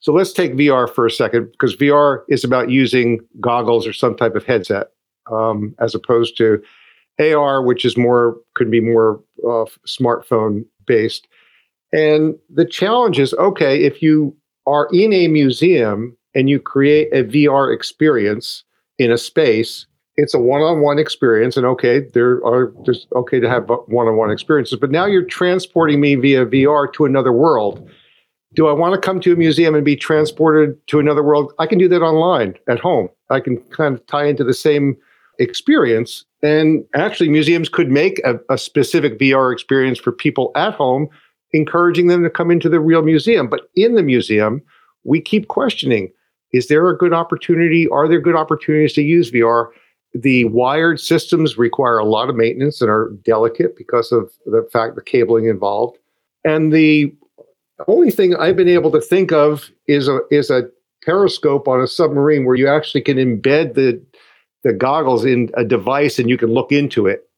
So 0.00 0.12
let's 0.12 0.32
take 0.32 0.54
VR 0.54 0.88
for 0.88 1.06
a 1.06 1.10
second 1.10 1.50
because 1.52 1.76
VR 1.76 2.20
is 2.28 2.44
about 2.44 2.70
using 2.70 3.20
goggles 3.40 3.86
or 3.86 3.92
some 3.92 4.16
type 4.16 4.34
of 4.34 4.44
headset, 4.44 4.88
um, 5.30 5.74
as 5.80 5.94
opposed 5.94 6.36
to 6.38 6.62
AR, 7.20 7.62
which 7.62 7.84
is 7.84 7.96
more 7.96 8.36
could 8.54 8.70
be 8.70 8.80
more 8.80 9.20
uh, 9.44 9.66
smartphone 9.86 10.64
based. 10.86 11.28
And 11.92 12.36
the 12.52 12.64
challenge 12.64 13.18
is 13.18 13.34
okay 13.34 13.82
if 13.84 14.02
you 14.02 14.36
are 14.66 14.88
in 14.92 15.12
a 15.12 15.28
museum 15.28 16.16
and 16.34 16.48
you 16.48 16.58
create 16.58 17.08
a 17.12 17.24
VR 17.24 17.74
experience 17.74 18.64
in 18.98 19.10
a 19.10 19.18
space 19.18 19.86
it's 20.16 20.34
a 20.34 20.38
one-on-one 20.38 20.98
experience 20.98 21.56
and 21.56 21.66
okay 21.66 22.00
there 22.14 22.44
are 22.44 22.72
just 22.84 23.08
okay 23.14 23.40
to 23.40 23.48
have 23.48 23.68
one-on-one 23.86 24.30
experiences 24.30 24.78
but 24.78 24.90
now 24.90 25.06
you're 25.06 25.24
transporting 25.24 26.00
me 26.00 26.14
via 26.14 26.46
vr 26.46 26.92
to 26.92 27.04
another 27.04 27.32
world. 27.32 27.88
Do 28.54 28.68
i 28.68 28.72
want 28.72 28.94
to 28.94 29.00
come 29.00 29.20
to 29.20 29.32
a 29.32 29.36
museum 29.36 29.74
and 29.74 29.84
be 29.84 29.96
transported 29.96 30.78
to 30.88 31.00
another 31.00 31.22
world? 31.22 31.52
I 31.58 31.66
can 31.66 31.78
do 31.78 31.88
that 31.88 32.02
online 32.02 32.54
at 32.68 32.78
home. 32.78 33.08
I 33.30 33.40
can 33.40 33.58
kind 33.70 33.94
of 33.94 34.06
tie 34.06 34.26
into 34.26 34.44
the 34.44 34.54
same 34.54 34.96
experience 35.40 36.24
and 36.42 36.84
actually 36.94 37.28
museums 37.28 37.68
could 37.68 37.90
make 37.90 38.20
a, 38.24 38.38
a 38.48 38.56
specific 38.56 39.18
vr 39.18 39.52
experience 39.52 39.98
for 39.98 40.12
people 40.12 40.52
at 40.54 40.74
home 40.74 41.08
encouraging 41.54 42.08
them 42.08 42.22
to 42.22 42.30
come 42.30 42.50
into 42.50 42.68
the 42.68 42.80
real 42.80 43.02
museum 43.02 43.48
but 43.48 43.68
in 43.74 43.94
the 43.94 44.02
museum 44.02 44.60
we 45.04 45.20
keep 45.20 45.48
questioning 45.48 46.12
is 46.52 46.68
there 46.68 46.88
a 46.90 46.96
good 46.96 47.14
opportunity 47.14 47.88
are 47.88 48.06
there 48.08 48.20
good 48.20 48.36
opportunities 48.36 48.92
to 48.92 49.02
use 49.02 49.30
vr 49.30 49.70
the 50.14 50.44
wired 50.46 51.00
systems 51.00 51.58
require 51.58 51.98
a 51.98 52.04
lot 52.04 52.30
of 52.30 52.36
maintenance 52.36 52.80
and 52.80 52.88
are 52.88 53.10
delicate 53.24 53.76
because 53.76 54.12
of 54.12 54.32
the 54.46 54.66
fact 54.72 54.94
the 54.94 55.02
cabling 55.02 55.46
involved. 55.46 55.98
And 56.44 56.72
the 56.72 57.12
only 57.88 58.12
thing 58.12 58.36
I've 58.36 58.56
been 58.56 58.68
able 58.68 58.92
to 58.92 59.00
think 59.00 59.32
of 59.32 59.70
is 59.88 60.06
a 60.06 60.20
is 60.30 60.50
a 60.50 60.68
periscope 61.02 61.66
on 61.66 61.80
a 61.80 61.88
submarine 61.88 62.44
where 62.44 62.54
you 62.54 62.68
actually 62.68 63.02
can 63.02 63.16
embed 63.16 63.74
the 63.74 64.00
the 64.62 64.72
goggles 64.72 65.24
in 65.24 65.50
a 65.54 65.64
device 65.64 66.18
and 66.18 66.30
you 66.30 66.38
can 66.38 66.52
look 66.52 66.70
into 66.70 67.06
it. 67.06 67.28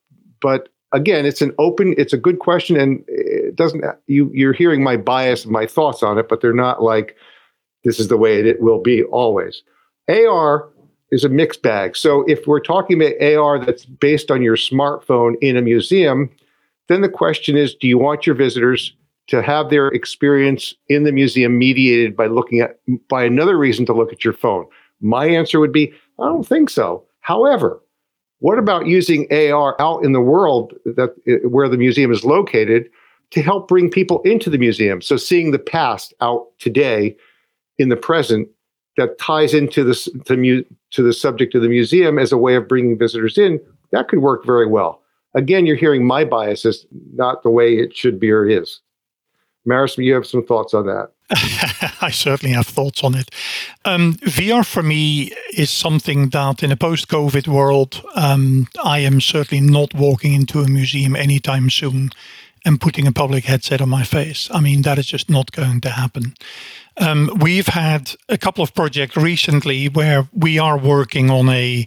But 0.43 0.69
again, 0.93 1.27
it's 1.27 1.43
an 1.43 1.53
open, 1.59 1.95
it's 1.99 2.13
a 2.13 2.19
good 2.19 2.39
question, 2.39 2.77
and 2.77 3.05
it 3.09 3.57
doesn't. 3.57 3.85
You 4.07 4.31
you're 4.33 4.53
hearing 4.53 4.83
my 4.83 4.97
bias 4.97 5.45
and 5.45 5.53
my 5.53 5.67
thoughts 5.67 6.03
on 6.03 6.19
it, 6.19 6.29
but 6.29 6.41
they're 6.41 6.53
not 6.53 6.83
like 6.83 7.17
this 7.85 8.01
is 8.01 8.09
the 8.09 8.17
way 8.17 8.39
it, 8.39 8.47
it 8.47 8.61
will 8.61 8.81
be 8.81 9.05
always. 9.05 9.63
AR 10.09 10.69
is 11.11 11.25
a 11.25 11.29
mixed 11.29 11.63
bag. 11.63 11.97
So 11.97 12.25
if 12.27 12.47
we're 12.47 12.61
talking 12.61 13.01
about 13.01 13.21
AR 13.23 13.65
that's 13.65 13.85
based 13.85 14.31
on 14.31 14.43
your 14.43 14.57
smartphone 14.57 15.35
in 15.41 15.57
a 15.57 15.63
museum, 15.63 16.31
then 16.89 17.01
the 17.01 17.09
question 17.09 17.57
is 17.57 17.75
do 17.75 17.87
you 17.87 17.99
want 17.99 18.27
your 18.27 18.35
visitors 18.35 18.95
to 19.29 19.43
have 19.43 19.71
their 19.71 19.89
experience 19.89 20.75
in 20.89 21.05
the 21.05 21.13
museum 21.13 21.59
mediated 21.59 22.17
by 22.17 22.27
looking 22.27 22.61
at 22.61 22.79
by 23.09 23.25
another 23.25 23.57
reason 23.57 23.87
to 23.87 23.93
look 23.93 24.13
at 24.13 24.25
your 24.25 24.35
phone? 24.35 24.67
My 25.01 25.27
answer 25.27 25.61
would 25.61 25.73
be 25.73 25.93
I 26.19 26.25
don't 26.25 26.47
think 26.47 26.71
so. 26.71 27.05
However, 27.21 27.81
what 28.41 28.59
about 28.59 28.87
using 28.87 29.27
AR 29.33 29.81
out 29.81 30.05
in 30.05 30.13
the 30.13 30.21
world 30.21 30.75
that 30.85 31.15
uh, 31.29 31.49
where 31.49 31.69
the 31.69 31.79
museum 31.79 32.13
is 32.13 32.25
located 32.25 32.91
to 33.31 33.43
help 33.43 33.69
bring 33.69 33.91
people 33.91 34.21
into 34.23 34.51
the 34.51 34.59
museum? 34.59 35.01
So 35.01 35.17
seeing 35.17 35.51
the 35.51 35.59
past 35.59 36.15
out 36.21 36.47
today 36.59 37.17
in 37.79 37.89
the 37.89 37.97
present 37.97 38.49
that 38.97 39.19
ties 39.19 39.55
into 39.55 39.85
this 39.85 40.09
to, 40.25 40.37
mu- 40.37 40.65
to 40.91 41.03
the 41.03 41.13
subject 41.13 41.55
of 41.55 41.63
the 41.63 41.69
museum 41.69 42.19
as 42.19 42.33
a 42.33 42.39
way 42.39 42.55
of 42.55 42.69
bringing 42.69 42.99
visitors 42.99 43.37
in, 43.37 43.61
that 43.93 44.09
could 44.09 44.21
work 44.21 44.45
very 44.45 44.67
well. 44.67 45.03
Again, 45.35 45.67
you're 45.67 45.77
hearing 45.77 46.07
my 46.07 46.25
biases, 46.25 46.87
not 47.13 47.43
the 47.43 47.51
way 47.51 47.75
it 47.75 47.95
should 47.95 48.19
be 48.19 48.31
or 48.31 48.49
is. 48.49 48.81
Maris, 49.67 49.99
you 49.99 50.15
have 50.15 50.27
some 50.27 50.45
thoughts 50.45 50.73
on 50.75 50.87
that? 50.87 51.11
I 52.01 52.11
certainly 52.11 52.55
have 52.55 52.67
thoughts 52.67 53.03
on 53.03 53.17
it. 53.17 53.31
Um, 53.85 54.15
VR 54.15 54.65
for 54.65 54.83
me 54.83 55.33
is 55.53 55.71
something 55.71 56.29
that 56.31 56.63
in 56.63 56.71
a 56.71 56.77
post 56.77 57.09
COVID 57.09 57.49
world, 57.49 58.03
um, 58.15 58.69
I 58.85 59.01
am 59.01 59.21
certainly 59.21 59.61
not 59.61 59.93
walking 59.93 60.35
into 60.35 60.61
a 60.61 60.69
museum 60.69 61.17
anytime 61.17 61.69
soon 61.69 62.11
and 62.65 62.81
putting 62.81 63.07
a 63.07 63.13
public 63.13 63.45
headset 63.45 63.81
on 63.81 63.89
my 63.89 64.05
face. 64.05 64.49
I 64.53 64.61
mean, 64.61 64.83
that 64.83 64.99
is 64.99 65.07
just 65.07 65.29
not 65.29 65.51
going 65.51 65.81
to 65.83 65.91
happen. 65.91 66.35
Um, 66.99 67.31
we've 67.41 67.67
had 67.67 68.13
a 68.29 68.39
couple 68.39 68.63
of 68.63 68.75
projects 68.75 69.17
recently 69.17 69.89
where 69.89 70.29
we 70.33 70.59
are 70.59 70.79
working 70.79 71.29
on 71.29 71.49
a 71.49 71.87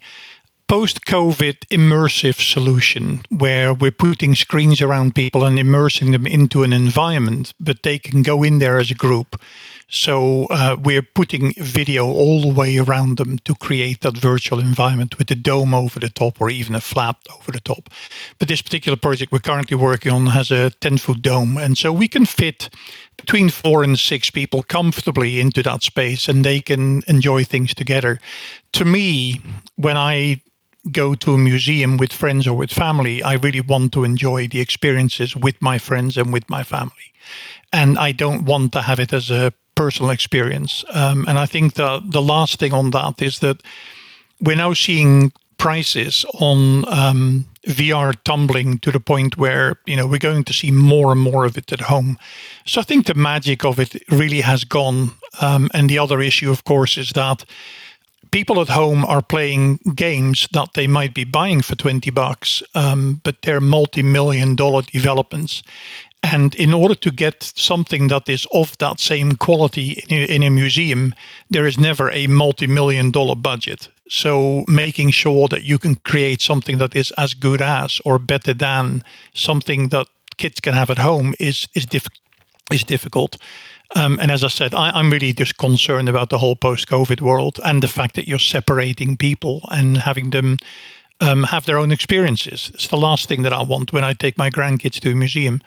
post 0.70 1.04
COVID 1.06 1.66
immersive 1.72 2.40
solution 2.40 3.24
where 3.30 3.74
we're 3.74 3.90
putting 3.90 4.36
screens 4.36 4.84
around 4.84 5.16
people 5.16 5.44
and 5.44 5.58
immersing 5.58 6.12
them 6.12 6.28
into 6.28 6.62
an 6.62 6.74
environment, 6.74 7.56
but 7.60 7.82
they 7.82 7.98
can 7.98 8.22
go 8.22 8.44
in 8.44 8.60
there 8.60 8.78
as 8.78 8.92
a 8.92 8.94
group. 8.94 9.42
So 9.88 10.46
uh, 10.52 10.78
we're 10.80 11.02
putting 11.02 11.54
video 11.58 12.06
all 12.06 12.42
the 12.42 12.54
way 12.54 12.78
around 12.78 13.18
them 13.18 13.40
to 13.40 13.56
create 13.56 14.02
that 14.02 14.16
virtual 14.16 14.60
environment 14.60 15.18
with 15.18 15.32
a 15.32 15.36
dome 15.36 15.74
over 15.74 16.00
the 16.00 16.10
top 16.10 16.40
or 16.40 16.52
even 16.52 16.76
a 16.76 16.82
flap 16.82 17.18
over 17.36 17.52
the 17.52 17.60
top. 17.60 17.90
But 18.38 18.48
this 18.48 18.62
particular 18.62 18.96
project 18.96 19.32
we're 19.32 19.40
currently 19.40 19.76
working 19.76 20.12
on 20.12 20.28
has 20.28 20.52
a 20.52 20.70
10 20.70 21.00
foot 21.00 21.24
dome. 21.24 21.58
And 21.58 21.80
so 21.80 21.92
we 21.92 22.08
can 22.08 22.28
fit 22.28 22.70
between 23.18 23.50
four 23.50 23.84
and 23.84 23.98
six 23.98 24.30
people 24.30 24.62
comfortably 24.62 25.40
into 25.40 25.64
that 25.64 25.82
space 25.82 26.30
and 26.30 26.46
they 26.46 26.62
can 26.62 27.02
enjoy 27.08 27.44
things 27.44 27.74
together. 27.74 28.20
To 28.74 28.86
me, 28.86 29.42
when 29.76 29.98
I 29.98 30.42
go 30.92 31.16
to 31.16 31.34
a 31.34 31.38
museum 31.38 31.98
with 31.98 32.14
friends 32.14 32.48
or 32.48 32.56
with 32.56 32.72
family, 32.72 33.22
I 33.22 33.34
really 33.34 33.62
want 33.62 33.94
to 33.94 34.04
enjoy 34.04 34.48
the 34.48 34.62
experiences 34.62 35.36
with 35.36 35.62
my 35.62 35.78
friends 35.78 36.18
and 36.18 36.32
with 36.34 36.50
my 36.50 36.64
family. 36.64 37.14
And 37.72 38.00
I 38.00 38.12
don't 38.12 38.46
want 38.46 38.72
to 38.74 38.82
have 38.82 39.00
it 39.00 39.14
as 39.14 39.30
a 39.30 39.54
personal 39.76 40.12
experience. 40.12 40.84
Um, 40.90 41.26
and 41.28 41.38
I 41.38 41.46
think 41.46 41.76
the, 41.76 42.02
the 42.04 42.22
last 42.22 42.60
thing 42.60 42.74
on 42.74 42.92
that 42.92 43.22
is 43.22 43.40
that 43.40 43.62
we're 44.42 44.56
now 44.56 44.74
seeing 44.74 45.32
prices 45.58 46.26
on 46.40 46.88
um, 46.88 47.46
VR 47.68 48.16
tumbling 48.24 48.80
to 48.80 48.92
the 48.92 49.00
point 49.00 49.38
where 49.38 49.76
you 49.86 49.96
know 49.96 50.08
we're 50.08 50.18
going 50.18 50.46
to 50.46 50.54
see 50.54 50.72
more 50.72 51.12
and 51.12 51.22
more 51.22 51.46
of 51.46 51.58
it 51.58 51.72
at 51.72 51.82
home. 51.82 52.18
So 52.66 52.82
I 52.82 52.84
think 52.84 53.06
the 53.06 53.14
magic 53.14 53.64
of 53.64 53.80
it 53.80 54.02
really 54.10 54.42
has 54.42 54.64
gone. 54.64 55.12
Um, 55.42 55.70
and 55.74 55.90
the 55.90 56.00
other 56.00 56.22
issue, 56.22 56.50
of 56.50 56.64
course, 56.64 56.98
is 56.98 57.12
that 57.12 57.46
people 58.32 58.62
at 58.62 58.70
home 58.70 59.06
are 59.06 59.22
playing 59.22 59.80
games 59.96 60.48
that 60.52 60.70
they 60.74 60.88
might 60.88 61.14
be 61.14 61.24
buying 61.24 61.62
for 61.62 61.76
20 61.76 62.12
bucks, 62.12 62.64
um, 62.76 63.22
but 63.24 63.42
they're 63.42 63.62
multi 63.62 64.04
million 64.04 64.56
dollar 64.56 64.82
developments. 64.84 65.64
And 66.22 66.54
in 66.56 66.74
order 66.74 66.96
to 66.96 67.12
get 67.12 67.44
something 67.56 68.10
that 68.10 68.28
is 68.28 68.46
of 68.54 68.78
that 68.80 69.00
same 69.00 69.38
quality 69.38 70.04
in 70.10 70.18
a, 70.18 70.36
in 70.36 70.44
a 70.44 70.50
museum, 70.50 71.16
there 71.50 71.66
is 71.66 71.78
never 71.78 72.12
a 72.12 72.28
multi 72.28 72.68
million 72.68 73.12
dollar 73.12 73.36
budget. 73.36 73.88
So 74.10 74.66
making 74.68 75.12
sure 75.12 75.48
that 75.48 75.64
you 75.64 75.78
can 75.78 75.96
create 75.96 76.42
something 76.42 76.80
that 76.80 76.96
is 76.96 77.12
as 77.18 77.34
good 77.34 77.62
as 77.62 78.02
or 78.04 78.20
better 78.20 78.54
than 78.54 79.04
something 79.34 79.90
that 79.90 80.08
kids 80.38 80.60
can 80.60 80.74
have 80.74 80.90
at 80.90 80.98
home 80.98 81.36
is 81.40 81.68
is, 81.74 81.88
is 82.72 82.84
difficult. 82.84 83.38
Um, 83.96 84.20
and 84.22 84.30
as 84.32 84.44
I 84.44 84.50
said, 84.50 84.74
I, 84.76 84.98
am 85.00 85.12
really 85.12 85.34
just 85.34 85.58
concerned 85.58 86.10
about 86.10 86.30
the 86.30 86.38
whole 86.38 86.56
post-COVID 86.56 87.22
world 87.22 87.60
and 87.66 87.82
the 87.82 87.88
fact 87.88 88.16
that 88.16 88.28
you're 88.28 88.38
separating 88.38 89.18
people 89.18 89.68
and 89.72 89.98
having 89.98 90.30
them 90.30 90.58
um, 91.22 91.44
have 91.44 91.66
their 91.66 91.80
own 91.80 91.92
experiences. 91.92 92.72
It's 92.74 92.88
the 92.88 92.98
last 92.98 93.28
thing 93.28 93.42
that 93.44 93.54
I 93.54 93.64
want 93.64 93.92
when 93.92 94.04
I 94.04 94.14
take 94.14 94.38
my 94.38 94.50
grandkids 94.50 95.00
to 95.02 95.12
a 95.12 95.16
museum. 95.16 95.62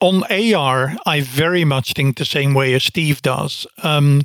On 0.00 0.24
AR, 0.24 0.96
I 1.06 1.20
very 1.20 1.64
much 1.64 1.92
think 1.92 2.16
the 2.16 2.24
same 2.24 2.54
way 2.54 2.74
as 2.74 2.84
Steve 2.84 3.22
does. 3.22 3.66
Um, 3.82 4.22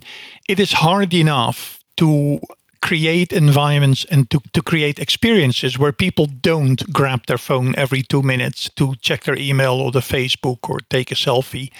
it 0.47 0.59
is 0.59 0.73
hard 0.73 1.13
enough 1.13 1.79
to 1.97 2.39
create 2.81 3.33
environments 3.33 4.05
and 4.05 4.29
to, 4.31 4.41
to 4.53 4.61
create 4.61 4.99
experiences 4.99 5.77
where 5.77 5.91
people 5.91 6.25
don't 6.25 6.91
grab 6.93 7.25
their 7.25 7.37
phone 7.37 7.75
every 7.75 8.01
two 8.01 8.21
minutes 8.21 8.69
to 8.75 8.95
check 9.01 9.23
their 9.23 9.37
email 9.37 9.73
or 9.73 9.91
the 9.91 9.99
Facebook 9.99 10.69
or 10.69 10.79
take 10.89 11.11
a 11.11 11.15
selfie. 11.15 11.71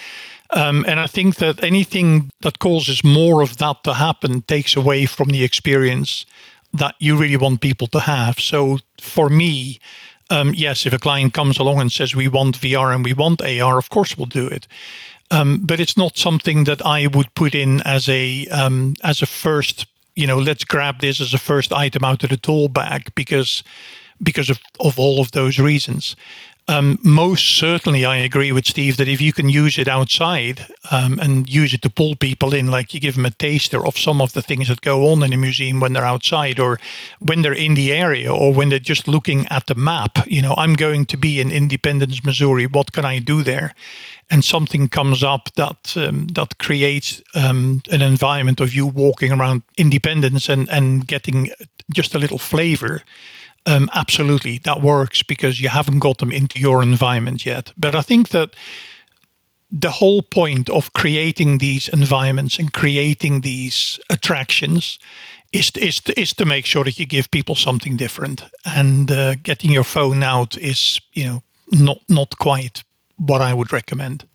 Um, 0.52 0.84
and 0.88 0.98
I 0.98 1.06
think 1.06 1.36
that 1.36 1.62
anything 1.62 2.30
that 2.40 2.58
causes 2.58 3.04
more 3.04 3.42
of 3.42 3.58
that 3.58 3.84
to 3.84 3.94
happen 3.94 4.42
takes 4.42 4.76
away 4.76 5.06
from 5.06 5.28
the 5.28 5.44
experience 5.44 6.26
that 6.72 6.94
you 6.98 7.16
really 7.16 7.36
want 7.36 7.60
people 7.60 7.86
to 7.88 8.00
have. 8.00 8.40
So 8.40 8.78
for 9.00 9.28
me, 9.28 9.78
um, 10.30 10.52
yes, 10.54 10.86
if 10.86 10.92
a 10.92 10.98
client 10.98 11.34
comes 11.34 11.58
along 11.58 11.80
and 11.80 11.92
says 11.92 12.14
we 12.14 12.28
want 12.28 12.60
VR 12.60 12.94
and 12.94 13.04
we 13.04 13.12
want 13.12 13.42
AR, 13.42 13.78
of 13.78 13.90
course 13.90 14.16
we'll 14.16 14.26
do 14.26 14.46
it. 14.46 14.66
Um, 15.32 15.60
but 15.62 15.80
it's 15.80 15.96
not 15.96 16.16
something 16.16 16.64
that 16.64 16.84
I 16.84 17.06
would 17.06 17.34
put 17.34 17.54
in 17.54 17.80
as 17.82 18.08
a 18.08 18.46
um, 18.48 18.94
as 19.04 19.22
a 19.22 19.26
first. 19.26 19.86
You 20.16 20.26
know, 20.26 20.38
let's 20.38 20.64
grab 20.64 21.00
this 21.00 21.20
as 21.20 21.32
a 21.32 21.38
first 21.38 21.72
item 21.72 22.04
out 22.04 22.24
of 22.24 22.30
the 22.30 22.36
tool 22.36 22.68
bag 22.68 23.12
because 23.14 23.62
because 24.22 24.50
of, 24.50 24.58
of 24.80 24.98
all 24.98 25.20
of 25.20 25.30
those 25.32 25.58
reasons. 25.58 26.16
Um, 26.68 26.98
most 27.02 27.56
certainly, 27.56 28.04
I 28.04 28.16
agree 28.16 28.52
with 28.52 28.66
Steve 28.66 28.96
that 28.98 29.08
if 29.08 29.20
you 29.20 29.32
can 29.32 29.48
use 29.48 29.78
it 29.78 29.88
outside 29.88 30.66
um, 30.90 31.18
and 31.18 31.48
use 31.48 31.74
it 31.74 31.82
to 31.82 31.90
pull 31.90 32.14
people 32.14 32.54
in, 32.54 32.70
like 32.70 32.94
you 32.94 33.00
give 33.00 33.16
them 33.16 33.26
a 33.26 33.30
taster 33.30 33.84
of 33.84 33.98
some 33.98 34.20
of 34.20 34.34
the 34.34 34.42
things 34.42 34.68
that 34.68 34.80
go 34.80 35.08
on 35.08 35.22
in 35.22 35.32
a 35.32 35.36
museum 35.36 35.80
when 35.80 35.92
they're 35.92 36.04
outside 36.04 36.60
or 36.60 36.78
when 37.18 37.42
they're 37.42 37.52
in 37.52 37.74
the 37.74 37.92
area 37.92 38.32
or 38.32 38.54
when 38.54 38.68
they're 38.68 38.78
just 38.78 39.08
looking 39.08 39.46
at 39.48 39.66
the 39.66 39.74
map. 39.74 40.18
You 40.26 40.42
know, 40.42 40.54
I'm 40.56 40.74
going 40.74 41.06
to 41.06 41.16
be 41.16 41.40
in 41.40 41.50
Independence, 41.50 42.24
Missouri. 42.24 42.66
What 42.66 42.92
can 42.92 43.04
I 43.04 43.18
do 43.18 43.42
there? 43.42 43.74
And 44.30 44.44
something 44.44 44.88
comes 44.88 45.24
up 45.24 45.52
that 45.56 45.96
um, 45.96 46.28
that 46.28 46.58
creates 46.58 47.20
um, 47.34 47.82
an 47.90 48.00
environment 48.00 48.60
of 48.60 48.72
you 48.72 48.86
walking 48.86 49.32
around 49.32 49.62
Independence 49.76 50.48
and 50.48 50.70
and 50.70 51.04
getting 51.04 51.50
just 51.92 52.14
a 52.14 52.18
little 52.18 52.38
flavor 52.38 53.02
um, 53.66 53.90
absolutely, 53.94 54.58
that 54.58 54.82
works 54.82 55.22
because 55.22 55.60
you 55.60 55.68
haven't 55.68 55.98
got 55.98 56.18
them 56.18 56.32
into 56.32 56.58
your 56.58 56.82
environment 56.82 57.44
yet. 57.44 57.72
But 57.76 57.94
I 57.94 58.02
think 58.02 58.30
that 58.30 58.50
the 59.70 59.90
whole 59.90 60.22
point 60.22 60.68
of 60.70 60.92
creating 60.92 61.58
these 61.58 61.88
environments 61.88 62.58
and 62.58 62.72
creating 62.72 63.42
these 63.42 64.00
attractions 64.08 64.98
is 65.52 65.70
is 65.76 66.00
to, 66.00 66.20
is 66.20 66.32
to 66.34 66.44
make 66.44 66.66
sure 66.66 66.84
that 66.84 66.98
you 66.98 67.06
give 67.06 67.30
people 67.30 67.54
something 67.54 67.96
different. 67.96 68.44
And 68.64 69.10
uh, 69.10 69.34
getting 69.36 69.70
your 69.70 69.84
phone 69.84 70.22
out 70.22 70.56
is 70.56 71.00
you 71.12 71.24
know 71.24 71.42
not 71.70 71.98
not 72.08 72.38
quite 72.38 72.82
what 73.16 73.42
I 73.42 73.52
would 73.52 73.72
recommend 73.72 74.26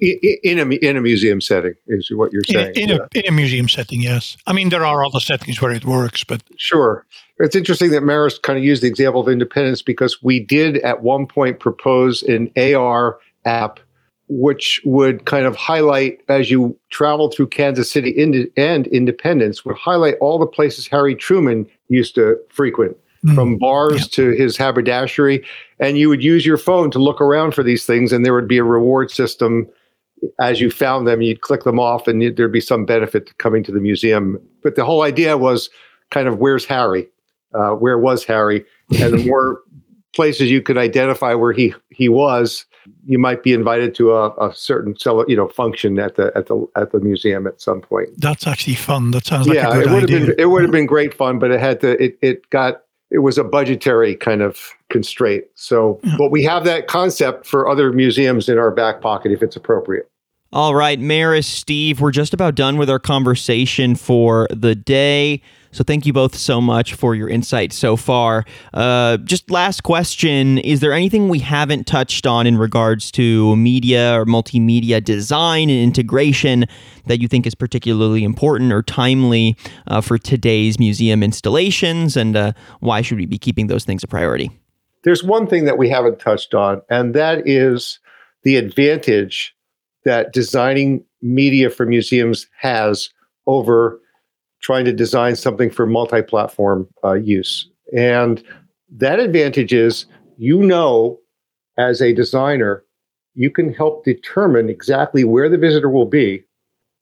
In, 0.00 0.58
a 0.58 0.74
in 0.74 0.96
a 0.96 1.00
museum 1.00 1.40
setting 1.40 1.74
is 1.86 2.10
what 2.10 2.32
you're 2.32 2.44
saying. 2.44 2.72
In, 2.76 2.82
in, 2.82 2.88
yeah. 2.90 3.06
a, 3.14 3.18
in 3.18 3.24
a 3.28 3.32
museum 3.32 3.68
setting, 3.68 4.02
yes. 4.02 4.36
I 4.46 4.52
mean, 4.52 4.68
there 4.68 4.84
are 4.84 5.04
other 5.04 5.20
settings 5.20 5.60
where 5.60 5.72
it 5.72 5.84
works, 5.84 6.24
but 6.24 6.42
sure. 6.56 7.06
It's 7.38 7.54
interesting 7.54 7.90
that 7.90 8.02
Maris 8.02 8.38
kind 8.38 8.58
of 8.58 8.64
used 8.64 8.82
the 8.82 8.88
example 8.88 9.20
of 9.20 9.28
independence 9.28 9.82
because 9.82 10.22
we 10.22 10.40
did 10.40 10.78
at 10.78 11.02
one 11.02 11.26
point 11.26 11.60
propose 11.60 12.22
an 12.22 12.50
AR 12.56 13.18
app 13.44 13.80
which 14.28 14.80
would 14.84 15.24
kind 15.24 15.46
of 15.46 15.54
highlight 15.54 16.20
as 16.28 16.50
you 16.50 16.76
travel 16.90 17.30
through 17.30 17.46
Kansas 17.46 17.90
City 17.90 18.50
and 18.56 18.86
Independence 18.88 19.64
would 19.64 19.76
highlight 19.76 20.16
all 20.20 20.38
the 20.38 20.46
places 20.46 20.86
Harry 20.88 21.14
Truman 21.14 21.66
used 21.88 22.14
to 22.16 22.36
frequent 22.50 22.96
mm. 23.24 23.34
from 23.34 23.56
bars 23.56 24.00
yeah. 24.00 24.06
to 24.12 24.30
his 24.30 24.56
haberdashery. 24.56 25.44
And 25.78 25.98
you 25.98 26.08
would 26.08 26.22
use 26.22 26.46
your 26.46 26.56
phone 26.56 26.90
to 26.92 26.98
look 26.98 27.20
around 27.20 27.52
for 27.54 27.62
these 27.62 27.84
things, 27.84 28.12
and 28.12 28.24
there 28.24 28.34
would 28.34 28.48
be 28.48 28.58
a 28.58 28.64
reward 28.64 29.10
system 29.10 29.68
as 30.40 30.60
you 30.60 30.70
found 30.70 31.06
them. 31.06 31.22
You'd 31.22 31.42
click 31.42 31.64
them 31.64 31.78
off, 31.78 32.08
and 32.08 32.22
there'd 32.36 32.52
be 32.52 32.60
some 32.60 32.86
benefit 32.86 33.26
to 33.26 33.34
coming 33.34 33.62
to 33.64 33.72
the 33.72 33.80
museum. 33.80 34.40
But 34.62 34.76
the 34.76 34.84
whole 34.84 35.02
idea 35.02 35.36
was 35.36 35.68
kind 36.10 36.28
of 36.28 36.38
where's 36.38 36.64
Harry? 36.64 37.08
Uh, 37.54 37.72
where 37.72 37.98
was 37.98 38.24
Harry? 38.24 38.64
And 39.00 39.14
the 39.14 39.24
more 39.24 39.60
places 40.14 40.50
you 40.50 40.62
could 40.62 40.78
identify 40.78 41.34
where 41.34 41.52
he 41.52 41.74
he 41.90 42.08
was, 42.08 42.64
you 43.04 43.18
might 43.18 43.42
be 43.42 43.52
invited 43.52 43.94
to 43.96 44.12
a, 44.12 44.30
a 44.36 44.54
certain 44.54 44.94
you 45.28 45.36
know 45.36 45.48
function 45.48 45.98
at 45.98 46.16
the 46.16 46.32
at 46.34 46.46
the 46.46 46.66
at 46.76 46.92
the 46.92 47.00
museum 47.00 47.46
at 47.46 47.60
some 47.60 47.80
point. 47.80 48.08
That's 48.18 48.46
actually 48.46 48.74
fun. 48.76 49.10
That 49.10 49.26
sounds 49.26 49.46
like 49.46 49.56
yeah, 49.56 49.68
a 49.68 49.72
good 49.72 49.86
it 49.86 49.90
would 49.90 50.02
idea. 50.04 50.18
have 50.18 50.26
been 50.28 50.36
it 50.38 50.46
would 50.46 50.62
have 50.62 50.72
been 50.72 50.86
great 50.86 51.14
fun, 51.14 51.38
but 51.38 51.50
it 51.50 51.60
had 51.60 51.80
to 51.80 52.02
it 52.02 52.18
it 52.22 52.48
got 52.50 52.82
it 53.10 53.18
was 53.18 53.38
a 53.38 53.44
budgetary 53.44 54.16
kind 54.16 54.42
of 54.42 54.72
constraint. 54.90 55.44
So, 55.54 56.00
yeah. 56.02 56.16
but 56.18 56.30
we 56.30 56.42
have 56.44 56.64
that 56.64 56.86
concept 56.88 57.46
for 57.46 57.68
other 57.68 57.92
museums 57.92 58.48
in 58.48 58.58
our 58.58 58.70
back 58.70 59.00
pocket 59.00 59.32
if 59.32 59.42
it's 59.42 59.56
appropriate. 59.56 60.10
All 60.52 60.74
right, 60.74 60.98
Maris, 60.98 61.46
Steve, 61.46 62.00
we're 62.00 62.12
just 62.12 62.32
about 62.32 62.54
done 62.54 62.78
with 62.78 62.88
our 62.88 62.98
conversation 62.98 63.94
for 63.96 64.46
the 64.50 64.74
day. 64.74 65.42
So 65.76 65.84
thank 65.84 66.06
you 66.06 66.14
both 66.14 66.34
so 66.34 66.62
much 66.62 66.94
for 66.94 67.14
your 67.14 67.28
insight 67.28 67.70
so 67.70 67.96
far. 67.98 68.46
Uh, 68.72 69.18
just 69.18 69.50
last 69.50 69.82
question 69.82 70.56
Is 70.56 70.80
there 70.80 70.94
anything 70.94 71.28
we 71.28 71.38
haven't 71.38 71.86
touched 71.86 72.26
on 72.26 72.46
in 72.46 72.56
regards 72.56 73.10
to 73.10 73.54
media 73.56 74.18
or 74.18 74.24
multimedia 74.24 75.04
design 75.04 75.68
and 75.68 75.78
integration 75.78 76.64
that 77.08 77.20
you 77.20 77.28
think 77.28 77.46
is 77.46 77.54
particularly 77.54 78.24
important 78.24 78.72
or 78.72 78.82
timely 78.82 79.54
uh, 79.86 80.00
for 80.00 80.16
today's 80.16 80.78
museum 80.78 81.22
installations? 81.22 82.16
And 82.16 82.38
uh, 82.38 82.52
why 82.80 83.02
should 83.02 83.18
we 83.18 83.26
be 83.26 83.36
keeping 83.36 83.66
those 83.66 83.84
things 83.84 84.02
a 84.02 84.06
priority? 84.06 84.50
There's 85.04 85.22
one 85.22 85.46
thing 85.46 85.66
that 85.66 85.76
we 85.76 85.90
haven't 85.90 86.20
touched 86.20 86.54
on, 86.54 86.80
and 86.88 87.14
that 87.14 87.46
is 87.46 88.00
the 88.44 88.56
advantage 88.56 89.54
that 90.06 90.32
designing 90.32 91.04
media 91.20 91.68
for 91.68 91.84
museums 91.84 92.46
has 92.60 93.10
over 93.46 94.00
trying 94.66 94.84
to 94.84 94.92
design 94.92 95.36
something 95.36 95.70
for 95.70 95.86
multi-platform 95.86 96.88
uh, 97.04 97.12
use. 97.12 97.70
And 97.96 98.42
that 98.90 99.20
advantage 99.20 99.72
is 99.72 100.06
you 100.38 100.60
know 100.60 101.20
as 101.78 102.02
a 102.02 102.12
designer 102.12 102.82
you 103.34 103.48
can 103.48 103.72
help 103.72 104.04
determine 104.04 104.68
exactly 104.68 105.22
where 105.22 105.48
the 105.48 105.56
visitor 105.56 105.88
will 105.88 106.06
be 106.06 106.42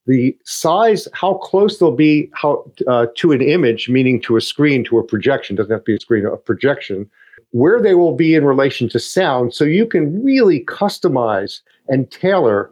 the 0.06 0.36
size 0.44 1.08
how 1.14 1.34
close 1.34 1.78
they'll 1.78 1.90
be 1.90 2.30
how 2.34 2.64
uh, 2.86 3.06
to 3.16 3.32
an 3.32 3.40
image 3.40 3.88
meaning 3.88 4.20
to 4.20 4.36
a 4.36 4.42
screen 4.42 4.84
to 4.84 4.98
a 4.98 5.04
projection 5.04 5.56
doesn't 5.56 5.72
have 5.72 5.80
to 5.80 5.92
be 5.92 5.96
a 5.96 6.00
screen 6.00 6.26
a 6.26 6.36
projection 6.36 7.08
where 7.50 7.80
they 7.80 7.94
will 7.94 8.14
be 8.14 8.34
in 8.34 8.44
relation 8.44 8.88
to 8.88 8.98
sound 8.98 9.54
so 9.54 9.64
you 9.64 9.86
can 9.86 10.22
really 10.22 10.64
customize 10.66 11.60
and 11.88 12.10
tailor 12.10 12.70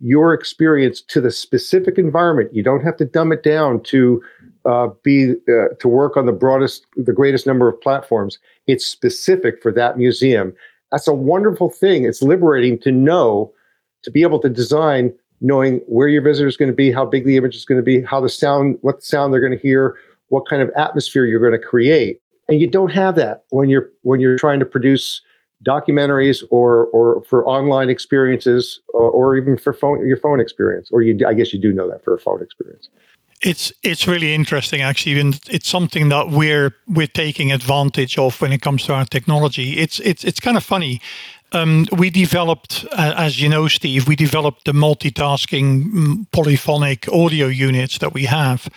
your 0.00 0.34
experience 0.34 1.00
to 1.00 1.20
the 1.20 1.30
specific 1.30 1.98
environment 1.98 2.54
you 2.54 2.62
don't 2.62 2.84
have 2.84 2.96
to 2.96 3.04
dumb 3.04 3.32
it 3.32 3.42
down 3.42 3.82
to 3.82 4.22
uh, 4.66 4.88
be 5.02 5.32
uh, 5.48 5.68
to 5.78 5.88
work 5.88 6.16
on 6.16 6.26
the 6.26 6.32
broadest 6.32 6.86
the 6.96 7.12
greatest 7.12 7.46
number 7.46 7.68
of 7.68 7.80
platforms 7.80 8.38
it's 8.66 8.86
specific 8.86 9.62
for 9.62 9.70
that 9.72 9.98
museum 9.98 10.54
that's 10.94 11.08
a 11.08 11.12
wonderful 11.12 11.70
thing. 11.70 12.04
It's 12.04 12.22
liberating 12.22 12.78
to 12.82 12.92
know, 12.92 13.52
to 14.04 14.12
be 14.12 14.22
able 14.22 14.38
to 14.38 14.48
design, 14.48 15.12
knowing 15.40 15.78
where 15.88 16.06
your 16.06 16.22
visitor 16.22 16.46
is 16.46 16.56
going 16.56 16.70
to 16.70 16.74
be, 16.74 16.92
how 16.92 17.04
big 17.04 17.26
the 17.26 17.36
image 17.36 17.56
is 17.56 17.64
going 17.64 17.80
to 17.80 17.82
be, 17.82 18.00
how 18.00 18.20
the 18.20 18.28
sound, 18.28 18.78
what 18.82 19.02
sound 19.02 19.32
they're 19.32 19.40
going 19.40 19.58
to 19.58 19.58
hear, 19.58 19.96
what 20.28 20.46
kind 20.48 20.62
of 20.62 20.70
atmosphere 20.76 21.24
you're 21.24 21.40
going 21.40 21.60
to 21.60 21.66
create. 21.66 22.20
And 22.48 22.60
you 22.60 22.68
don't 22.70 22.92
have 22.92 23.16
that 23.16 23.42
when 23.50 23.68
you're 23.68 23.90
when 24.02 24.20
you're 24.20 24.38
trying 24.38 24.60
to 24.60 24.66
produce 24.66 25.20
documentaries 25.66 26.44
or 26.50 26.86
or 26.86 27.24
for 27.24 27.44
online 27.44 27.90
experiences 27.90 28.80
or, 28.92 29.10
or 29.10 29.36
even 29.36 29.56
for 29.56 29.72
phone 29.72 30.06
your 30.06 30.18
phone 30.18 30.38
experience. 30.38 30.90
Or 30.92 31.02
you, 31.02 31.26
I 31.26 31.34
guess 31.34 31.52
you 31.52 31.58
do 31.58 31.72
know 31.72 31.90
that 31.90 32.04
for 32.04 32.14
a 32.14 32.20
phone 32.20 32.40
experience. 32.40 32.88
It's 33.42 33.72
it's 33.82 34.06
really 34.06 34.34
interesting 34.34 34.80
actually, 34.80 35.20
and 35.20 35.38
it's 35.48 35.68
something 35.68 36.08
that 36.08 36.30
we're 36.30 36.74
we're 36.86 37.06
taking 37.06 37.52
advantage 37.52 38.18
of 38.18 38.40
when 38.40 38.52
it 38.52 38.62
comes 38.62 38.84
to 38.84 38.94
our 38.94 39.04
technology. 39.04 39.78
It's 39.78 40.00
it's 40.00 40.24
it's 40.24 40.40
kind 40.40 40.56
of 40.56 40.64
funny. 40.64 41.00
Um, 41.52 41.86
we 41.96 42.10
developed, 42.10 42.84
uh, 42.92 43.14
as 43.16 43.40
you 43.40 43.48
know, 43.48 43.68
Steve, 43.68 44.08
we 44.08 44.16
developed 44.16 44.64
the 44.64 44.72
multitasking 44.72 45.84
mm, 45.84 46.26
polyphonic 46.32 47.08
audio 47.12 47.46
units 47.46 47.98
that 47.98 48.12
we 48.12 48.24
have 48.24 48.68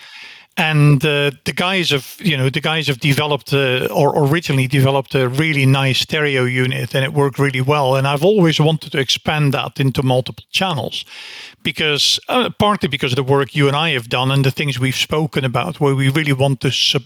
and 0.58 1.06
uh, 1.06 1.30
the 1.46 1.54
guys 1.54 1.92
have 1.92 2.18
you 2.20 2.36
know 2.36 2.50
the 2.50 2.60
guys 2.60 2.88
have 2.88 3.00
developed 3.00 3.54
uh, 3.54 3.88
or 3.92 4.28
originally 4.28 4.68
developed 4.68 5.14
a 5.14 5.30
really 5.30 5.66
nice 5.66 6.00
stereo 6.00 6.44
unit 6.44 6.96
and 6.96 7.06
it 7.06 7.14
worked 7.14 7.40
really 7.40 7.62
well. 7.62 7.96
And 7.96 8.08
i've 8.08 8.26
always 8.26 8.60
wanted 8.60 8.92
to 8.92 9.00
expand 9.00 9.54
that 9.54 9.80
into 9.80 10.04
multiple 10.04 10.44
channels 10.52 11.06
because 11.64 12.20
uh, 12.28 12.50
partly 12.58 12.90
because 12.90 13.12
of 13.12 13.18
the 13.18 13.34
work 13.34 13.56
you 13.56 13.68
and 13.68 13.76
i 13.76 13.92
have 13.92 14.10
done 14.10 14.32
and 14.32 14.44
the 14.44 14.52
things 14.52 14.80
we've 14.80 14.96
spoken 14.96 15.46
about 15.46 15.80
where 15.80 15.96
we 15.96 16.10
really 16.10 16.34
want 16.34 16.62
to 16.62 16.72
sub, 16.72 17.04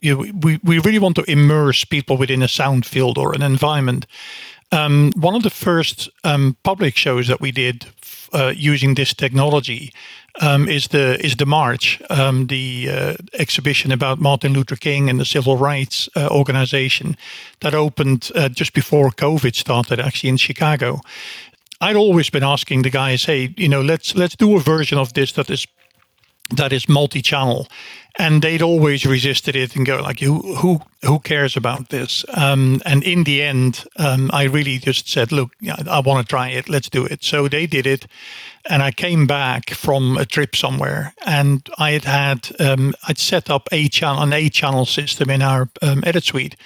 you 0.00 0.14
know, 0.14 0.32
we, 0.40 0.58
we 0.64 0.78
really 0.78 0.98
want 0.98 1.16
to 1.16 1.30
immerse 1.30 1.84
people 1.84 2.16
within 2.16 2.42
a 2.42 2.48
sound 2.48 2.86
field 2.86 3.18
or 3.18 3.34
an 3.34 3.42
environment. 3.42 4.06
Um, 4.72 5.12
one 5.16 5.34
of 5.34 5.42
the 5.42 5.50
first 5.50 6.10
um, 6.24 6.56
public 6.62 6.96
shows 6.96 7.28
that 7.28 7.40
we 7.40 7.52
did 7.52 7.86
uh, 8.32 8.52
using 8.56 8.94
this 8.94 9.14
technology 9.14 9.92
um, 10.40 10.68
is 10.68 10.88
the 10.88 11.24
is 11.24 11.36
the 11.36 11.46
March, 11.46 12.00
um, 12.10 12.46
the 12.46 12.88
uh, 12.90 13.14
exhibition 13.32 13.92
about 13.92 14.20
Martin 14.20 14.52
Luther 14.52 14.76
King 14.76 15.08
and 15.08 15.18
the 15.18 15.24
civil 15.24 15.56
rights 15.56 16.08
uh, 16.16 16.28
organization 16.30 17.16
that 17.60 17.74
opened 17.74 18.30
uh, 18.34 18.48
just 18.48 18.72
before 18.72 19.10
COVID 19.10 19.54
started, 19.54 20.00
actually 20.00 20.30
in 20.30 20.36
Chicago. 20.36 21.00
I'd 21.80 21.96
always 21.96 22.30
been 22.30 22.44
asking 22.44 22.82
the 22.82 22.90
guys, 22.90 23.24
hey, 23.24 23.54
you 23.56 23.68
know, 23.68 23.82
let's 23.82 24.14
let's 24.14 24.36
do 24.36 24.56
a 24.56 24.60
version 24.60 24.98
of 24.98 25.12
this 25.12 25.32
that 25.32 25.50
is 25.50 25.66
that 26.50 26.72
is 26.72 26.88
multi-channel. 26.88 27.68
And 28.18 28.40
they'd 28.40 28.62
always 28.62 29.04
resisted 29.04 29.54
it 29.56 29.76
and 29.76 29.84
go 29.84 30.00
like 30.00 30.20
who 30.20 30.54
who 30.56 30.80
who 31.02 31.18
cares 31.18 31.54
about 31.54 31.90
this? 31.90 32.24
Um, 32.34 32.80
and 32.86 33.04
in 33.04 33.24
the 33.24 33.42
end 33.42 33.84
um, 33.96 34.30
i 34.32 34.44
really 34.44 34.78
just 34.78 35.06
said 35.06 35.32
look 35.32 35.50
i 35.90 36.00
want 36.00 36.26
to 36.26 36.30
try 36.30 36.48
it. 36.48 36.66
Let's 36.66 36.88
do 36.88 37.04
it. 37.04 37.22
So 37.22 37.46
they 37.46 37.66
did 37.66 37.86
it 37.86 38.06
and 38.68 38.82
i 38.82 38.90
came 38.90 39.26
back 39.26 39.70
from 39.70 40.16
a 40.16 40.24
trip 40.24 40.56
somewhere 40.56 41.14
and 41.24 41.68
i 41.78 41.92
had 41.92 42.04
had 42.04 42.50
um, 42.60 42.94
i'd 43.08 43.18
set 43.18 43.50
up 43.50 43.68
a 43.72 43.88
channel 43.88 44.22
an 44.22 44.32
a 44.32 44.48
channel 44.48 44.86
system 44.86 45.30
in 45.30 45.42
our 45.42 45.68
um, 45.82 46.02
edit 46.06 46.24
suite 46.24 46.56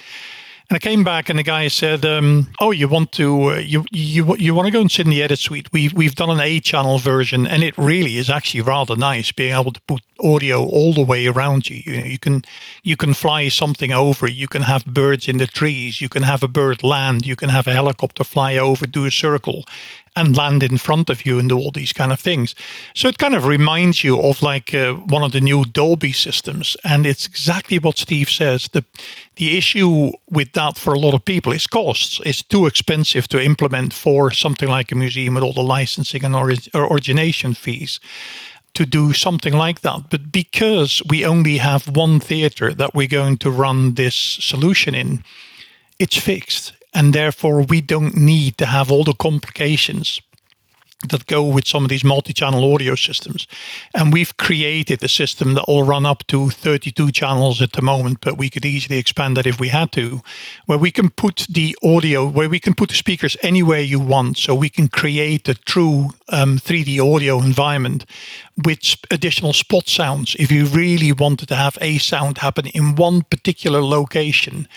and 0.71 0.77
I 0.77 0.79
came 0.79 1.03
back, 1.03 1.27
and 1.27 1.37
the 1.37 1.43
guy 1.43 1.67
said, 1.67 2.05
um, 2.05 2.47
"Oh, 2.61 2.71
you 2.71 2.87
want 2.87 3.11
to 3.13 3.51
uh, 3.51 3.57
you 3.57 3.83
you 3.91 4.37
you 4.37 4.55
want 4.55 4.67
to 4.67 4.71
go 4.71 4.79
and 4.79 4.89
sit 4.89 5.05
in 5.05 5.09
the 5.09 5.21
edit 5.21 5.39
suite? 5.39 5.67
We've 5.73 5.91
we've 5.91 6.15
done 6.15 6.29
an 6.29 6.39
A 6.39 6.61
channel 6.61 6.97
version, 6.97 7.45
and 7.45 7.61
it 7.61 7.77
really 7.77 8.15
is 8.15 8.29
actually 8.29 8.61
rather 8.61 8.95
nice, 8.95 9.33
being 9.33 9.53
able 9.53 9.73
to 9.73 9.81
put 9.81 10.01
audio 10.21 10.63
all 10.63 10.93
the 10.93 11.03
way 11.03 11.27
around 11.27 11.69
you. 11.69 11.81
You, 11.85 11.99
know, 11.99 12.05
you 12.05 12.17
can 12.17 12.43
you 12.83 12.95
can 12.95 13.13
fly 13.13 13.49
something 13.49 13.91
over. 13.91 14.29
You 14.29 14.47
can 14.47 14.61
have 14.61 14.85
birds 14.85 15.27
in 15.27 15.39
the 15.39 15.47
trees. 15.47 15.99
You 15.99 16.07
can 16.07 16.23
have 16.23 16.41
a 16.41 16.47
bird 16.47 16.83
land. 16.83 17.25
You 17.25 17.35
can 17.35 17.49
have 17.49 17.67
a 17.67 17.73
helicopter 17.73 18.23
fly 18.23 18.55
over, 18.55 18.87
do 18.87 19.05
a 19.05 19.11
circle, 19.11 19.65
and 20.15 20.35
land 20.35 20.61
in 20.61 20.77
front 20.77 21.09
of 21.09 21.25
you 21.25 21.39
and 21.39 21.49
do 21.49 21.57
all 21.57 21.71
these 21.71 21.93
kind 21.93 22.11
of 22.11 22.19
things. 22.19 22.53
So 22.93 23.07
it 23.07 23.17
kind 23.17 23.33
of 23.33 23.45
reminds 23.45 24.03
you 24.03 24.19
of 24.19 24.41
like 24.41 24.73
uh, 24.73 24.93
one 24.93 25.23
of 25.23 25.31
the 25.31 25.41
new 25.41 25.63
Dolby 25.65 26.11
systems, 26.11 26.75
and 26.83 27.05
it's 27.05 27.25
exactly 27.25 27.79
what 27.79 27.97
Steve 27.97 28.29
says. 28.29 28.69
the 28.73 28.83
The 29.35 29.57
issue 29.57 30.11
with 30.29 30.51
that 30.53 30.77
for 30.77 30.93
a 30.93 30.99
lot 30.99 31.13
of 31.13 31.23
people 31.23 31.53
is 31.53 31.67
costs. 31.67 32.19
It's 32.25 32.43
too 32.43 32.65
expensive 32.65 33.27
to 33.29 33.41
implement 33.41 33.93
for 33.93 34.31
something 34.31 34.69
like 34.69 34.91
a 34.91 34.95
museum 34.95 35.35
with 35.35 35.43
all 35.43 35.53
the 35.53 35.77
licensing 35.79 36.25
and 36.25 36.35
or 36.35 36.53
origination 36.73 37.53
fees 37.53 37.99
to 38.73 38.85
do 38.85 39.13
something 39.13 39.53
like 39.53 39.81
that. 39.81 40.09
But 40.09 40.31
because 40.31 41.01
we 41.09 41.25
only 41.25 41.57
have 41.57 41.95
one 41.95 42.19
theater 42.19 42.73
that 42.73 42.93
we're 42.93 43.07
going 43.07 43.37
to 43.37 43.51
run 43.51 43.95
this 43.95 44.15
solution 44.15 44.95
in, 44.95 45.23
it's 45.99 46.17
fixed 46.17 46.73
and 46.93 47.13
therefore 47.13 47.61
we 47.61 47.81
don't 47.81 48.15
need 48.15 48.57
to 48.57 48.65
have 48.65 48.91
all 48.91 49.03
the 49.03 49.13
complications 49.13 50.21
that 51.09 51.25
go 51.25 51.43
with 51.43 51.67
some 51.67 51.83
of 51.83 51.89
these 51.89 52.03
multi-channel 52.03 52.73
audio 52.73 52.95
systems. 52.95 53.47
And 53.93 54.13
we've 54.13 54.37
created 54.37 55.03
a 55.03 55.07
system 55.07 55.55
that 55.55 55.67
will 55.67 55.83
run 55.83 56.05
up 56.05 56.25
to 56.27 56.49
32 56.49 57.11
channels 57.11 57.61
at 57.61 57.71
the 57.71 57.81
moment, 57.81 58.19
but 58.21 58.37
we 58.37 58.49
could 58.49 58.65
easily 58.65 58.97
expand 58.97 59.35
that 59.37 59.47
if 59.47 59.59
we 59.59 59.69
had 59.69 59.91
to, 59.93 60.21
where 60.65 60.77
we 60.77 60.91
can 60.91 61.09
put 61.09 61.47
the 61.49 61.75
audio, 61.83 62.27
where 62.27 62.49
we 62.49 62.59
can 62.59 62.75
put 62.75 62.89
the 62.89 62.95
speakers 62.95 63.35
anywhere 63.41 63.79
you 63.79 63.99
want. 63.99 64.37
So 64.37 64.53
we 64.53 64.69
can 64.69 64.87
create 64.87 65.49
a 65.49 65.55
true 65.55 66.11
um, 66.29 66.59
3D 66.59 66.99
audio 66.99 67.39
environment 67.39 68.05
with 68.63 68.95
additional 69.09 69.53
spot 69.53 69.87
sounds. 69.87 70.35
If 70.37 70.51
you 70.51 70.65
really 70.65 71.11
wanted 71.11 71.47
to 71.49 71.55
have 71.55 71.77
a 71.81 71.97
sound 71.97 72.37
happen 72.39 72.67
in 72.67 72.95
one 72.95 73.23
particular 73.23 73.81
location, 73.81 74.67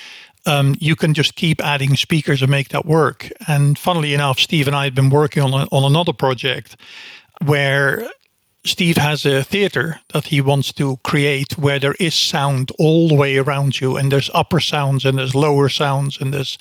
um, 0.47 0.74
you 0.78 0.97
can 0.97 1.14
just 1.14 1.34
keep 1.36 1.62
adding 1.62 1.97
speakers 1.97 2.42
and 2.42 2.51
make 2.51 2.68
that 2.70 2.86
work. 2.86 3.30
And 3.49 3.78
funnily 3.78 4.14
enough, 4.14 4.38
Steve 4.38 4.66
and 4.66 4.76
I 4.76 4.84
had 4.84 4.95
been 4.95 5.11
working 5.11 5.42
on, 5.42 5.53
a, 5.53 5.66
on 5.70 5.84
another 5.84 6.12
project 6.12 6.76
where 7.45 8.09
Steve 8.64 8.97
has 8.97 9.26
a 9.26 9.45
theater 9.45 10.01
that 10.12 10.26
he 10.26 10.40
wants 10.40 10.72
to 10.72 10.97
create 11.05 11.59
where 11.59 11.78
there 11.78 11.97
is 12.01 12.14
sound 12.14 12.72
all 12.78 13.09
the 13.09 13.14
way 13.14 13.36
around 13.36 13.80
you, 13.80 13.97
and 13.97 14.11
there's 14.11 14.30
upper 14.32 14.61
sounds 14.61 15.05
and 15.05 15.18
there's 15.18 15.34
lower 15.34 15.68
sounds 15.68 16.18
and 16.20 16.32
there's 16.32 16.57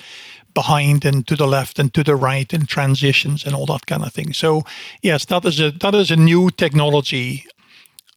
behind 0.54 1.06
and 1.06 1.26
to 1.28 1.36
the 1.36 1.48
left 1.48 1.80
and 1.80 1.94
to 1.94 2.04
the 2.04 2.16
right 2.16 2.54
and 2.54 2.68
transitions 2.68 3.46
and 3.46 3.56
all 3.56 3.66
that 3.66 3.86
kind 3.86 4.04
of 4.04 4.14
thing. 4.14 4.34
So 4.34 4.64
yes, 5.02 5.26
that 5.26 5.46
is 5.46 5.60
a 5.60 5.72
that 5.72 5.96
is 5.96 6.12
a 6.12 6.16
new 6.16 6.50
technology 6.52 7.46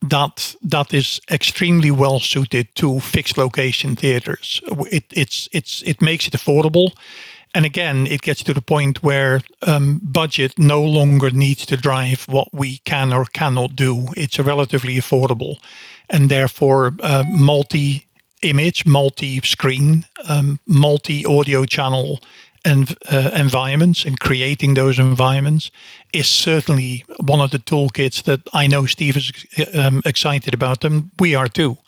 that 0.02 0.56
that 0.62 0.92
is 0.92 1.20
extremely 1.30 1.90
well 1.90 2.20
suited 2.20 2.74
to 2.74 3.00
fixed 3.00 3.38
location 3.38 3.96
theaters. 3.96 4.60
It 4.90 5.04
it's 5.12 5.48
it's 5.52 5.82
it 5.82 6.02
makes 6.02 6.26
it 6.26 6.34
affordable, 6.34 6.92
and 7.54 7.64
again, 7.64 8.06
it 8.06 8.22
gets 8.22 8.42
to 8.44 8.54
the 8.54 8.60
point 8.60 9.02
where 9.02 9.40
um, 9.62 10.00
budget 10.02 10.58
no 10.58 10.82
longer 10.82 11.30
needs 11.30 11.64
to 11.66 11.76
drive 11.76 12.24
what 12.28 12.48
we 12.52 12.78
can 12.84 13.12
or 13.12 13.24
cannot 13.24 13.74
do. 13.74 14.08
It's 14.16 14.38
relatively 14.38 14.96
affordable, 14.96 15.56
and 16.10 16.28
therefore 16.28 16.94
uh, 17.00 17.24
multi 17.30 18.06
image, 18.42 18.84
multi 18.84 19.40
screen, 19.40 20.04
um, 20.28 20.60
multi 20.66 21.24
audio 21.24 21.64
channel 21.64 22.20
and 22.66 22.96
uh, 23.10 23.30
environments 23.34 24.04
and 24.04 24.18
creating 24.18 24.74
those 24.74 24.98
environments 24.98 25.70
is 26.12 26.26
certainly 26.26 27.04
one 27.24 27.40
of 27.40 27.52
the 27.52 27.58
toolkits 27.58 28.24
that 28.24 28.40
I 28.52 28.66
know 28.66 28.86
Steve 28.86 29.16
is 29.16 29.32
um, 29.74 30.02
excited 30.04 30.52
about, 30.52 30.84
and 30.84 31.10
we 31.20 31.36
are 31.36 31.48
too. 31.48 31.78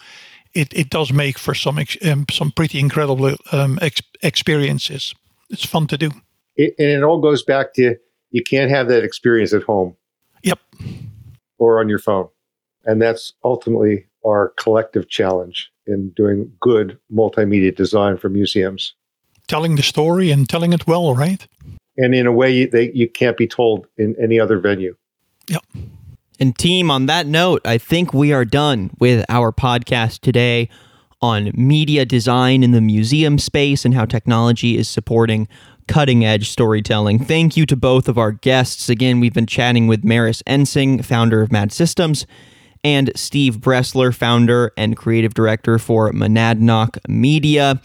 It, 0.55 0.73
it 0.73 0.89
does 0.89 1.13
make 1.13 1.37
for 1.37 1.55
some 1.55 1.79
um, 2.05 2.27
some 2.31 2.53
pretty 2.53 2.79
incredible 2.79 3.37
um, 3.53 3.79
ex- 3.83 4.03
experiences. 4.23 5.15
It's 5.51 5.67
fun 5.67 5.89
to 5.89 5.99
do. 5.99 6.11
It, 6.57 6.75
and 6.79 6.89
it 6.89 7.03
all 7.03 7.21
goes 7.21 7.43
back 7.43 7.75
to 7.75 7.97
you 8.31 8.43
can't 8.45 8.71
have 8.71 8.89
that 8.89 9.03
experience 9.03 9.53
at 9.53 9.65
home. 9.65 9.97
Yep. 10.45 10.61
Or 11.59 11.81
on 11.81 11.89
your 11.89 11.99
phone, 11.99 12.29
and 12.85 13.03
that's 13.03 13.33
ultimately 13.43 14.07
our 14.25 14.53
collective 14.57 15.09
challenge 15.09 15.73
in 15.87 16.11
doing 16.11 16.53
good 16.61 16.99
multimedia 17.13 17.75
design 17.75 18.17
for 18.17 18.29
museums 18.29 18.95
telling 19.49 19.77
the 19.77 19.83
story 19.83 20.31
and 20.31 20.49
telling 20.49 20.73
it 20.73 20.87
well, 20.87 21.15
right? 21.15 21.47
And 21.97 22.15
in 22.15 22.27
a 22.27 22.33
way 22.33 22.67
that 22.67 22.95
you 22.95 23.09
can't 23.09 23.37
be 23.37 23.47
told 23.47 23.87
in 23.97 24.15
any 24.23 24.39
other 24.39 24.59
venue. 24.59 24.97
Yep. 25.49 25.65
And 26.39 26.57
team, 26.57 26.91
on 26.91 27.07
that 27.07 27.27
note, 27.27 27.63
I 27.65 27.79
think 27.79 28.15
we 28.15 28.33
are 28.33 28.45
done 28.45 28.91
with 29.01 29.25
our 29.29 29.51
podcast 29.51 30.21
today 30.21 30.69
on 31.21 31.51
media 31.55 32.05
design 32.05 32.63
in 32.63 32.71
the 32.71 32.81
museum 32.81 33.39
space 33.39 33.85
and 33.85 33.95
how 33.95 34.05
technology 34.05 34.77
is 34.77 34.89
supporting 34.89 35.49
cutting 35.89 36.25
edge 36.25 36.49
storytelling. 36.49 37.19
Thank 37.19 37.57
you 37.57 37.67
to 37.67 37.75
both 37.75 38.09
of 38.09 38.19
our 38.19 38.31
guests. 38.31 38.89
Again, 38.89 39.19
we've 39.19 39.35
been 39.35 39.47
chatting 39.47 39.89
with 39.89 40.05
Maris 40.05 40.43
Ensing, 40.47 41.03
founder 41.03 41.43
of 41.43 41.51
Mad 41.51 41.73
Systems, 41.73 42.27
and 42.85 43.11
Steve 43.17 43.57
Bressler, 43.57 44.15
founder 44.15 44.71
and 44.77 44.97
creative 44.97 45.35
director 45.35 45.79
for 45.79 46.13
Monadnock 46.13 46.99
Media. 47.09 47.81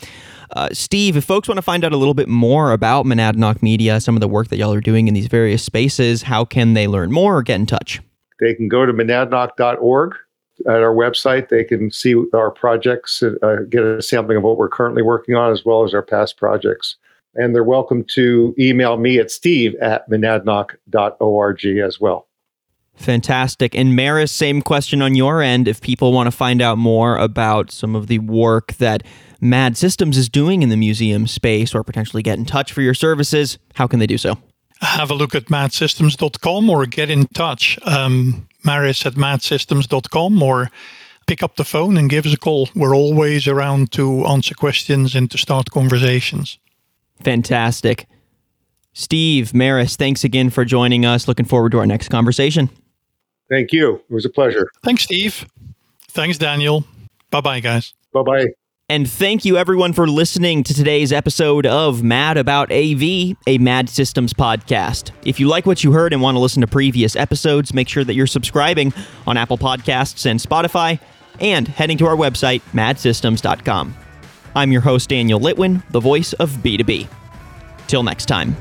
Uh, 0.56 0.70
Steve, 0.72 1.18
if 1.18 1.24
folks 1.24 1.48
want 1.48 1.58
to 1.58 1.64
find 1.64 1.84
out 1.84 1.94
a 1.94 1.98
little 1.98 2.14
bit 2.14 2.30
more 2.30 2.72
about 2.72 3.06
Monadnock 3.06 3.62
Media, 3.64 4.00
some 4.00 4.16
of 4.16 4.22
the 4.22 4.28
work 4.28 4.50
that 4.50 4.58
y'all 4.58 4.74
are 4.74 4.82
doing 4.82 5.08
in 5.08 5.14
these 5.14 5.28
various 5.28 5.64
spaces, 5.64 6.22
how 6.22 6.46
can 6.46 6.74
they 6.74 6.88
learn 6.88 7.12
more 7.12 7.38
or 7.38 7.44
get 7.44 7.56
in 7.56 7.66
touch? 7.66 8.02
They 8.40 8.54
can 8.54 8.68
go 8.68 8.86
to 8.86 8.94
monadnock.org 8.94 10.16
at 10.68 10.76
our 10.76 10.94
website. 10.94 11.50
They 11.50 11.64
can 11.64 11.90
see 11.92 12.16
our 12.34 12.52
projects, 12.52 13.24
uh, 13.24 13.58
get 13.70 13.84
a 13.84 14.02
sampling 14.02 14.38
of 14.38 14.44
what 14.44 14.58
we're 14.58 14.70
currently 14.70 15.02
working 15.02 15.36
on, 15.36 15.52
as 15.52 15.66
well 15.66 15.84
as 15.84 15.94
our 15.94 16.04
past 16.04 16.38
projects. 16.38 16.98
And 17.36 17.56
they're 17.56 17.64
welcome 17.64 18.04
to 18.10 18.54
email 18.60 18.98
me 18.98 19.18
at 19.18 19.32
steve 19.32 19.74
at 19.82 20.08
monadnock.org 20.10 21.66
as 21.66 22.00
well. 22.00 22.28
Fantastic. 22.96 23.76
And 23.76 23.96
Maris, 23.96 24.32
same 24.32 24.62
question 24.62 25.02
on 25.02 25.16
your 25.16 25.42
end. 25.42 25.68
If 25.68 25.82
people 25.82 26.14
want 26.14 26.28
to 26.28 26.32
find 26.32 26.62
out 26.62 26.78
more 26.78 27.18
about 27.18 27.72
some 27.72 27.96
of 27.96 28.06
the 28.06 28.20
work 28.20 28.74
that 28.74 29.04
Mad 29.44 29.76
Systems 29.76 30.18
is 30.18 30.30
doing 30.30 30.64
in 30.64 30.70
the 30.70 30.78
museum 30.78 31.28
space 31.28 31.76
or 31.76 31.84
potentially 31.84 32.24
get 32.24 32.38
in 32.38 32.46
touch 32.46 32.72
for 32.72 32.82
your 32.82 32.94
services, 32.94 33.60
how 33.74 33.88
can 33.88 34.00
they 34.00 34.08
do 34.08 34.18
so? 34.18 34.38
Have 34.80 35.12
a 35.12 35.14
look 35.14 35.36
at 35.36 35.46
madsystems.com 35.46 36.70
or 36.70 36.86
get 36.86 37.10
in 37.10 37.28
touch, 37.28 37.78
um, 37.84 38.48
Maris 38.64 39.06
at 39.06 39.16
madsystems.com 39.16 40.42
or 40.42 40.72
pick 41.28 41.44
up 41.44 41.58
the 41.58 41.66
phone 41.66 41.98
and 41.98 42.10
give 42.10 42.26
us 42.26 42.34
a 42.34 42.38
call. 42.38 42.70
We're 42.74 42.96
always 42.96 43.46
around 43.46 43.92
to 43.94 44.26
answer 44.26 44.56
questions 44.56 45.14
and 45.14 45.30
to 45.32 45.38
start 45.38 45.72
conversations. 45.72 46.58
Fantastic. 47.22 48.08
Steve, 48.94 49.54
Maris, 49.54 49.98
thanks 49.98 50.24
again 50.24 50.52
for 50.52 50.64
joining 50.64 51.06
us. 51.06 51.28
Looking 51.28 51.46
forward 51.46 51.74
to 51.74 51.80
our 51.80 51.86
next 51.86 52.08
conversation. 52.08 52.70
Thank 53.50 53.74
you. 53.74 53.96
It 53.96 54.14
was 54.14 54.24
a 54.24 54.30
pleasure. 54.30 54.70
Thanks, 54.84 55.04
Steve. 55.04 55.46
Thanks, 56.12 56.38
Daniel. 56.38 56.86
Bye 57.30 57.42
bye, 57.42 57.60
guys. 57.60 57.94
Bye 58.14 58.22
bye. 58.22 58.48
And 58.90 59.10
thank 59.10 59.46
you, 59.46 59.56
everyone, 59.58 59.94
for 59.94 60.08
listening 60.08 60.62
to 60.64 60.74
today's 60.74 61.14
episode 61.14 61.66
of 61.66 62.04
Mad 62.04 62.36
About 62.36 62.70
AV, 62.70 63.02
a 63.48 63.58
Mad 63.58 63.88
Systems 63.88 64.34
podcast. 64.34 65.12
If 65.24 65.40
you 65.40 65.48
like 65.48 65.66
what 65.66 65.86
you 65.86 65.94
heard 65.94 66.12
and 66.12 66.22
want 66.22 66.36
to 66.36 66.40
listen 66.40 66.60
to 66.62 66.68
previous 66.68 67.16
episodes, 67.16 67.74
make 67.74 67.88
sure 67.88 68.04
that 68.04 68.14
you're 68.14 68.28
subscribing 68.28 68.94
on 69.26 69.38
Apple 69.38 69.58
Podcasts 69.58 70.26
and 70.26 70.38
Spotify 70.38 71.00
and 71.40 71.66
heading 71.66 71.98
to 72.00 72.06
our 72.06 72.18
website, 72.18 72.62
madsystems.com. 72.74 73.96
I'm 74.54 74.72
your 74.74 74.82
host, 74.82 75.10
Daniel 75.10 75.40
Litwin, 75.40 75.82
the 75.92 76.02
voice 76.02 76.34
of 76.34 76.52
B2B. 76.52 77.08
Till 77.88 78.04
next 78.04 78.26
time. 78.26 78.54